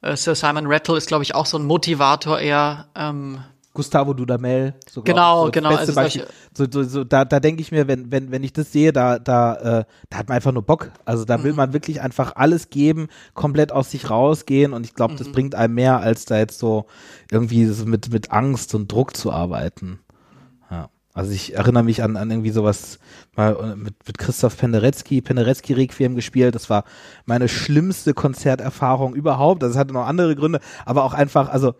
[0.00, 2.86] äh, Sir Simon Rattle ist, glaube ich, auch so ein Motivator eher.
[2.96, 3.40] Ähm,
[3.76, 4.74] Gustavo Dudamel.
[4.90, 6.26] So, Genau, so genau, also Beispiel.
[6.56, 9.18] So, so, so, da, da denke ich mir, wenn, wenn, wenn ich das sehe, da,
[9.20, 10.90] da, äh, da hat man einfach nur Bock.
[11.04, 11.56] Also da will Mhm.
[11.58, 15.18] man wirklich einfach alles geben, komplett aus sich rausgehen und ich glaube, Mhm.
[15.18, 16.86] das bringt einem mehr, als da jetzt so
[17.30, 20.00] irgendwie mit, mit Angst und Druck zu arbeiten.
[20.70, 20.88] Ja.
[21.14, 22.98] Also ich erinnere mich an, an irgendwie sowas
[23.36, 26.54] mal äh, mit, mit Christoph Penderecki, Penderecki Requiem gespielt.
[26.54, 26.84] Das war
[27.26, 29.62] meine schlimmste Konzerterfahrung überhaupt.
[29.62, 31.74] Das hatte noch andere Gründe, aber auch einfach, also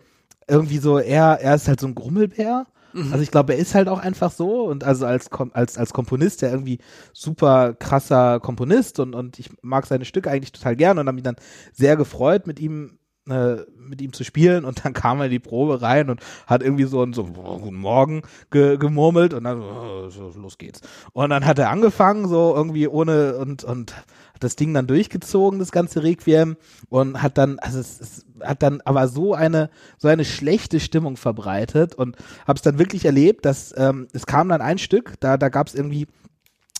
[0.47, 2.67] irgendwie so, er, er ist halt so ein Grummelbär.
[3.11, 6.41] Also ich glaube, er ist halt auch einfach so und also als, als, als Komponist,
[6.41, 6.79] der irgendwie
[7.13, 11.23] super krasser Komponist und, und ich mag seine Stücke eigentlich total gern und habe mich
[11.23, 11.35] dann
[11.73, 12.97] sehr gefreut, mit ihm
[13.29, 16.63] äh, mit ihm zu spielen und dann kam er in die Probe rein und hat
[16.63, 20.81] irgendwie so ein so "Oh, guten Morgen ge gemurmelt und dann oh, so, los geht's
[21.13, 23.93] und dann hat er angefangen so irgendwie ohne und und
[24.37, 26.57] hat das Ding dann durchgezogen das ganze Requiem
[26.89, 31.17] und hat dann also es, es hat dann aber so eine so eine schlechte Stimmung
[31.17, 32.15] verbreitet und
[32.47, 35.67] habe es dann wirklich erlebt dass ähm, es kam dann ein Stück da da gab
[35.67, 36.07] es irgendwie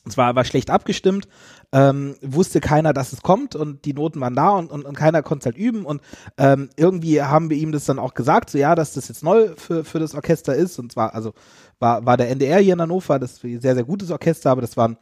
[0.05, 1.27] es war, war schlecht abgestimmt,
[1.73, 5.21] ähm, wusste keiner, dass es kommt und die Noten waren da und, und, und keiner
[5.21, 6.01] konnte es halt üben und
[6.37, 9.49] ähm, irgendwie haben wir ihm das dann auch gesagt, so ja, dass das jetzt neu
[9.57, 11.33] für, für das Orchester ist und zwar, also
[11.79, 14.61] war, war der NDR hier in Hannover, das ist ein sehr, sehr gutes Orchester, aber
[14.61, 14.97] das waren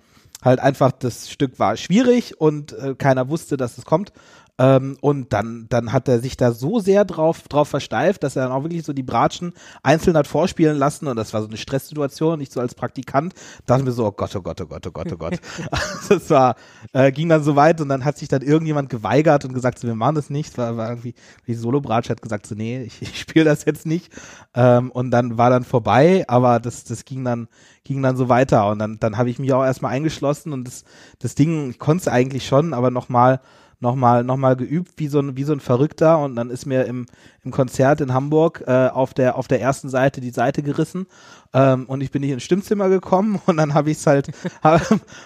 [0.45, 4.13] halt einfach, das Stück war schwierig und äh, keiner wusste, dass es kommt.
[4.57, 8.43] Ähm, und dann, dann hat er sich da so sehr drauf, drauf versteift, dass er
[8.43, 9.53] dann auch wirklich so die Bratschen
[9.83, 13.33] einzeln hat vorspielen lassen und das war so eine Stresssituation, nicht so als Praktikant,
[13.65, 15.39] dachte mir so, oh Gott, oh Gott, oh Gott, oh Gott, oh Gott.
[15.71, 16.55] Also das war,
[16.93, 19.87] äh, ging dann so weit und dann hat sich dann irgendjemand geweigert und gesagt, so,
[19.87, 21.15] wir machen das nicht, war, war irgendwie,
[21.47, 24.11] die Solo-Bratsch hat gesagt, so, nee, ich, ich spiele das jetzt nicht.
[24.53, 27.47] Ähm, und dann war dann vorbei, aber das, das ging dann,
[27.83, 30.85] ging dann so weiter und dann, dann habe ich mich auch erstmal eingeschlossen und das,
[31.19, 33.41] das Ding, ich konnte es eigentlich schon, aber nochmal,
[33.85, 36.85] nochmal noch mal geübt wie so ein wie so ein Verrückter und dann ist mir
[36.85, 37.05] im,
[37.43, 41.05] im Konzert in Hamburg äh, auf der auf der ersten Seite die Seite gerissen
[41.53, 44.31] ähm, und ich bin nicht ins Stimmzimmer gekommen und dann habe ich es halt
[44.63, 44.81] hab,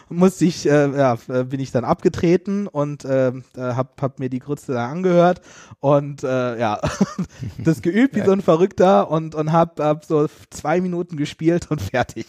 [0.09, 4.29] musste ich äh, ja äh, bin ich dann abgetreten und äh, äh, hab hab mir
[4.29, 5.41] die Grütze da angehört
[5.79, 6.79] und äh, ja
[7.57, 11.81] das geübt wie so ein Verrückter und und hab, hab so zwei Minuten gespielt und
[11.81, 12.27] fertig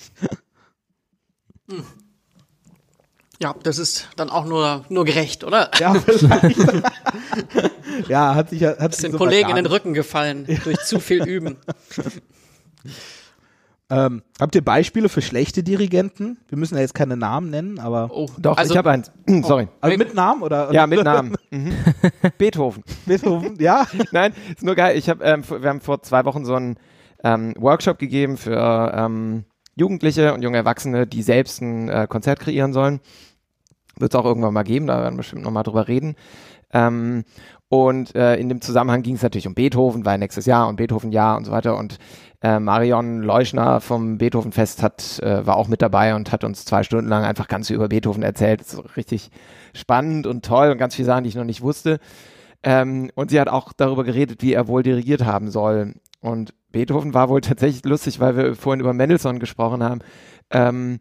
[3.43, 5.71] ja, das ist dann auch nur, nur gerecht, oder?
[5.79, 6.59] ja vielleicht
[8.09, 10.79] ja hat sich ja- hat Ist sich den so Kollegen in den Rücken gefallen durch
[10.81, 11.57] zu viel Üben.
[13.93, 16.39] Ähm, habt ihr Beispiele für schlechte Dirigenten?
[16.49, 19.11] Wir müssen ja jetzt keine Namen nennen, aber Oh, Doch, also, ich habe eins.
[19.43, 19.67] Sorry.
[19.81, 20.73] also mit Namen oder?
[20.73, 21.35] Ja, mit Namen.
[21.51, 21.73] Mhm.
[22.39, 22.85] Beethoven.
[23.07, 23.85] Beethoven, ja.
[24.13, 24.97] Nein, ist nur geil.
[24.97, 26.77] Ich habe, ähm, wir haben vor zwei Wochen so einen
[27.25, 32.73] ähm, Workshop gegeben für ähm, Jugendliche und junge Erwachsene, die selbst ein äh, Konzert kreieren
[32.73, 33.01] sollen.
[33.99, 36.15] Wird es auch irgendwann mal geben, da werden wir bestimmt nochmal drüber reden.
[36.73, 37.25] Ähm,
[37.69, 41.13] und äh, in dem Zusammenhang ging es natürlich um Beethoven, weil nächstes Jahr und Beethoven
[41.13, 41.77] Jahr und so weiter.
[41.77, 41.99] Und
[42.43, 46.83] äh, Marion Leuschner vom Beethovenfest hat, äh, war auch mit dabei und hat uns zwei
[46.83, 48.63] Stunden lang einfach ganz viel über Beethoven erzählt.
[48.97, 49.31] Richtig
[49.73, 52.01] spannend und toll und ganz viele Sachen, die ich noch nicht wusste.
[52.63, 55.95] Ähm, und sie hat auch darüber geredet, wie er wohl dirigiert haben soll.
[56.21, 60.01] Und Beethoven war wohl tatsächlich lustig, weil wir vorhin über Mendelssohn gesprochen haben.
[60.51, 61.01] Ähm,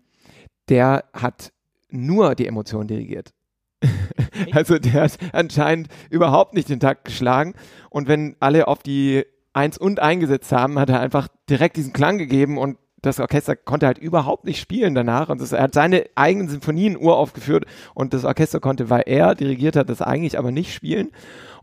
[0.69, 1.51] der hat
[1.89, 3.33] nur die Emotionen dirigiert.
[4.51, 7.53] also der hat anscheinend überhaupt nicht den Takt geschlagen.
[7.89, 12.17] Und wenn alle auf die Eins und eingesetzt haben, hat er einfach direkt diesen Klang
[12.17, 16.05] gegeben und das Orchester konnte halt überhaupt nicht spielen danach und das, er hat seine
[16.15, 20.73] eigenen Sinfonien uraufgeführt und das Orchester konnte, weil er dirigiert hat, das eigentlich aber nicht
[20.73, 21.09] spielen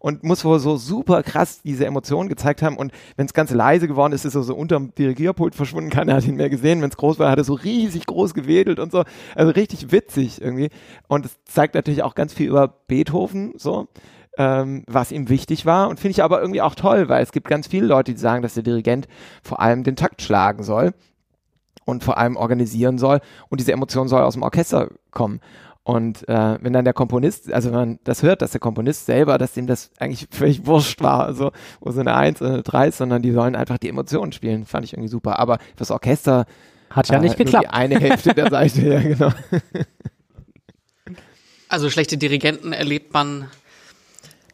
[0.06, 2.76] und muss wohl so super krass diese Emotionen gezeigt haben.
[2.76, 6.24] Und wenn es ganz leise geworden ist, ist er so unterm Dirigierpult verschwunden, keiner hat
[6.24, 9.02] ihn mehr gesehen, wenn es groß war, hat er so riesig groß gewedelt und so,
[9.34, 10.68] also richtig witzig irgendwie.
[11.08, 13.88] Und es zeigt natürlich auch ganz viel über Beethoven so,
[14.38, 15.88] ähm, was ihm wichtig war.
[15.88, 18.44] Und finde ich aber irgendwie auch toll, weil es gibt ganz viele Leute, die sagen,
[18.44, 19.08] dass der Dirigent
[19.42, 20.94] vor allem den Takt schlagen soll
[21.84, 23.18] und vor allem organisieren soll.
[23.48, 25.40] Und diese Emotion soll aus dem Orchester kommen.
[25.86, 29.38] Und äh, wenn dann der Komponist, also wenn man das hört, dass der Komponist selber,
[29.38, 32.88] dass ihm das eigentlich völlig wurscht war, also wo so eine Eins oder eine Drei
[32.88, 35.38] ist, sondern die sollen einfach die Emotionen spielen, fand ich irgendwie super.
[35.38, 36.46] Aber fürs Orchester
[36.90, 37.66] Hat ja äh, nicht nur geklappt.
[37.66, 39.30] Die eine Hälfte der Seite, ja genau.
[41.68, 43.48] Also schlechte Dirigenten erlebt man,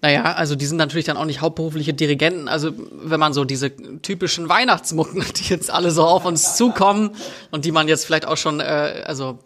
[0.03, 2.49] naja, also die sind natürlich dann auch nicht hauptberufliche Dirigenten.
[2.49, 7.17] Also wenn man so diese typischen Weihnachtsmucken, die jetzt alle so auf uns zukommen
[7.51, 9.39] und die man jetzt vielleicht auch schon, äh, also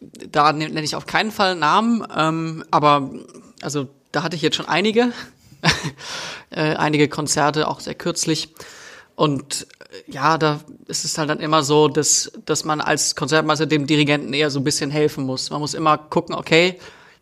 [0.00, 3.10] da ne- nenne ich auf keinen Fall Namen, ähm, aber
[3.62, 5.12] also da hatte ich jetzt schon einige,
[6.50, 8.54] äh, einige Konzerte, auch sehr kürzlich.
[9.14, 9.66] Und
[10.06, 14.32] ja, da ist es halt dann immer so, dass, dass man als Konzertmeister dem Dirigenten
[14.32, 15.50] eher so ein bisschen helfen muss.
[15.50, 16.78] Man muss immer gucken, okay,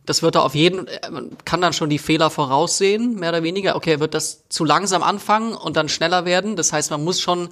[0.07, 3.77] das wird er auf jeden, man kann dann schon die Fehler voraussehen, mehr oder weniger.
[3.77, 6.57] Okay, wird das zu langsam anfangen und dann schneller werden.
[6.57, 7.51] Das heißt, man muss schon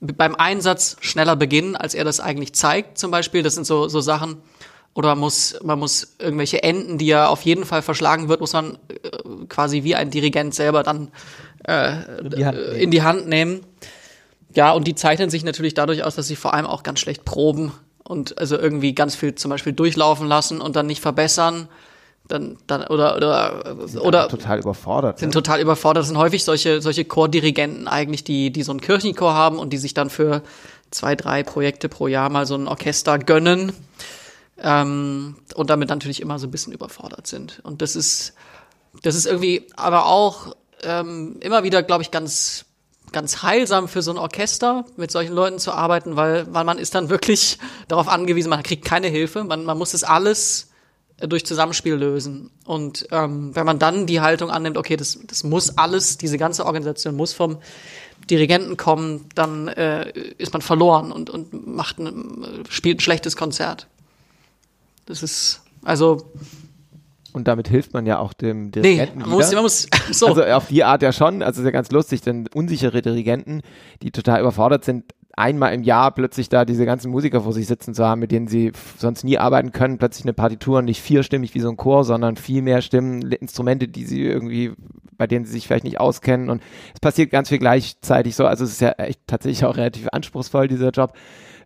[0.00, 3.42] beim Einsatz schneller beginnen, als er das eigentlich zeigt, zum Beispiel.
[3.42, 4.36] Das sind so, so Sachen.
[4.94, 8.54] Oder man muss, man muss irgendwelche Enden, die er auf jeden Fall verschlagen wird, muss
[8.54, 11.10] man äh, quasi wie ein Dirigent selber dann
[11.66, 13.60] äh, In die äh, in die Hand nehmen.
[14.54, 17.26] Ja, und die zeichnen sich natürlich dadurch aus, dass sie vor allem auch ganz schlecht
[17.26, 17.72] proben
[18.04, 21.68] und also irgendwie ganz viel zum Beispiel durchlaufen lassen und dann nicht verbessern.
[22.28, 25.20] Dann, dann, oder, oder, oder total überfordert.
[25.20, 26.02] sind total überfordert.
[26.02, 29.78] Das sind häufig solche, solche Chordirigenten eigentlich, die, die so einen Kirchenchor haben und die
[29.78, 30.42] sich dann für
[30.90, 33.72] zwei, drei Projekte pro Jahr mal so ein Orchester gönnen.
[34.58, 37.60] Ähm, und damit natürlich immer so ein bisschen überfordert sind.
[37.62, 38.34] Und das ist,
[39.02, 42.64] das ist irgendwie aber auch ähm, immer wieder, glaube ich, ganz,
[43.12, 46.94] ganz heilsam für so ein Orchester, mit solchen Leuten zu arbeiten, weil, weil man ist
[46.94, 47.58] dann wirklich
[47.88, 50.70] darauf angewiesen, man kriegt keine Hilfe, man, man muss das alles
[51.18, 52.50] durch Zusammenspiel lösen.
[52.64, 56.66] Und ähm, wenn man dann die Haltung annimmt, okay, das, das muss alles, diese ganze
[56.66, 57.58] Organisation muss vom
[58.30, 63.86] Dirigenten kommen, dann äh, ist man verloren und, und macht ein, spielt ein schlechtes Konzert.
[65.06, 66.32] Das ist, also,
[67.32, 70.26] Und damit hilft man ja auch dem nee, Dirigenten man muss, man muss, so.
[70.26, 71.42] Also auf die Art ja schon.
[71.42, 73.62] Also ist ja ganz lustig, denn unsichere Dirigenten,
[74.02, 75.04] die total überfordert sind,
[75.36, 78.48] einmal im Jahr plötzlich da diese ganzen Musiker vor sich sitzen zu haben, mit denen
[78.48, 82.36] sie sonst nie arbeiten können, plötzlich eine Partitur nicht vierstimmig wie so ein Chor, sondern
[82.36, 84.72] viel mehr Stimmen, Instrumente, die sie irgendwie,
[85.18, 86.62] bei denen sie sich vielleicht nicht auskennen und
[86.94, 90.68] es passiert ganz viel gleichzeitig so, also es ist ja echt tatsächlich auch relativ anspruchsvoll,
[90.68, 91.12] dieser Job.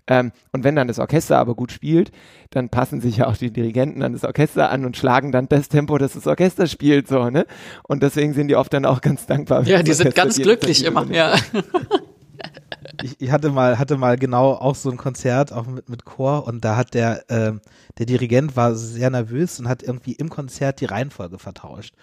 [0.08, 2.10] Ähm, und wenn dann das Orchester aber gut spielt,
[2.50, 5.68] dann passen sich ja auch die Dirigenten an das Orchester an und schlagen dann das
[5.68, 7.46] Tempo, das das Orchester spielt, so, ne?
[7.86, 9.64] Und deswegen sind die oft dann auch ganz dankbar.
[9.64, 11.36] ja, die sind ganz glücklich immer, ja.
[13.02, 16.46] ich, ich hatte mal hatte mal genau auch so ein Konzert auch mit mit Chor
[16.46, 17.60] und da hat der ähm,
[17.98, 21.94] der Dirigent war sehr nervös und hat irgendwie im Konzert die Reihenfolge vertauscht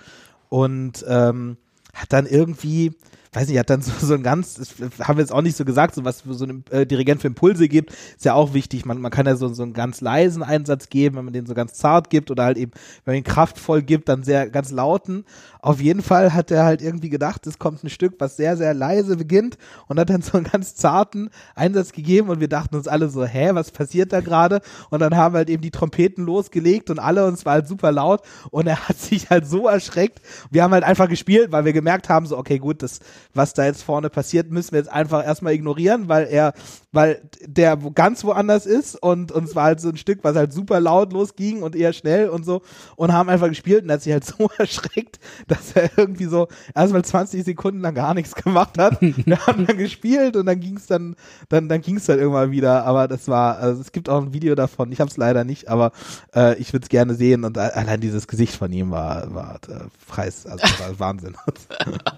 [0.49, 1.57] und ähm,
[1.93, 2.93] hat dann irgendwie
[3.33, 4.75] weiß nicht, hat dann so, so ein ganz, das
[5.07, 7.67] haben wir jetzt auch nicht so gesagt, so was so ein äh, Dirigent für Impulse
[7.67, 8.85] gibt, ist ja auch wichtig.
[8.85, 11.53] Man, man kann ja so, so einen ganz leisen Einsatz geben, wenn man den so
[11.53, 12.71] ganz zart gibt oder halt eben,
[13.05, 15.25] wenn man ihn kraftvoll gibt, dann sehr ganz lauten.
[15.61, 18.73] Auf jeden Fall hat er halt irgendwie gedacht, es kommt ein Stück, was sehr, sehr
[18.73, 22.87] leise beginnt und hat dann so einen ganz zarten Einsatz gegeben und wir dachten uns
[22.87, 24.61] alle so, hä, was passiert da gerade?
[24.89, 27.91] Und dann haben halt eben die Trompeten losgelegt und alle und es war halt super
[27.91, 28.21] laut
[28.51, 30.21] und er hat sich halt so erschreckt.
[30.51, 32.99] Wir haben halt einfach gespielt, weil wir gemerkt haben, so, okay, gut, das,
[33.33, 36.53] was da jetzt vorne passiert, müssen wir jetzt einfach erstmal ignorieren, weil er,
[36.91, 40.79] weil der ganz woanders ist und uns war halt so ein Stück, was halt super
[40.79, 42.61] laut losging und eher schnell und so
[42.95, 46.47] und haben einfach gespielt und er hat sich halt so erschreckt, dass er irgendwie so
[46.75, 49.01] erstmal 20 Sekunden lang gar nichts gemacht hat.
[49.01, 51.15] Wir haben dann gespielt und dann ging's dann,
[51.49, 54.55] dann, dann ging's dann irgendwann wieder, aber das war, also es gibt auch ein Video
[54.55, 55.91] davon, ich habe es leider nicht, aber
[56.35, 59.85] äh, ich würde es gerne sehen und allein dieses Gesicht von ihm war, war äh,
[60.07, 61.35] preis, also war Wahnsinn.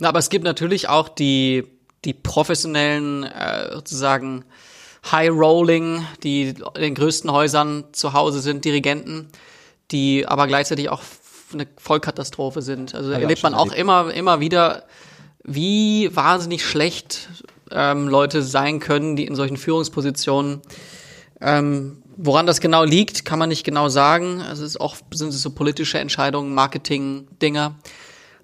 [0.00, 1.64] Aber es gibt natürlich auch die,
[2.04, 4.44] die professionellen, äh, sozusagen
[5.10, 9.28] High-Rolling, die in den größten Häusern zu Hause sind, Dirigenten,
[9.90, 11.02] die aber gleichzeitig auch
[11.52, 12.94] eine Vollkatastrophe sind.
[12.94, 13.80] Also ich erlebt auch man auch erlebt.
[13.80, 14.84] immer, immer wieder,
[15.42, 17.28] wie wahnsinnig schlecht
[17.70, 20.62] ähm, Leute sein können, die in solchen Führungspositionen
[21.40, 24.42] ähm, woran das genau liegt, kann man nicht genau sagen.
[24.42, 27.76] Also es ist oft sind es so politische Entscheidungen, Marketing-Dinger.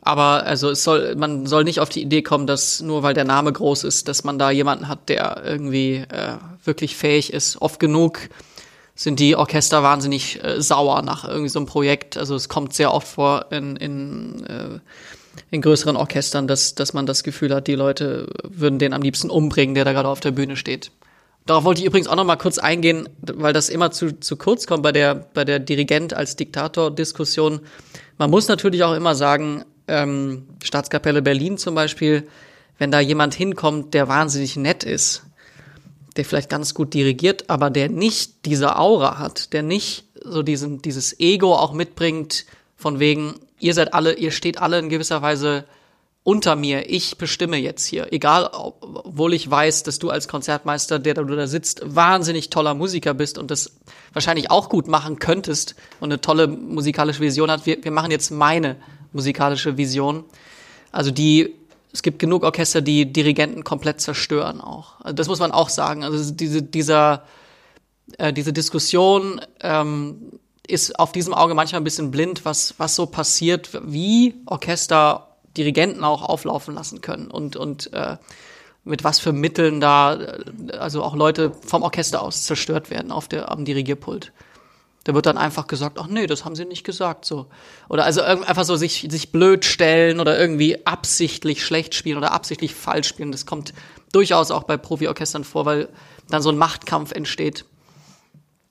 [0.04, 3.24] Aber also es soll, man soll nicht auf die Idee kommen, dass nur weil der
[3.24, 7.60] Name groß ist, dass man da jemanden hat, der irgendwie äh, wirklich fähig ist.
[7.62, 8.20] Oft genug
[8.94, 12.18] sind die Orchester wahnsinnig äh, sauer nach irgendwie so einem Projekt.
[12.18, 14.78] Also es kommt sehr oft vor in, in, äh,
[15.50, 19.30] in größeren Orchestern, dass, dass man das Gefühl hat, die Leute würden den am liebsten
[19.30, 20.90] umbringen, der da gerade auf der Bühne steht.
[21.46, 24.66] Darauf wollte ich übrigens auch noch mal kurz eingehen, weil das immer zu, zu kurz
[24.66, 27.60] kommt bei der, bei der Dirigent als Diktator-Diskussion.
[28.18, 32.26] Man muss natürlich auch immer sagen, ähm, Staatskapelle Berlin zum Beispiel,
[32.78, 35.22] wenn da jemand hinkommt, der wahnsinnig nett ist,
[36.16, 40.80] der vielleicht ganz gut dirigiert, aber der nicht diese Aura hat, der nicht so diesen,
[40.82, 42.46] dieses Ego auch mitbringt,
[42.76, 45.64] von wegen, ihr seid alle, ihr steht alle in gewisser Weise
[46.22, 48.10] unter mir, ich bestimme jetzt hier.
[48.10, 52.48] Egal, ob- obwohl ich weiß, dass du als Konzertmeister, der da du da sitzt, wahnsinnig
[52.48, 53.72] toller Musiker bist und das
[54.14, 57.66] wahrscheinlich auch gut machen könntest und eine tolle musikalische Vision hat.
[57.66, 58.76] Wir, wir machen jetzt meine
[59.14, 60.24] musikalische Vision.
[60.92, 61.54] Also die,
[61.92, 65.00] es gibt genug Orchester, die Dirigenten komplett zerstören auch.
[65.00, 66.04] Also das muss man auch sagen.
[66.04, 67.24] Also diese, dieser,
[68.18, 70.32] äh, diese Diskussion ähm,
[70.66, 76.04] ist auf diesem Auge manchmal ein bisschen blind, was, was so passiert, wie Orchester Dirigenten
[76.04, 78.16] auch auflaufen lassen können und, und äh,
[78.84, 83.28] mit was für Mitteln da, äh, also auch Leute vom Orchester aus zerstört werden auf
[83.28, 84.32] der, am Dirigierpult.
[85.04, 87.46] Da wird dann einfach gesagt, ach nee, das haben sie nicht gesagt, so.
[87.90, 92.74] Oder also einfach so sich, sich blöd stellen oder irgendwie absichtlich schlecht spielen oder absichtlich
[92.74, 93.30] falsch spielen.
[93.30, 93.74] Das kommt
[94.12, 95.88] durchaus auch bei Profiorchestern vor, weil
[96.30, 97.66] dann so ein Machtkampf entsteht.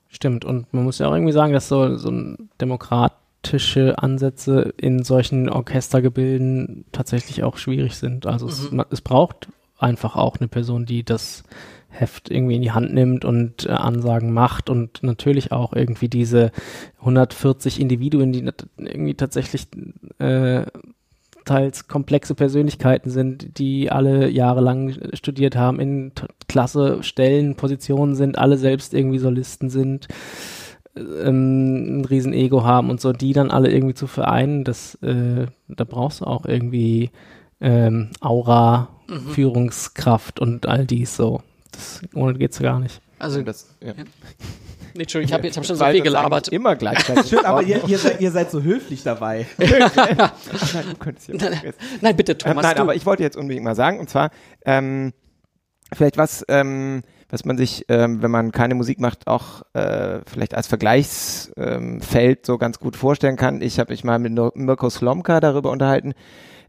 [0.09, 2.11] Stimmt, und man muss ja auch irgendwie sagen, dass so, so
[2.61, 8.25] demokratische Ansätze in solchen Orchestergebilden tatsächlich auch schwierig sind.
[8.25, 8.83] Also es, Mhm.
[8.89, 9.47] es braucht
[9.77, 11.43] einfach auch eine Person, die das
[11.93, 16.51] Heft irgendwie in die Hand nimmt und äh, Ansagen macht und natürlich auch irgendwie diese
[16.99, 18.43] 140 Individuen, die
[18.77, 19.67] irgendwie tatsächlich
[20.17, 20.65] äh,
[21.45, 26.11] teils komplexe Persönlichkeiten sind, die alle jahrelang studiert haben, in
[26.47, 30.07] klasse Stellen, Positionen sind, alle selbst irgendwie Solisten sind,
[30.95, 35.45] ähm, ein riesen Ego haben und so, die dann alle irgendwie zu vereinen, das, äh,
[35.67, 37.11] da brauchst du auch irgendwie
[37.61, 38.89] ähm, Aura,
[39.31, 41.41] Führungskraft und all dies so.
[41.73, 43.01] Das, ohne geht's gar nicht.
[43.19, 43.93] Also, das, ja.
[44.93, 46.47] nee, Entschuldigung, ich habe ich hab schon so Weil viel gelabert.
[46.49, 47.27] Immer gleichzeitig.
[47.29, 49.45] Schön, aber ihr, ihr, seid, ihr seid so höflich dabei.
[49.57, 51.77] Du könntest hier vergessen.
[52.01, 52.63] Nein, bitte, Ähm, Thomas.
[52.63, 52.81] nein, du.
[52.81, 54.29] aber ich wollte jetzt unbedingt mal sagen, und zwar,
[54.65, 55.13] ähm,
[55.93, 60.53] vielleicht was, ähm, was man sich, ähm, wenn man keine Musik macht, auch äh, vielleicht
[60.53, 63.61] als Vergleichsfeld ähm, so ganz gut vorstellen kann.
[63.61, 66.13] Ich habe mich mal mit Mirko Slomka darüber unterhalten,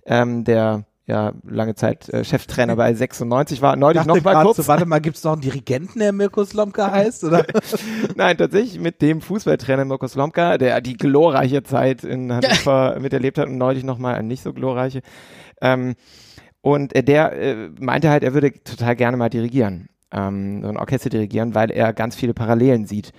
[0.06, 3.74] ähm, der ja lange Zeit äh, Cheftrainer bei 96 war.
[3.74, 4.56] Ich Neulich noch mal kurz.
[4.56, 7.24] so, warte mal, gibt es noch einen Dirigenten, der Mirko Slomka heißt?
[7.24, 7.44] Oder?
[8.16, 13.48] Nein, tatsächlich mit dem Fußballtrainer Mirko Slomka, der die glorreiche Zeit in Hannover miterlebt hat
[13.48, 15.02] und neulich nochmal eine nicht so glorreiche.
[15.60, 15.94] Ähm,
[16.62, 20.78] und äh, der äh, meinte halt, er würde total gerne mal dirigieren, ähm, so ein
[20.78, 23.12] Orchester dirigieren, weil er ganz viele Parallelen sieht.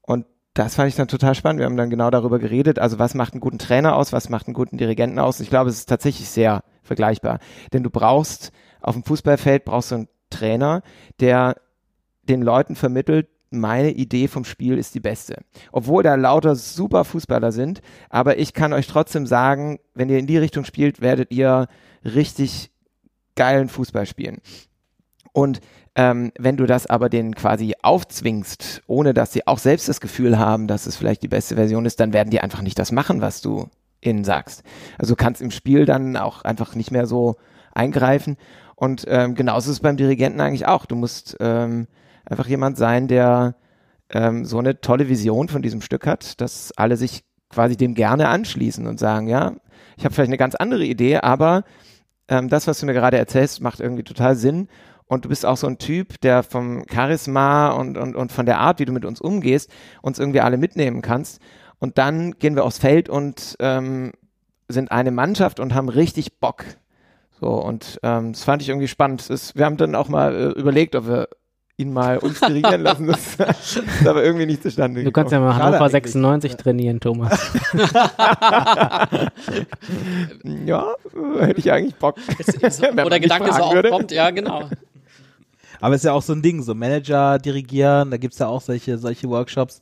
[0.00, 1.60] Und das fand ich dann total spannend.
[1.60, 4.48] Wir haben dann genau darüber geredet, also was macht einen guten Trainer aus, was macht
[4.48, 5.38] einen guten Dirigenten aus.
[5.38, 7.38] Ich glaube, es ist tatsächlich sehr vergleichbar.
[7.72, 8.50] Denn du brauchst
[8.80, 10.82] auf dem Fußballfeld brauchst du einen Trainer,
[11.20, 11.56] der
[12.28, 15.42] den Leuten vermittelt, meine Idee vom Spiel ist die beste.
[15.72, 20.26] Obwohl da lauter super Fußballer sind, aber ich kann euch trotzdem sagen, wenn ihr in
[20.26, 21.68] die Richtung spielt, werdet ihr
[22.04, 22.70] richtig
[23.36, 24.38] geilen Fußball spielen.
[25.32, 25.60] Und
[25.94, 30.38] ähm, wenn du das aber denen quasi aufzwingst, ohne dass sie auch selbst das Gefühl
[30.38, 33.20] haben, dass es vielleicht die beste Version ist, dann werden die einfach nicht das machen,
[33.20, 33.68] was du
[34.00, 34.62] ihnen sagst.
[34.98, 37.36] Also kannst im Spiel dann auch einfach nicht mehr so
[37.74, 38.36] eingreifen.
[38.74, 40.86] Und ähm, genauso ist es beim Dirigenten eigentlich auch.
[40.86, 41.88] Du musst ähm,
[42.24, 43.56] einfach jemand sein, der
[44.10, 48.28] ähm, so eine tolle Vision von diesem Stück hat, dass alle sich quasi dem gerne
[48.28, 49.52] anschließen und sagen, ja,
[49.96, 51.64] ich habe vielleicht eine ganz andere Idee, aber
[52.28, 54.68] ähm, das, was du mir gerade erzählst, macht irgendwie total Sinn.
[55.06, 58.58] Und du bist auch so ein Typ, der vom Charisma und, und, und von der
[58.58, 59.70] Art, wie du mit uns umgehst,
[60.02, 61.40] uns irgendwie alle mitnehmen kannst.
[61.78, 64.12] Und dann gehen wir aufs Feld und ähm,
[64.68, 66.64] sind eine Mannschaft und haben richtig Bock.
[67.40, 69.20] So, und ähm, das fand ich irgendwie spannend.
[69.20, 71.28] Das ist, wir haben dann auch mal äh, überlegt, ob wir
[71.76, 73.06] ihn mal uns dirigieren lassen.
[73.06, 73.36] Das
[74.00, 76.12] ist aber irgendwie nicht zustande Du kannst ja mal Schade Hannover eigentlich.
[76.12, 77.38] 96 trainieren, Thomas.
[80.66, 80.94] Ja,
[81.38, 82.16] hätte ich eigentlich Bock.
[82.94, 83.90] Man Oder mich Gedanke so würde.
[83.92, 84.68] aufkommt, ja, genau.
[85.80, 88.60] Aber es ist ja auch so ein Ding, so Manager dirigieren, da gibt's ja auch
[88.60, 89.80] solche, solche Workshops.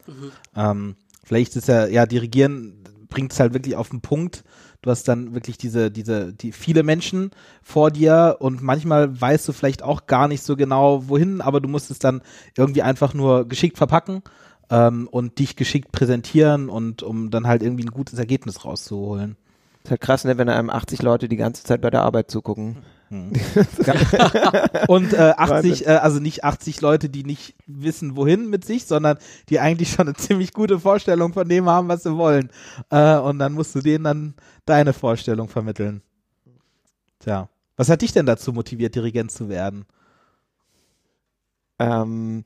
[0.55, 4.45] Ähm, vielleicht ist ja, ja, dirigieren bringt es halt wirklich auf den Punkt.
[4.83, 7.31] Du hast dann wirklich diese, diese, die viele Menschen
[7.63, 11.69] vor dir und manchmal weißt du vielleicht auch gar nicht so genau wohin, aber du
[11.69, 12.23] musst es dann
[12.57, 14.23] irgendwie einfach nur geschickt verpacken
[14.71, 19.37] ähm, und dich geschickt präsentieren und um dann halt irgendwie ein gutes Ergebnis rauszuholen.
[19.83, 22.77] Ist halt krass, ne, wenn einem 80 Leute die ganze Zeit bei der Arbeit zugucken.
[24.89, 29.19] Und äh, 80, äh, also nicht 80 Leute, die nicht wissen, wohin mit sich, sondern
[29.49, 32.51] die eigentlich schon eine ziemlich gute Vorstellung von dem haben, was sie wollen.
[32.91, 34.35] Äh, und dann musst du denen dann
[34.65, 36.03] deine Vorstellung vermitteln.
[37.21, 37.49] Tja.
[37.77, 39.85] Was hat dich denn dazu motiviert, Dirigent zu werden?
[41.79, 42.45] Ähm,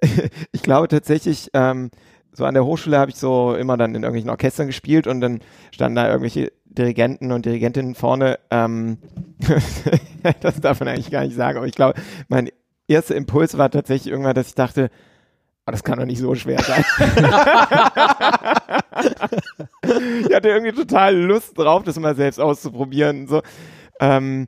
[0.52, 1.90] ich glaube tatsächlich, ähm,
[2.32, 5.40] so an der Hochschule habe ich so immer dann in irgendwelchen Orchestern gespielt und dann
[5.72, 8.38] standen da irgendwelche Dirigenten und Dirigentinnen vorne.
[8.50, 8.98] Ähm,
[10.40, 12.50] das darf man eigentlich gar nicht sagen, aber ich glaube, mein
[12.86, 14.90] erster Impuls war tatsächlich irgendwann, dass ich dachte,
[15.66, 16.84] oh, das kann doch nicht so schwer sein.
[19.82, 23.26] ich hatte irgendwie total Lust drauf, das mal selbst auszuprobieren.
[23.26, 23.42] So.
[24.00, 24.46] Ähm,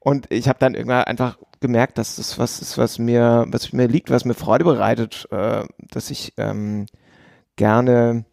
[0.00, 3.88] und ich habe dann irgendwann einfach gemerkt, dass das was ist, was mir, was mir
[3.88, 6.86] liegt, was mir Freude bereitet, äh, dass ich ähm,
[7.56, 8.24] gerne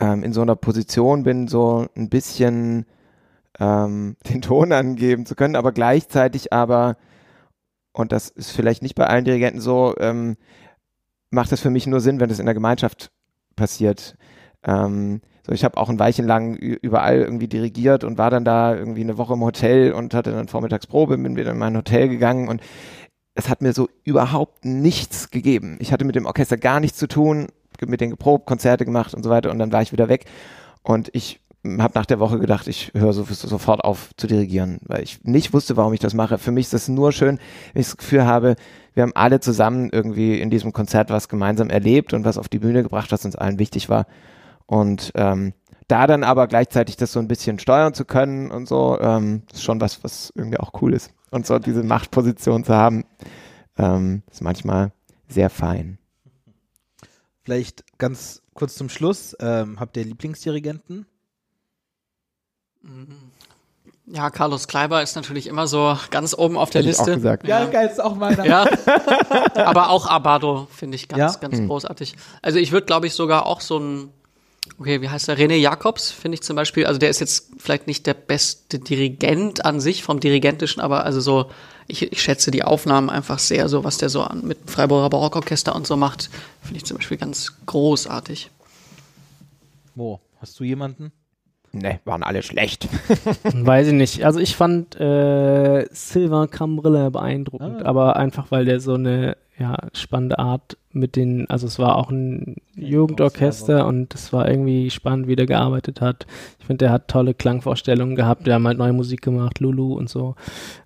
[0.00, 2.86] ähm, in so einer Position bin, so ein bisschen
[3.58, 6.96] ähm, den Ton angeben zu können, aber gleichzeitig aber,
[7.92, 10.36] und das ist vielleicht nicht bei allen Dirigenten so, ähm,
[11.30, 13.10] macht das für mich nur Sinn, wenn das in der Gemeinschaft
[13.56, 14.16] passiert.
[14.64, 18.74] Ähm, so ich habe auch ein Weilchen lang überall irgendwie dirigiert und war dann da
[18.74, 22.48] irgendwie eine Woche im Hotel und hatte dann Vormittagsprobe, bin wieder in mein Hotel gegangen
[22.48, 22.60] und
[23.34, 25.76] es hat mir so überhaupt nichts gegeben.
[25.80, 27.46] Ich hatte mit dem Orchester gar nichts zu tun,
[27.86, 30.26] mit denen geprobt, Konzerte gemacht und so weiter und dann war ich wieder weg
[30.82, 35.02] und ich habe nach der Woche gedacht, ich höre so, sofort auf zu dirigieren, weil
[35.02, 36.38] ich nicht wusste, warum ich das mache.
[36.38, 37.38] Für mich ist das nur schön,
[37.72, 38.56] wenn ich das Gefühl habe,
[38.94, 42.58] wir haben alle zusammen irgendwie in diesem Konzert was gemeinsam erlebt und was auf die
[42.58, 44.06] Bühne gebracht, was uns allen wichtig war.
[44.66, 45.52] Und ähm,
[45.86, 49.62] da dann aber gleichzeitig das so ein bisschen steuern zu können und so, ähm, ist
[49.62, 51.12] schon was, was irgendwie auch cool ist.
[51.30, 53.04] Und so diese Machtposition zu haben,
[53.76, 54.92] ähm, ist manchmal
[55.28, 55.99] sehr fein.
[57.42, 59.36] Vielleicht ganz kurz zum Schluss.
[59.40, 61.06] Ähm, habt ihr Lieblingsdirigenten?
[64.06, 67.16] Ja, Carlos Kleiber ist natürlich immer so ganz oben auf der Hätte ich auch Liste.
[67.16, 67.46] gesagt.
[67.46, 68.44] Ja, geil, ist auch meiner.
[68.46, 68.66] Ja,
[69.54, 71.40] aber auch Abado finde ich ganz, Ja?
[71.40, 71.68] ganz Hm.
[71.68, 72.16] großartig.
[72.42, 74.08] Also ich würde, glaube ich, sogar auch so ein,
[74.78, 75.38] okay, wie heißt der?
[75.38, 76.86] René Jacobs finde ich zum Beispiel.
[76.86, 81.20] Also der ist jetzt vielleicht nicht der beste Dirigent an sich vom Dirigentischen, aber also
[81.20, 81.50] so,
[81.90, 85.10] ich, ich schätze die Aufnahmen einfach sehr, so was der so an, mit dem Freiburger
[85.10, 86.30] Barockorchester und so macht,
[86.62, 88.50] finde ich zum Beispiel ganz großartig.
[89.94, 91.12] Mo, hast du jemanden?
[91.72, 92.88] Ne, waren alle schlecht.
[93.44, 94.24] Weiß ich nicht.
[94.24, 97.86] Also ich fand äh, Sylvain Cambrille beeindruckend, Ah.
[97.86, 102.10] aber einfach weil der so eine ja, spannende Art mit den, also es war auch
[102.10, 106.26] ein Jugendorchester und es war irgendwie spannend, wie der gearbeitet hat.
[106.58, 110.08] Ich finde, der hat tolle Klangvorstellungen gehabt, der hat halt neue Musik gemacht, Lulu und
[110.08, 110.34] so.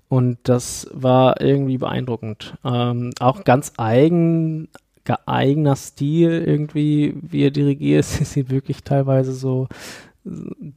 [0.09, 2.57] Und das war irgendwie beeindruckend.
[2.65, 4.69] Ähm, auch ganz eigen,
[5.05, 8.05] ge- eigener Stil irgendwie, wie er dirigiert.
[8.21, 9.69] Es sieht wirklich teilweise so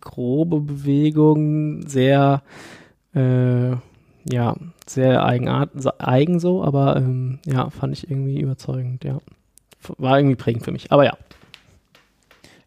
[0.01, 2.41] grobe Bewegungen, sehr,
[3.15, 3.71] äh,
[4.29, 4.55] ja,
[4.85, 9.19] sehr eigenart, eigen so, aber ähm, ja, fand ich irgendwie überzeugend, ja.
[9.97, 11.17] War irgendwie prägend für mich, aber ja.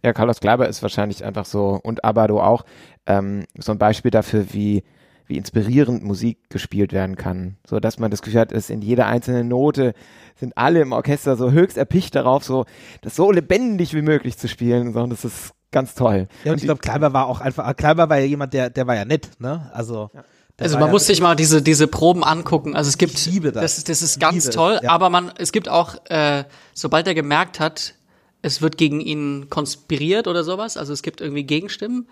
[0.02, 2.64] Ja, Carlos Kleiber ist wahrscheinlich einfach so, und Abado auch,
[3.06, 4.82] ähm, so ein Beispiel dafür, wie,
[5.30, 7.56] wie inspirierend Musik gespielt werden kann.
[7.66, 9.94] So, dass man das Gefühl hat, ist in jeder einzelnen Note
[10.38, 12.66] sind alle im Orchester so höchst erpicht darauf, so,
[13.02, 14.92] das so lebendig wie möglich zu spielen.
[14.92, 16.28] So, und das ist ganz toll.
[16.44, 18.96] Ja, und ich glaube, Kleiber war auch einfach, Kleiber war ja jemand, der, der war
[18.96, 19.70] ja nett, ne?
[19.72, 20.10] Also,
[20.58, 22.74] der Also man ja muss sich mal diese, diese Proben angucken.
[22.74, 23.62] Also es gibt, Ich liebe das.
[23.62, 24.90] das, ist- das ist ganz es, toll, ja.
[24.90, 26.44] aber man, es gibt auch, äh,
[26.74, 27.94] sobald er gemerkt hat,
[28.42, 32.08] es wird gegen ihn konspiriert oder sowas, also es gibt irgendwie Gegenstimmen,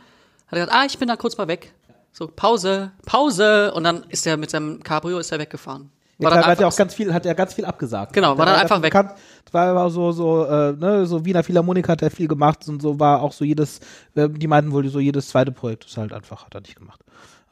[0.46, 1.72] hat er gesagt, ah, ich bin da kurz mal weg.
[2.12, 5.90] So, Pause, Pause, und dann ist er mit seinem Cabrio, ist er weggefahren.
[6.18, 8.12] Ja, War dann Kleiber hat einfach- auch ganz viel, hat ja ganz viel abgesagt.
[8.12, 8.92] Genau, war Der dann einfach weg.
[8.92, 9.12] bekannt,
[9.52, 12.98] war aber so, so, äh, ne, so Wiener Philharmoniker hat er viel gemacht und so
[12.98, 13.78] war auch so jedes,
[14.16, 17.00] äh, die meinten wohl so jedes zweite Projekt ist halt einfach, hat er nicht gemacht.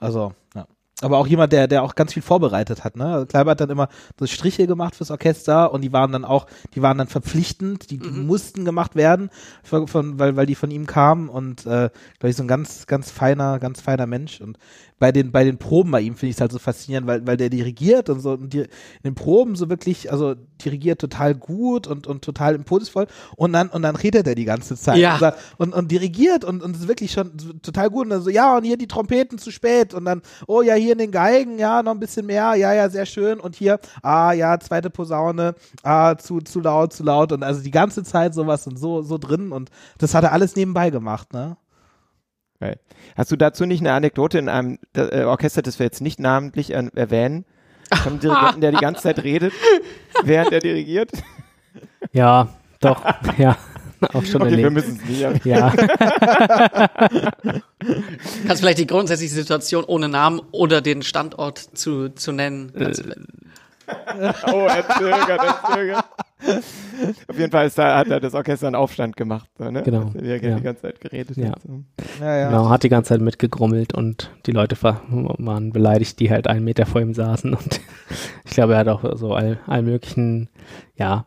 [0.00, 0.66] Also, ja.
[1.02, 3.04] Aber auch jemand, der, der auch ganz viel vorbereitet hat, ne?
[3.06, 6.46] Also Kleiber hat dann immer so Striche gemacht fürs Orchester und die waren dann auch,
[6.74, 8.26] die waren dann verpflichtend, die, die Mhm.
[8.26, 9.28] mussten gemacht werden,
[9.62, 12.86] von, von, weil, weil die von ihm kamen und äh, glaube ich, so ein ganz,
[12.86, 14.40] ganz feiner, ganz feiner Mensch.
[14.40, 14.56] Und
[14.98, 17.36] bei den, bei den Proben bei ihm finde ich es halt so faszinierend, weil, weil
[17.36, 18.68] der dirigiert und so und die, in
[19.04, 23.06] den Proben so wirklich, also dirigiert total gut und, und total impulsvoll
[23.36, 25.12] und dann, und dann redet er die ganze Zeit Ja.
[25.14, 28.30] und, sagt- und, und dirigiert und, und ist wirklich schon total gut und dann so,
[28.30, 31.58] ja, und hier die Trompeten zu spät und dann, oh ja, hier in den Geigen,
[31.58, 35.54] ja, noch ein bisschen mehr, ja, ja, sehr schön und hier, ah, ja, zweite Posaune,
[35.82, 39.18] ah, zu, zu laut, zu laut und also die ganze Zeit sowas und so, so
[39.18, 41.56] drin und das hat er alles nebenbei gemacht, ne?
[42.58, 42.80] Geil.
[43.16, 46.70] Hast du dazu nicht eine Anekdote in einem äh, Orchester, das wir jetzt nicht namentlich
[46.72, 47.44] er erwähnen?
[48.02, 49.52] Von einem Dirigenten, der die ganze Zeit redet,
[50.24, 51.10] während er dirigiert?
[52.12, 52.48] Ja,
[52.80, 53.04] doch,
[53.36, 53.56] ja,
[54.14, 54.72] auch schon Okay, wir erlebt.
[54.72, 55.44] müssen es nicht.
[55.46, 55.72] Ja,
[58.46, 62.72] Kannst vielleicht die grundsätzliche Situation ohne Namen oder den Standort zu, zu nennen.
[62.74, 62.92] Du-
[64.52, 66.04] Oh, er zögert, er zögert.
[67.28, 69.48] Auf jeden Fall ist da, hat er das Orchester einen Aufstand gemacht.
[69.58, 69.80] So, ne?
[69.84, 70.56] Genau, Dass er ja.
[70.56, 71.50] die ganze Zeit geredet Ja.
[71.50, 71.62] hat.
[71.62, 71.84] So.
[72.20, 72.48] Ja, ja.
[72.48, 76.64] genau, hat die ganze Zeit mitgegrummelt und die Leute war- waren beleidigt, die halt einen
[76.64, 77.80] Meter vor ihm saßen und
[78.44, 80.48] ich glaube, er hat auch so all, all möglichen,
[80.96, 81.26] ja,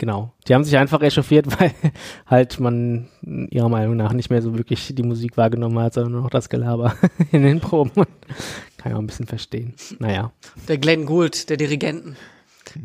[0.00, 0.32] genau.
[0.48, 1.72] Die haben sich einfach echauffiert, weil
[2.26, 3.06] halt man
[3.50, 6.48] ihrer Meinung nach nicht mehr so wirklich die Musik wahrgenommen hat, sondern nur noch das
[6.48, 6.96] Gelaber
[7.30, 7.92] in den Proben.
[7.94, 8.06] Kann
[8.86, 9.74] ich auch ein bisschen verstehen.
[10.00, 10.32] Naja,
[10.66, 12.16] Der Glenn Gould, der Dirigenten,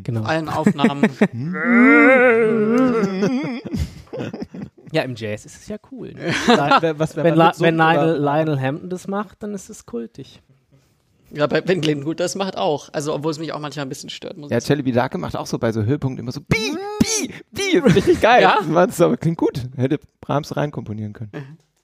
[0.03, 0.23] genau.
[0.23, 1.09] allen Aufnahmen.
[4.91, 6.13] Ja, im Jazz ist es ja cool.
[6.13, 6.33] Ne?
[6.97, 10.41] Was, wenn man La wenn Lionel, Lionel Hampton das macht, dann ist es kultig.
[11.35, 12.89] Ja, bei, wenn Glenn Gould das macht auch.
[12.93, 14.37] Also, obwohl es mich auch manchmal ein bisschen stört.
[14.37, 14.77] Muss Ja, ich sagen.
[14.79, 17.77] Celi Bidake macht auch so bei so Höhepunkten immer so Bi, Bi, Bi.
[17.79, 18.41] Richtig geil.
[18.43, 18.57] Ja?
[18.59, 19.61] Das war- das aber klingt gut.
[19.75, 21.31] Hätte Brahms reinkomponieren können.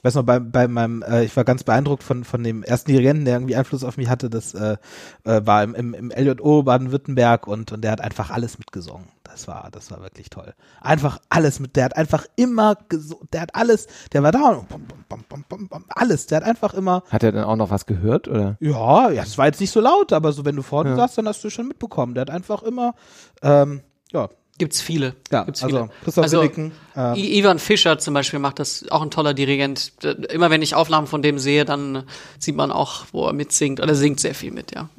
[0.04, 3.26] weiß noch, bei, bei meinem, äh, ich war ganz beeindruckt von, von dem ersten Dirigenten,
[3.26, 4.30] der irgendwie Einfluss auf mich hatte.
[4.32, 4.78] Das äh,
[5.26, 9.06] äh, war im, im, im LJO Baden-Württemberg und, und der hat einfach alles mitgesungen.
[9.32, 10.54] Das war, das war wirklich toll.
[10.82, 14.68] Einfach alles mit, der hat einfach immer gesungen, der hat alles, der war da und
[14.68, 17.70] bum, bum, bum, bum, bum, alles, der hat einfach immer, Hat er dann auch noch
[17.70, 18.58] was gehört, oder?
[18.60, 20.96] ja, ja, es war jetzt nicht so laut, aber so wenn du vorne Ja.
[20.98, 22.14] saßt, dann hast du schon mitbekommen.
[22.14, 22.94] Der hat einfach immer,
[23.42, 23.82] ähm,
[24.12, 25.16] ja, Gibt's viele.
[25.32, 25.80] ja, Gibt's viele.
[25.82, 29.94] also Christoph Also, Williken, I Ivan Fischer zum Beispiel macht das, auch ein toller Dirigent.
[30.30, 32.04] Immer wenn ich Aufnahmen von dem sehe, dann
[32.38, 33.80] sieht man auch, wo er mitsingt.
[33.80, 34.90] Oder singt sehr viel mit, ja.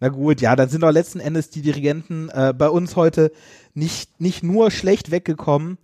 [0.00, 3.32] Na gut, ja, dann sind auch letzten Endes die Dirigenten äh, bei uns heute
[3.74, 5.78] nicht, nicht nur schlecht weggekommen.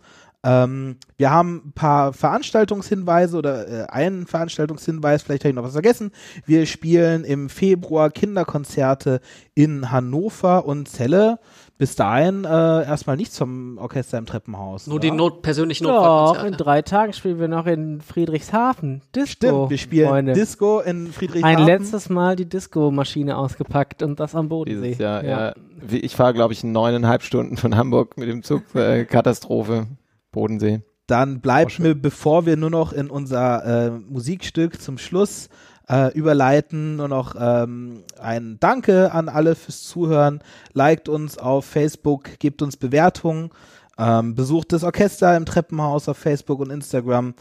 [0.45, 5.73] Ähm, wir haben ein paar Veranstaltungshinweise oder äh, einen Veranstaltungshinweis, vielleicht habe ich noch was
[5.73, 6.13] vergessen.
[6.45, 9.21] Wir spielen im Februar Kinderkonzerte
[9.55, 11.39] in Hannover und Celle.
[11.77, 14.87] Bis dahin äh, erstmal nichts vom Orchester im Treppenhaus.
[14.87, 15.01] Nur oder?
[15.03, 16.57] die Not persönlichen Doch, in Notfallkonzerte.
[16.65, 19.03] drei Tagen spielen wir noch in Friedrichshafen.
[19.15, 19.33] Disco.
[19.33, 20.33] Stimmt, wir spielen Freunde.
[20.35, 21.57] Disco in Friedrichshafen.
[21.57, 24.83] Ein letztes Mal die Disco-Maschine ausgepackt und das am Bodensee.
[24.83, 25.55] Dieses Jahr, ja.
[25.81, 28.63] Wie- Ich fahre, glaube ich, neuneinhalb Stunden von Hamburg mit dem Zug.
[28.77, 29.89] Äh, Katastrophe.
[30.31, 30.83] Bodensee.
[31.09, 35.49] Dann bleibt mir, bevor wir nur noch in unser äh, Musikstück zum Schluss
[35.89, 40.41] äh, überleiten, nur noch ähm, ein Danke an alle fürs Zuhören.
[40.73, 43.51] Liked uns auf Facebook, gebt uns Bewertungen,
[43.99, 47.35] ähm, besucht das Orchester im Treppenhaus auf Facebook und Instagram.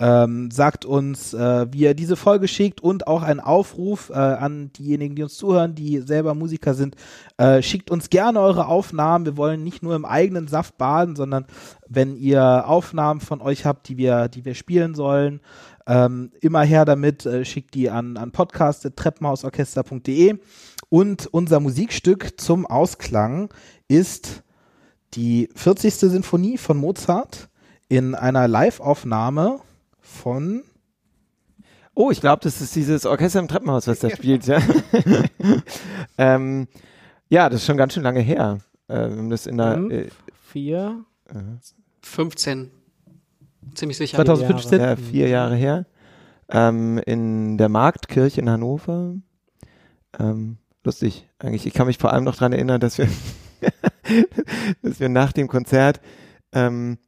[0.00, 4.72] Ähm, sagt uns, äh, wie ihr diese Folge schickt und auch einen Aufruf äh, an
[4.72, 6.94] diejenigen, die uns zuhören, die selber Musiker sind.
[7.36, 9.26] Äh, schickt uns gerne eure Aufnahmen.
[9.26, 11.46] Wir wollen nicht nur im eigenen Saft baden, sondern
[11.88, 15.40] wenn ihr Aufnahmen von euch habt, die wir, die wir spielen sollen,
[15.88, 20.38] ähm, immer her damit, äh, schickt die an, an podcast.treppenhausorchester.de.
[20.90, 23.52] Und unser Musikstück zum Ausklang
[23.88, 24.42] ist
[25.14, 25.94] die 40.
[25.94, 27.48] Sinfonie von Mozart
[27.88, 29.60] in einer Live-Aufnahme
[30.00, 30.62] von
[31.94, 34.60] Oh, ich glaube, das ist dieses Orchester im Treppenhaus, was da spielt, ja.
[36.18, 36.68] ähm,
[37.28, 38.60] ja, das ist schon ganz schön lange her.
[38.86, 40.08] Äh, wir haben das in der, Fünf, äh,
[40.52, 41.04] vier.
[42.02, 42.70] 15.
[43.74, 44.16] Ziemlich sicher.
[44.16, 44.80] 2015.
[44.80, 45.86] ja, vier Jahre her.
[46.50, 49.14] Ähm, in der Marktkirche in Hannover.
[50.18, 51.66] Ähm, lustig, eigentlich.
[51.66, 53.08] Ich kann mich vor allem noch dran erinnern, dass wir,
[54.82, 56.00] dass wir nach dem Konzert
[56.52, 56.98] ähm,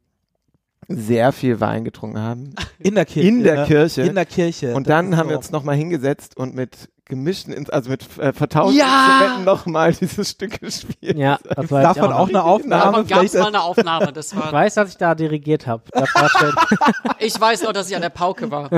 [0.87, 2.53] sehr viel Wein getrunken haben.
[2.79, 3.27] in der Kirche.
[3.27, 3.65] In der?
[3.65, 4.01] Kirche.
[4.03, 4.73] In der Kirche.
[4.75, 8.79] Und dann haben wir uns nochmal hingesetzt und mit gemischten, Ins- also mit äh, vertauschten
[8.79, 9.05] Ja!
[9.19, 11.17] Instrumenten nochmal dieses Stück gespielt.
[11.17, 12.83] Ja, das war Davon jetzt auch eine Aufnahme.
[12.83, 14.11] Davon gab es vielleicht- mal eine Aufnahme.
[14.13, 15.83] Das Ich war, weiß, dass ich da dirigiert habe.
[17.19, 18.69] Ich weiß noch, dass ich an der Pauke war.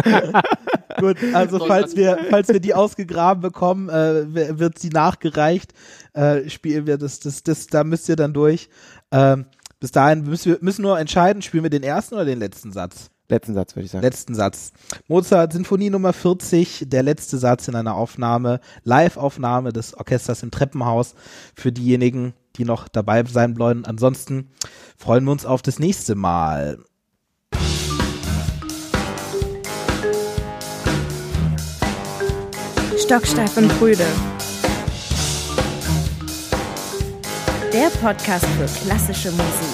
[0.99, 5.73] Gut, also falls wir, falls wir die ausgegraben bekommen, äh, wird sie nachgereicht.
[6.13, 8.69] Äh, spielen wir das, das, das, da müsst ihr dann durch.
[9.11, 9.45] Ähm,
[9.79, 13.09] bis dahin müssen wir müssen nur entscheiden, spielen wir den ersten oder den letzten Satz?
[13.33, 14.03] Letzten Satz, würde ich sagen.
[14.03, 14.73] Letzten Satz.
[15.07, 21.15] Mozart Sinfonie Nummer 40, der letzte Satz in einer Aufnahme, Live-Aufnahme des Orchesters im Treppenhaus
[21.55, 23.85] für diejenigen, die noch dabei sein wollen.
[23.85, 24.51] Ansonsten
[24.97, 26.77] freuen wir uns auf das nächste Mal.
[33.03, 34.05] Stocksteif und Brüde.
[37.73, 39.72] Der Podcast für klassische Musik.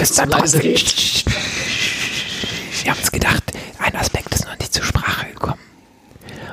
[0.00, 0.74] Ist zum leise Wir
[2.90, 5.60] haben uns gedacht, ein Aspekt ist noch nicht zur Sprache gekommen.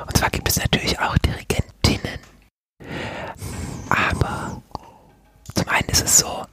[0.06, 2.18] Und zwar gibt es natürlich auch Dirigentinnen.
[3.88, 4.62] Aber
[5.54, 6.44] zum einen ist es so,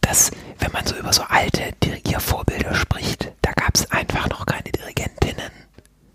[0.00, 4.70] dass wenn man so über so alte Dirigiervorbilder spricht, da gab es einfach noch keine
[4.70, 5.50] Dirigentinnen.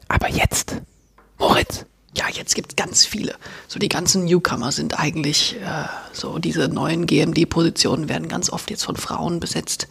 [0.08, 0.76] Aber jetzt,
[1.38, 1.86] Moritz,
[2.16, 3.36] Ja, jetzt gibt's ganz viele.
[3.68, 8.84] So die ganzen Newcomer sind eigentlich äh, so diese neuen GMD-Positionen werden ganz oft jetzt
[8.84, 9.88] von Frauen besetzt.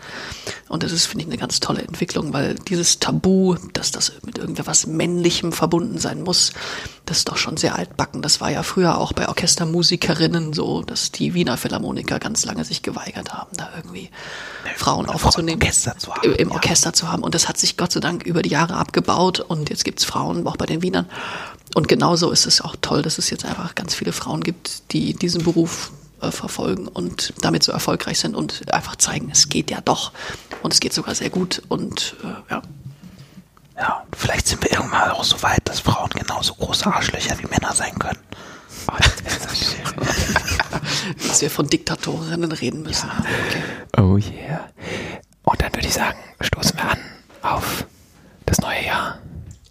[0.72, 4.38] Und das ist, finde ich, eine ganz tolle Entwicklung, weil dieses Tabu, dass das mit
[4.38, 6.52] irgendwas Männlichem verbunden sein muss,
[7.04, 8.22] das ist doch schon sehr altbacken.
[8.22, 12.80] Das war ja früher auch bei Orchestermusikerinnen so, dass die Wiener Philharmoniker ganz lange sich
[12.82, 14.08] geweigert haben, da irgendwie
[14.76, 15.60] Frauen aufzunehmen.
[15.60, 16.50] Orchester zu haben, Im- Im.
[16.52, 17.22] Orchester zu haben.
[17.22, 20.46] Und das hat sich Gott sei Dank über die Jahre abgebaut und jetzt gibt's Frauen,
[20.46, 21.06] auch bei den Wienern.
[21.74, 25.12] Und genauso ist es auch toll, dass es jetzt einfach ganz viele Frauen gibt, die
[25.12, 25.90] diesen Beruf
[26.22, 30.12] äh, verfolgen und damit so erfolgreich sind und einfach zeigen, es geht ja doch.
[30.62, 31.62] Und es geht sogar sehr gut.
[31.68, 32.62] Und äh, ja,
[33.76, 37.46] Ja, und vielleicht sind wir irgendwann auch so weit, dass Frauen genauso große Arschlöcher wie
[37.46, 38.18] Männer sein können.
[38.90, 39.12] oh, das
[41.28, 43.10] dass wir von Diktatorinnen reden müssen.
[43.10, 43.62] Okay.
[43.98, 44.68] Oh yeah.
[45.44, 46.98] Und dann würde ich sagen, stoßen wir an
[47.42, 47.86] auf
[48.46, 49.18] das neue Jahr.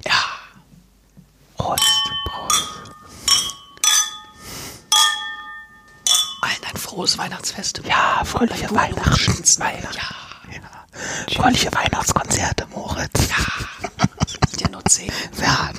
[0.05, 0.13] Ja.
[1.57, 1.83] Prost.
[6.51, 7.81] allen ein frohes Weihnachtsfest.
[7.85, 9.43] Ja, fröhliche Weihnachten.
[9.59, 10.01] Ja.
[10.53, 11.33] ja.
[11.33, 13.29] Fröhliche Weihnachtskonzerte, Moritz.
[13.29, 13.87] Ja.
[14.59, 15.11] Dir nur zehn.
[15.41, 15.71] Ja.